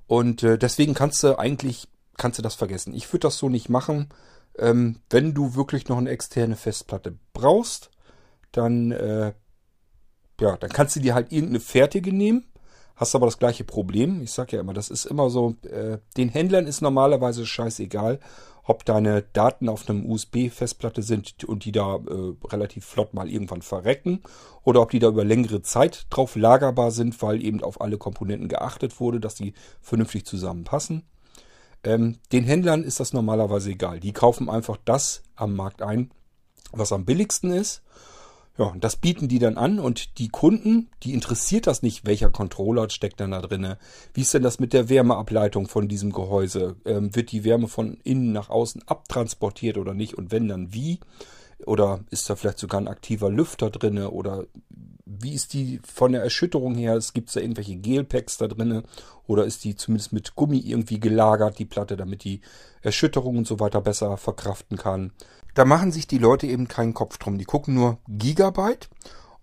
[0.07, 1.87] Und äh, deswegen kannst du eigentlich
[2.17, 2.93] kannst du das vergessen.
[2.93, 4.09] Ich würde das so nicht machen.
[4.57, 7.89] Ähm, wenn du wirklich noch eine externe Festplatte brauchst,
[8.51, 9.33] dann äh,
[10.39, 12.45] ja, dann kannst du dir halt irgendeine fertige nehmen
[12.95, 14.21] hast aber das gleiche Problem.
[14.21, 18.19] Ich sage ja immer, das ist immer so, äh, den Händlern ist normalerweise scheißegal,
[18.65, 23.61] ob deine Daten auf einem USB-Festplatte sind und die da äh, relativ flott mal irgendwann
[23.61, 24.21] verrecken
[24.63, 28.47] oder ob die da über längere Zeit drauf lagerbar sind, weil eben auf alle Komponenten
[28.47, 31.03] geachtet wurde, dass die vernünftig zusammenpassen.
[31.83, 33.99] Ähm, den Händlern ist das normalerweise egal.
[33.99, 36.11] Die kaufen einfach das am Markt ein,
[36.71, 37.83] was am billigsten ist
[38.57, 42.87] ja, das bieten die dann an und die Kunden, die interessiert das nicht, welcher Controller
[42.89, 43.79] steckt dann da drinne.
[44.13, 46.75] Wie ist denn das mit der Wärmeableitung von diesem Gehäuse?
[46.85, 50.13] Ähm, wird die Wärme von innen nach außen abtransportiert oder nicht?
[50.13, 50.99] Und wenn dann wie?
[51.65, 54.11] Oder ist da vielleicht sogar ein aktiver Lüfter drinne?
[54.11, 54.45] Oder
[55.05, 56.95] wie ist die von der Erschütterung her?
[56.95, 58.83] Es gibt da irgendwelche Gelpacks da drinne?
[59.27, 62.41] Oder ist die zumindest mit Gummi irgendwie gelagert, die Platte, damit die
[62.81, 65.11] Erschütterung und so weiter besser verkraften kann?
[65.53, 67.37] da machen sich die Leute eben keinen Kopf drum.
[67.37, 68.89] Die gucken nur Gigabyte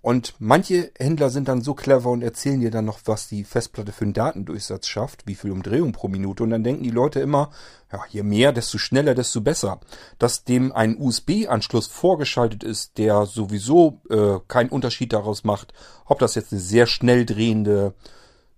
[0.02, 3.92] und manche Händler sind dann so clever und erzählen dir dann noch, was die Festplatte
[3.92, 6.42] für einen Datendurchsatz schafft, wie viel Umdrehung pro Minute.
[6.42, 7.50] Und dann denken die Leute immer,
[7.92, 9.80] ja, je mehr, desto schneller, desto besser.
[10.18, 15.74] Dass dem ein USB-Anschluss vorgeschaltet ist, der sowieso äh, keinen Unterschied daraus macht,
[16.06, 17.92] ob das jetzt eine sehr schnell drehende,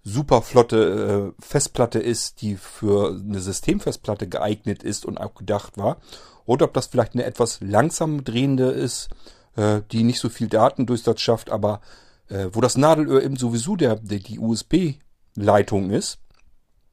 [0.05, 5.97] super flotte äh, Festplatte ist, die für eine Systemfestplatte geeignet ist und auch gedacht war,
[6.44, 9.09] oder ob das vielleicht eine etwas langsam drehende ist,
[9.56, 11.80] äh, die nicht so viel Datendurchsatz schafft, aber
[12.28, 16.18] äh, wo das Nadelöhr eben sowieso der, der die USB-Leitung ist,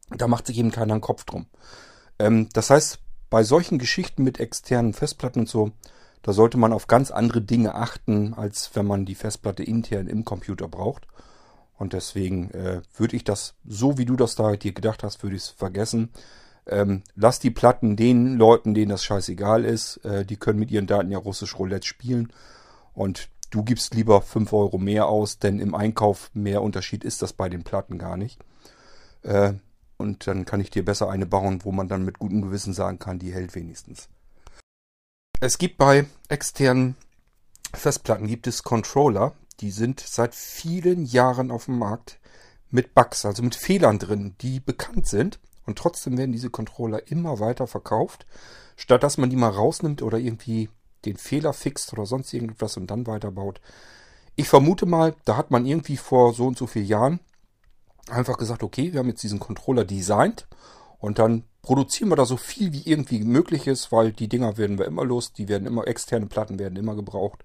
[0.10, 1.45] da macht sich eben keiner einen Kopf drum.
[2.18, 2.99] Ähm, das heißt,
[3.30, 5.72] bei solchen Geschichten mit externen Festplatten und so,
[6.22, 10.26] da sollte man auf ganz andere Dinge achten, als wenn man die Festplatte intern im
[10.26, 11.07] Computer braucht.
[11.77, 15.38] Und deswegen äh, würde ich das, so wie du das da dir gedacht hast, würde
[15.38, 16.10] ich es vergessen.
[16.70, 19.98] Ähm, lass die Platten den Leuten, denen das scheißegal ist.
[20.06, 22.32] Äh, die können mit ihren Daten ja russisch Roulette spielen.
[22.94, 27.34] Und du gibst lieber 5 Euro mehr aus, denn im Einkauf mehr Unterschied ist das
[27.34, 28.40] bei den Platten gar nicht.
[29.24, 29.54] Äh,
[29.98, 33.00] und dann kann ich dir besser eine bauen, wo man dann mit gutem Gewissen sagen
[33.00, 34.08] kann, die hält wenigstens.
[35.41, 36.96] Es gibt bei externen
[37.74, 42.20] Festplatten gibt es Controller, die sind seit vielen Jahren auf dem Markt
[42.72, 45.40] mit Bugs, also mit Fehlern drin, die bekannt sind.
[45.70, 48.26] Und trotzdem werden diese Controller immer weiter verkauft,
[48.76, 50.68] statt dass man die mal rausnimmt oder irgendwie
[51.06, 53.62] den Fehler fixt oder sonst irgendwas und dann weiterbaut.
[54.36, 57.20] Ich vermute mal, da hat man irgendwie vor so und so vielen Jahren
[58.10, 60.48] einfach gesagt, okay, wir haben jetzt diesen Controller designt
[60.98, 64.80] und dann produzieren wir da so viel wie irgendwie möglich ist, weil die Dinger werden
[64.80, 67.44] wir immer los, die werden immer, externe Platten werden immer gebraucht.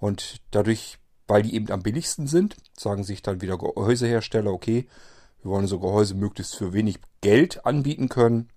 [0.00, 0.98] Und dadurch,
[1.28, 4.88] weil die eben am billigsten sind, sagen sich dann wieder Gehäusehersteller, okay,
[5.44, 8.50] wir wollen so Gehäuse möglichst für wenig Geld anbieten können.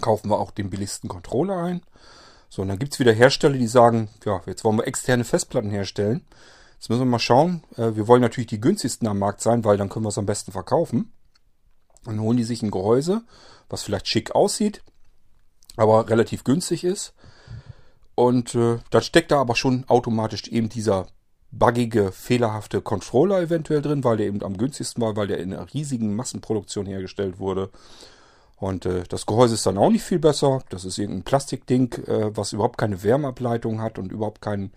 [0.00, 1.80] Kaufen wir auch den billigsten Controller ein.
[2.50, 6.26] So, und dann gibt's wieder Hersteller, die sagen, ja, jetzt wollen wir externe Festplatten herstellen.
[6.74, 7.62] Jetzt müssen wir mal schauen.
[7.76, 10.26] Äh, wir wollen natürlich die günstigsten am Markt sein, weil dann können wir es am
[10.26, 11.12] besten verkaufen.
[12.04, 13.22] Dann holen die sich ein Gehäuse,
[13.68, 14.82] was vielleicht schick aussieht,
[15.76, 17.14] aber relativ günstig ist.
[18.16, 21.06] Und äh, dann steckt da aber schon automatisch eben dieser
[21.58, 25.72] buggige, fehlerhafte Controller eventuell drin, weil der eben am günstigsten war, weil der in einer
[25.72, 27.70] riesigen Massenproduktion hergestellt wurde.
[28.56, 30.62] Und äh, das Gehäuse ist dann auch nicht viel besser.
[30.70, 34.72] Das ist irgendein Plastikding, äh, was überhaupt keine Wärmeableitung hat und überhaupt kein,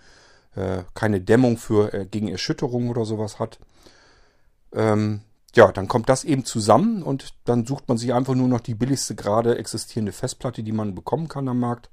[0.55, 3.59] äh, keine Dämmung für äh, gegen Erschütterung oder sowas hat.
[4.73, 5.21] Ähm,
[5.55, 8.75] ja, dann kommt das eben zusammen und dann sucht man sich einfach nur noch die
[8.75, 11.89] billigste gerade existierende Festplatte, die man bekommen kann am Markt.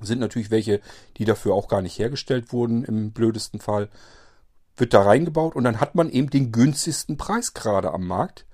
[0.00, 0.80] Sind natürlich welche,
[1.16, 3.88] die dafür auch gar nicht hergestellt wurden im blödesten Fall.
[4.76, 8.46] Wird da reingebaut und dann hat man eben den günstigsten Preis gerade am Markt.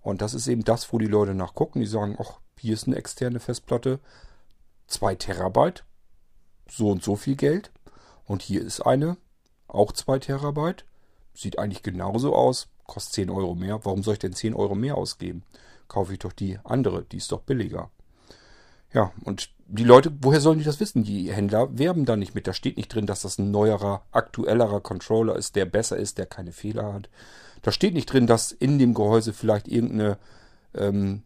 [0.00, 1.80] Und das ist eben das, wo die Leute nachgucken.
[1.80, 3.98] Die sagen, ach, hier ist eine externe Festplatte,
[4.86, 5.84] 2 Terabyte,
[6.70, 7.72] so und so viel Geld.
[8.24, 9.16] Und hier ist eine,
[9.66, 10.84] auch 2 Terabyte,
[11.34, 13.84] sieht eigentlich genauso aus, kostet 10 Euro mehr.
[13.84, 15.42] Warum soll ich denn 10 Euro mehr ausgeben?
[15.88, 17.90] Kaufe ich doch die andere, die ist doch billiger.
[18.92, 21.04] Ja, und die Leute, woher sollen die das wissen?
[21.04, 22.46] Die Händler werben da nicht mit.
[22.46, 26.26] Da steht nicht drin, dass das ein neuerer, aktuellerer Controller ist, der besser ist, der
[26.26, 27.08] keine Fehler hat.
[27.62, 30.18] Da steht nicht drin, dass in dem Gehäuse vielleicht irgendeine
[30.74, 31.22] ähm,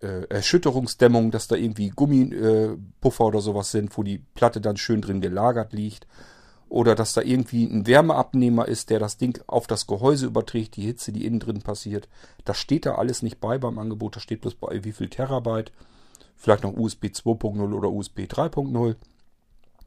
[0.00, 5.02] äh, Erschütterungsdämmung, dass da irgendwie Gummipuffer äh, oder sowas sind, wo die Platte dann schön
[5.02, 6.06] drin gelagert liegt.
[6.70, 10.82] Oder dass da irgendwie ein Wärmeabnehmer ist, der das Ding auf das Gehäuse überträgt, die
[10.82, 12.08] Hitze, die innen drin passiert.
[12.44, 14.16] Das steht da alles nicht bei beim Angebot.
[14.16, 15.72] Da steht bloß bei wie viel Terabyte.
[16.38, 18.94] Vielleicht noch USB 2.0 oder USB 3.0.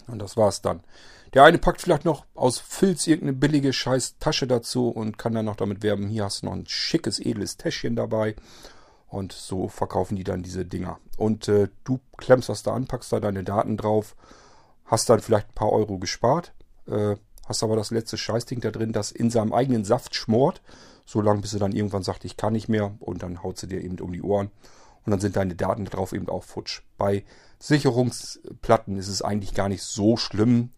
[0.08, 0.82] Und das war's dann.
[1.34, 5.46] Der eine packt vielleicht noch aus Filz irgendeine billige scheiß Tasche dazu und kann dann
[5.46, 8.36] noch damit werben, hier hast du noch ein schickes, edles Täschchen dabei.
[9.08, 11.00] Und so verkaufen die dann diese Dinger.
[11.18, 14.16] Und äh, du klemmst das da an, packst da deine Daten drauf,
[14.86, 16.54] hast dann vielleicht ein paar Euro gespart,
[16.88, 17.16] äh,
[17.46, 20.62] hast aber das letzte Scheißding da drin, das in seinem eigenen Saft schmort,
[21.06, 23.68] so lange bis er dann irgendwann sagt, ich kann nicht mehr und dann haut sie
[23.68, 24.50] dir eben um die Ohren
[25.06, 26.82] und dann sind deine Daten drauf eben auch futsch.
[26.98, 27.24] Bei
[27.60, 30.72] Sicherungsplatten ist es eigentlich gar nicht so schlimm,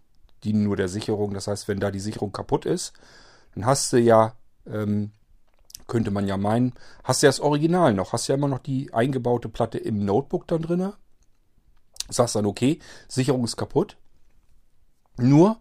[0.43, 1.33] dienen nur der Sicherung.
[1.33, 2.93] Das heißt, wenn da die Sicherung kaputt ist,
[3.55, 4.35] dann hast du ja,
[4.65, 5.11] ähm,
[5.87, 6.73] könnte man ja meinen,
[7.03, 10.47] hast du ja das Original noch, hast ja immer noch die eingebaute Platte im Notebook
[10.47, 10.93] dann drinne.
[12.09, 13.97] Sagst dann, okay, Sicherung ist kaputt.
[15.17, 15.59] Nur,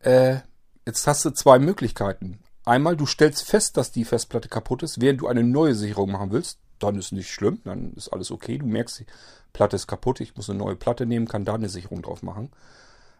[0.00, 0.38] äh,
[0.86, 2.38] jetzt hast du zwei Möglichkeiten.
[2.64, 6.30] Einmal, du stellst fest, dass die Festplatte kaputt ist, während du eine neue Sicherung machen
[6.30, 6.61] willst.
[6.82, 8.58] Dann ist nicht schlimm, dann ist alles okay.
[8.58, 9.06] Du merkst, die
[9.52, 12.50] Platte ist kaputt, ich muss eine neue Platte nehmen, kann da eine Sicherung drauf machen.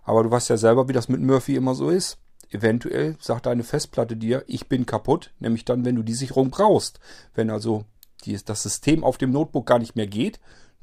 [0.03, 2.19] Aber du weißt ja selber, wie das mit Murphy immer so ist.
[2.51, 6.99] Eventuell sagt deine Festplatte dir, ich bin kaputt, nämlich dann, wenn du die Sicherung brauchst.
[7.35, 7.85] Wenn also
[8.25, 10.41] die, das System auf dem Notebook gar nicht mehr geht,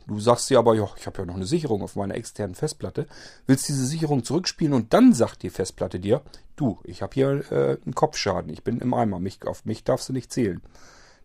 [0.07, 3.07] du sagst dir aber, ja, ich habe ja noch eine Sicherung auf meiner externen Festplatte,
[3.45, 6.22] willst diese Sicherung zurückspielen und dann sagt die Festplatte dir,
[6.56, 10.10] du, ich habe hier äh, einen Kopfschaden, ich bin im Eimer, mich, auf mich darfst
[10.10, 10.61] du nicht zählen.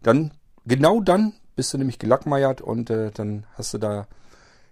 [0.02, 0.32] Dann,
[0.66, 4.06] genau dann bist du nämlich gelackmeiert und äh, dann hast du da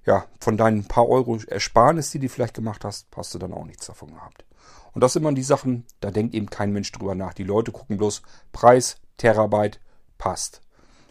[0.04, 3.64] ja, von deinen paar Euro Ersparnis, die du vielleicht gemacht hast, hast du dann auch
[3.64, 4.44] nichts davon gehabt.
[4.92, 7.34] Und das sind immer die Sachen, da denkt eben kein Mensch drüber nach.
[7.34, 8.22] Die Leute gucken bloß
[8.52, 9.80] Preis, Terabyte,
[10.18, 10.60] passt.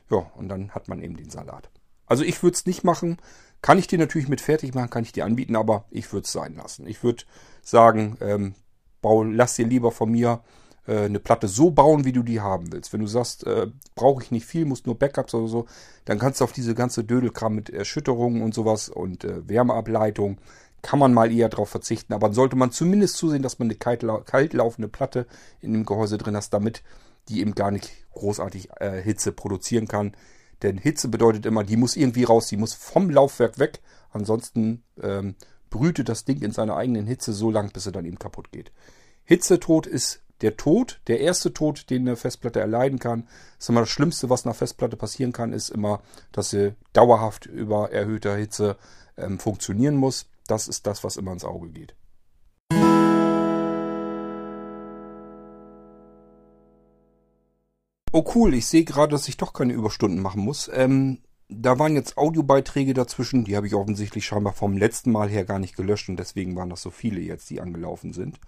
[0.10, 1.70] Ja, und dann hat man eben den Salat.
[2.06, 3.18] Also ich würde es nicht machen.
[3.62, 6.32] Kann ich dir natürlich mit fertig machen, kann ich dir anbieten, aber ich würde es
[6.32, 6.88] sein lassen.
[6.88, 7.24] Ich würde
[7.62, 8.56] sagen, ähm,
[9.02, 10.42] bau, lass dir lieber von mir
[10.88, 12.94] äh, eine Platte so bauen, wie du die haben willst.
[12.94, 15.66] Wenn du sagst, äh, brauche ich nicht viel, muss nur Backups oder so,
[16.06, 20.40] dann kannst du auf diese ganze Dödelkram mit Erschütterungen und sowas und äh, Wärmeableitung,
[20.82, 22.14] kann man mal eher darauf verzichten.
[22.14, 25.28] Aber dann sollte man zumindest zusehen, dass man eine kalt, kalt laufende Platte
[25.60, 26.84] in dem Gehäuse drin hast, damit
[27.30, 30.14] die eben gar nicht großartig äh, Hitze produzieren kann.
[30.64, 33.80] Denn Hitze bedeutet immer, die muss irgendwie raus, die muss vom Laufwerk weg.
[34.12, 35.36] Ansonsten ähm,
[35.70, 38.72] brütet das Ding in seiner eigenen Hitze so lang, bis er dann eben kaputt geht.
[39.24, 43.28] Hitzetod ist der Tod, der erste Tod, den eine Festplatte erleiden kann,
[43.60, 46.02] ist immer das Schlimmste, was einer Festplatte passieren kann, ist immer,
[46.32, 48.78] dass sie dauerhaft über erhöhter Hitze
[49.18, 50.28] ähm, funktionieren muss.
[50.48, 51.96] Das ist das, was immer ins Auge geht.
[58.14, 60.70] Oh cool, ich sehe gerade, dass ich doch keine Überstunden machen muss.
[60.74, 65.46] Ähm, da waren jetzt Audiobeiträge dazwischen, die habe ich offensichtlich scheinbar vom letzten Mal her
[65.46, 68.40] gar nicht gelöscht und deswegen waren das so viele jetzt, die angelaufen sind.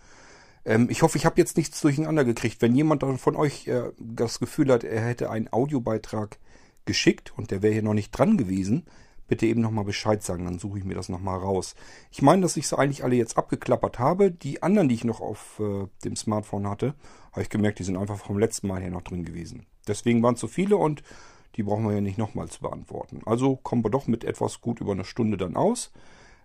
[0.65, 2.61] Ähm, ich hoffe, ich habe jetzt nichts durcheinander gekriegt.
[2.61, 6.39] Wenn jemand von euch äh, das Gefühl hat, er hätte einen Audiobeitrag
[6.85, 8.85] geschickt und der wäre hier noch nicht dran gewesen,
[9.27, 11.75] bitte eben nochmal Bescheid sagen, dann suche ich mir das nochmal raus.
[12.11, 14.31] Ich meine, dass ich sie eigentlich alle jetzt abgeklappert habe.
[14.31, 16.93] Die anderen, die ich noch auf äh, dem Smartphone hatte,
[17.31, 19.65] habe ich gemerkt, die sind einfach vom letzten Mal her noch drin gewesen.
[19.87, 21.03] Deswegen waren es so viele und
[21.55, 23.21] die brauchen wir ja nicht nochmal zu beantworten.
[23.25, 25.91] Also kommen wir doch mit etwas gut über eine Stunde dann aus.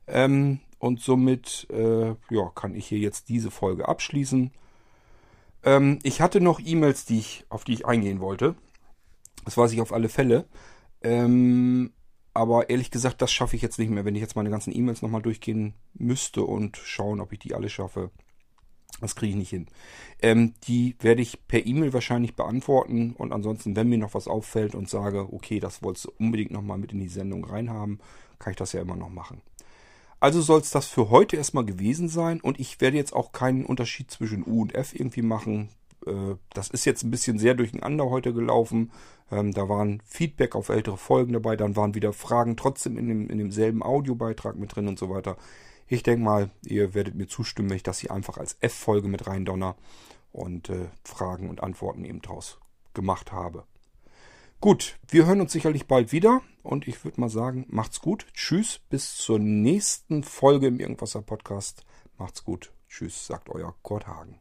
[0.09, 4.53] Ähm, und somit äh, ja, kann ich hier jetzt diese Folge abschließen.
[5.65, 7.07] Ähm, ich hatte noch E-Mails,
[7.49, 8.55] auf die ich eingehen wollte.
[9.45, 10.47] Das weiß ich auf alle Fälle.
[11.03, 11.93] Ähm,
[12.35, 14.05] aber ehrlich gesagt, das schaffe ich jetzt nicht mehr.
[14.05, 17.69] Wenn ich jetzt meine ganzen E-Mails nochmal durchgehen müsste und schauen, ob ich die alle
[17.69, 18.11] schaffe,
[19.01, 19.67] das kriege ich nicht hin.
[20.21, 24.75] Ähm, die werde ich per E-Mail wahrscheinlich beantworten und ansonsten, wenn mir noch was auffällt
[24.75, 28.01] und sage, okay, das wolltest du unbedingt nochmal mit in die Sendung reinhaben,
[28.39, 29.41] kann ich das ja immer noch machen.
[30.21, 33.65] Also soll es das für heute erstmal gewesen sein und ich werde jetzt auch keinen
[33.65, 35.69] Unterschied zwischen U und F irgendwie machen.
[36.07, 38.91] Äh, das ist jetzt ein bisschen sehr durcheinander heute gelaufen.
[39.31, 43.31] Ähm, da waren Feedback auf ältere Folgen dabei, dann waren wieder Fragen trotzdem in, dem,
[43.31, 45.37] in demselben Audiobeitrag mit drin und so weiter.
[45.87, 49.27] Ich denke mal, ihr werdet mir zustimmen, wenn ich das hier einfach als F-Folge mit
[49.27, 49.77] rein donner
[50.33, 52.59] und äh, Fragen und Antworten eben draus
[52.93, 53.65] gemacht habe.
[54.61, 58.27] Gut, wir hören uns sicherlich bald wieder und ich würde mal sagen, macht's gut.
[58.35, 61.85] Tschüss, bis zur nächsten Folge im Irgendwasser Podcast.
[62.17, 62.73] Macht's gut.
[62.89, 64.41] Tschüss, sagt euer Kurt Hagen.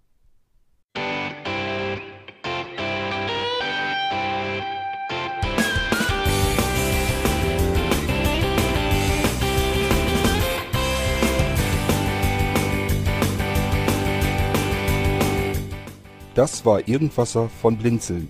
[16.34, 18.30] Das war Irgendwasser von Blinzeln.